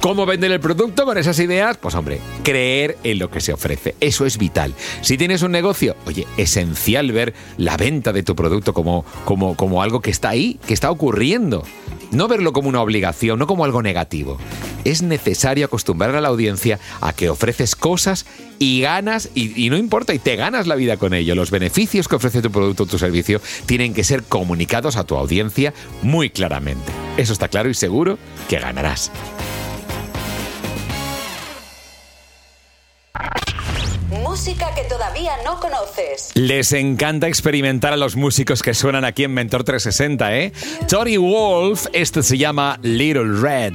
¿Cómo 0.00 0.26
vender 0.26 0.52
el 0.52 0.60
producto 0.60 1.04
con 1.04 1.18
esas 1.18 1.40
ideas? 1.40 1.76
Pues 1.76 1.96
hombre, 1.96 2.20
creer 2.44 2.96
en 3.02 3.18
lo 3.18 3.32
que 3.32 3.40
se 3.40 3.52
ofrece. 3.52 3.96
Eso 3.98 4.26
es 4.26 4.38
vital. 4.38 4.72
Si 5.00 5.18
tienes 5.18 5.42
un 5.42 5.50
negocio, 5.50 5.96
oye, 6.06 6.24
esencial 6.36 7.10
ver 7.10 7.34
la 7.56 7.76
venta 7.76 8.12
de 8.12 8.22
tu 8.22 8.36
producto 8.36 8.72
como, 8.72 9.04
como, 9.24 9.56
como 9.56 9.82
algo 9.82 10.00
que 10.00 10.12
está 10.12 10.28
ahí, 10.28 10.60
que 10.68 10.72
está 10.72 10.92
ocurriendo. 10.92 11.64
No 12.12 12.28
verlo 12.28 12.52
como 12.52 12.68
una 12.68 12.80
obligación, 12.80 13.40
no 13.40 13.48
como 13.48 13.64
algo 13.64 13.82
negativo. 13.82 14.38
Es 14.84 15.02
necesario 15.02 15.66
acostumbrar 15.66 16.14
a 16.14 16.20
la 16.20 16.28
audiencia 16.28 16.78
a 17.00 17.12
que 17.12 17.28
ofreces 17.28 17.74
cosas 17.74 18.24
y 18.60 18.80
ganas, 18.80 19.30
y, 19.34 19.62
y, 19.62 19.68
no 19.68 19.76
importa, 19.76 20.14
y 20.14 20.20
te 20.20 20.36
ganas 20.36 20.68
la 20.68 20.76
vida 20.76 20.96
con 20.96 21.12
ello. 21.12 21.34
Los 21.34 21.50
beneficios 21.50 22.06
que 22.06 22.16
ofrece 22.16 22.40
tu 22.40 22.52
producto 22.52 22.84
o 22.84 22.86
tu 22.86 22.98
servicio 23.00 23.40
tienen 23.66 23.94
que 23.94 24.04
ser 24.04 24.22
comunicados 24.22 24.96
a 24.96 25.04
tu 25.04 25.16
audiencia 25.16 25.74
muy 26.02 26.30
claramente. 26.30 26.92
Eso 27.16 27.32
está 27.32 27.48
claro 27.48 27.68
y 27.68 27.74
seguro 27.74 28.16
que 28.48 28.60
ganarás. 28.60 29.10
Música 34.10 34.74
que 34.74 34.84
todavía 34.84 35.32
no 35.44 35.60
conoces. 35.60 36.30
Les 36.34 36.72
encanta 36.72 37.28
experimentar 37.28 37.92
a 37.92 37.96
los 37.96 38.16
músicos 38.16 38.62
que 38.62 38.72
suenan 38.72 39.04
aquí 39.04 39.24
en 39.24 39.34
Mentor 39.34 39.64
360, 39.64 40.36
¿eh? 40.36 40.52
Tony 40.88 41.16
Wolf, 41.16 41.86
este 41.92 42.22
se 42.22 42.38
llama 42.38 42.78
Little 42.82 43.40
Red. 43.40 43.74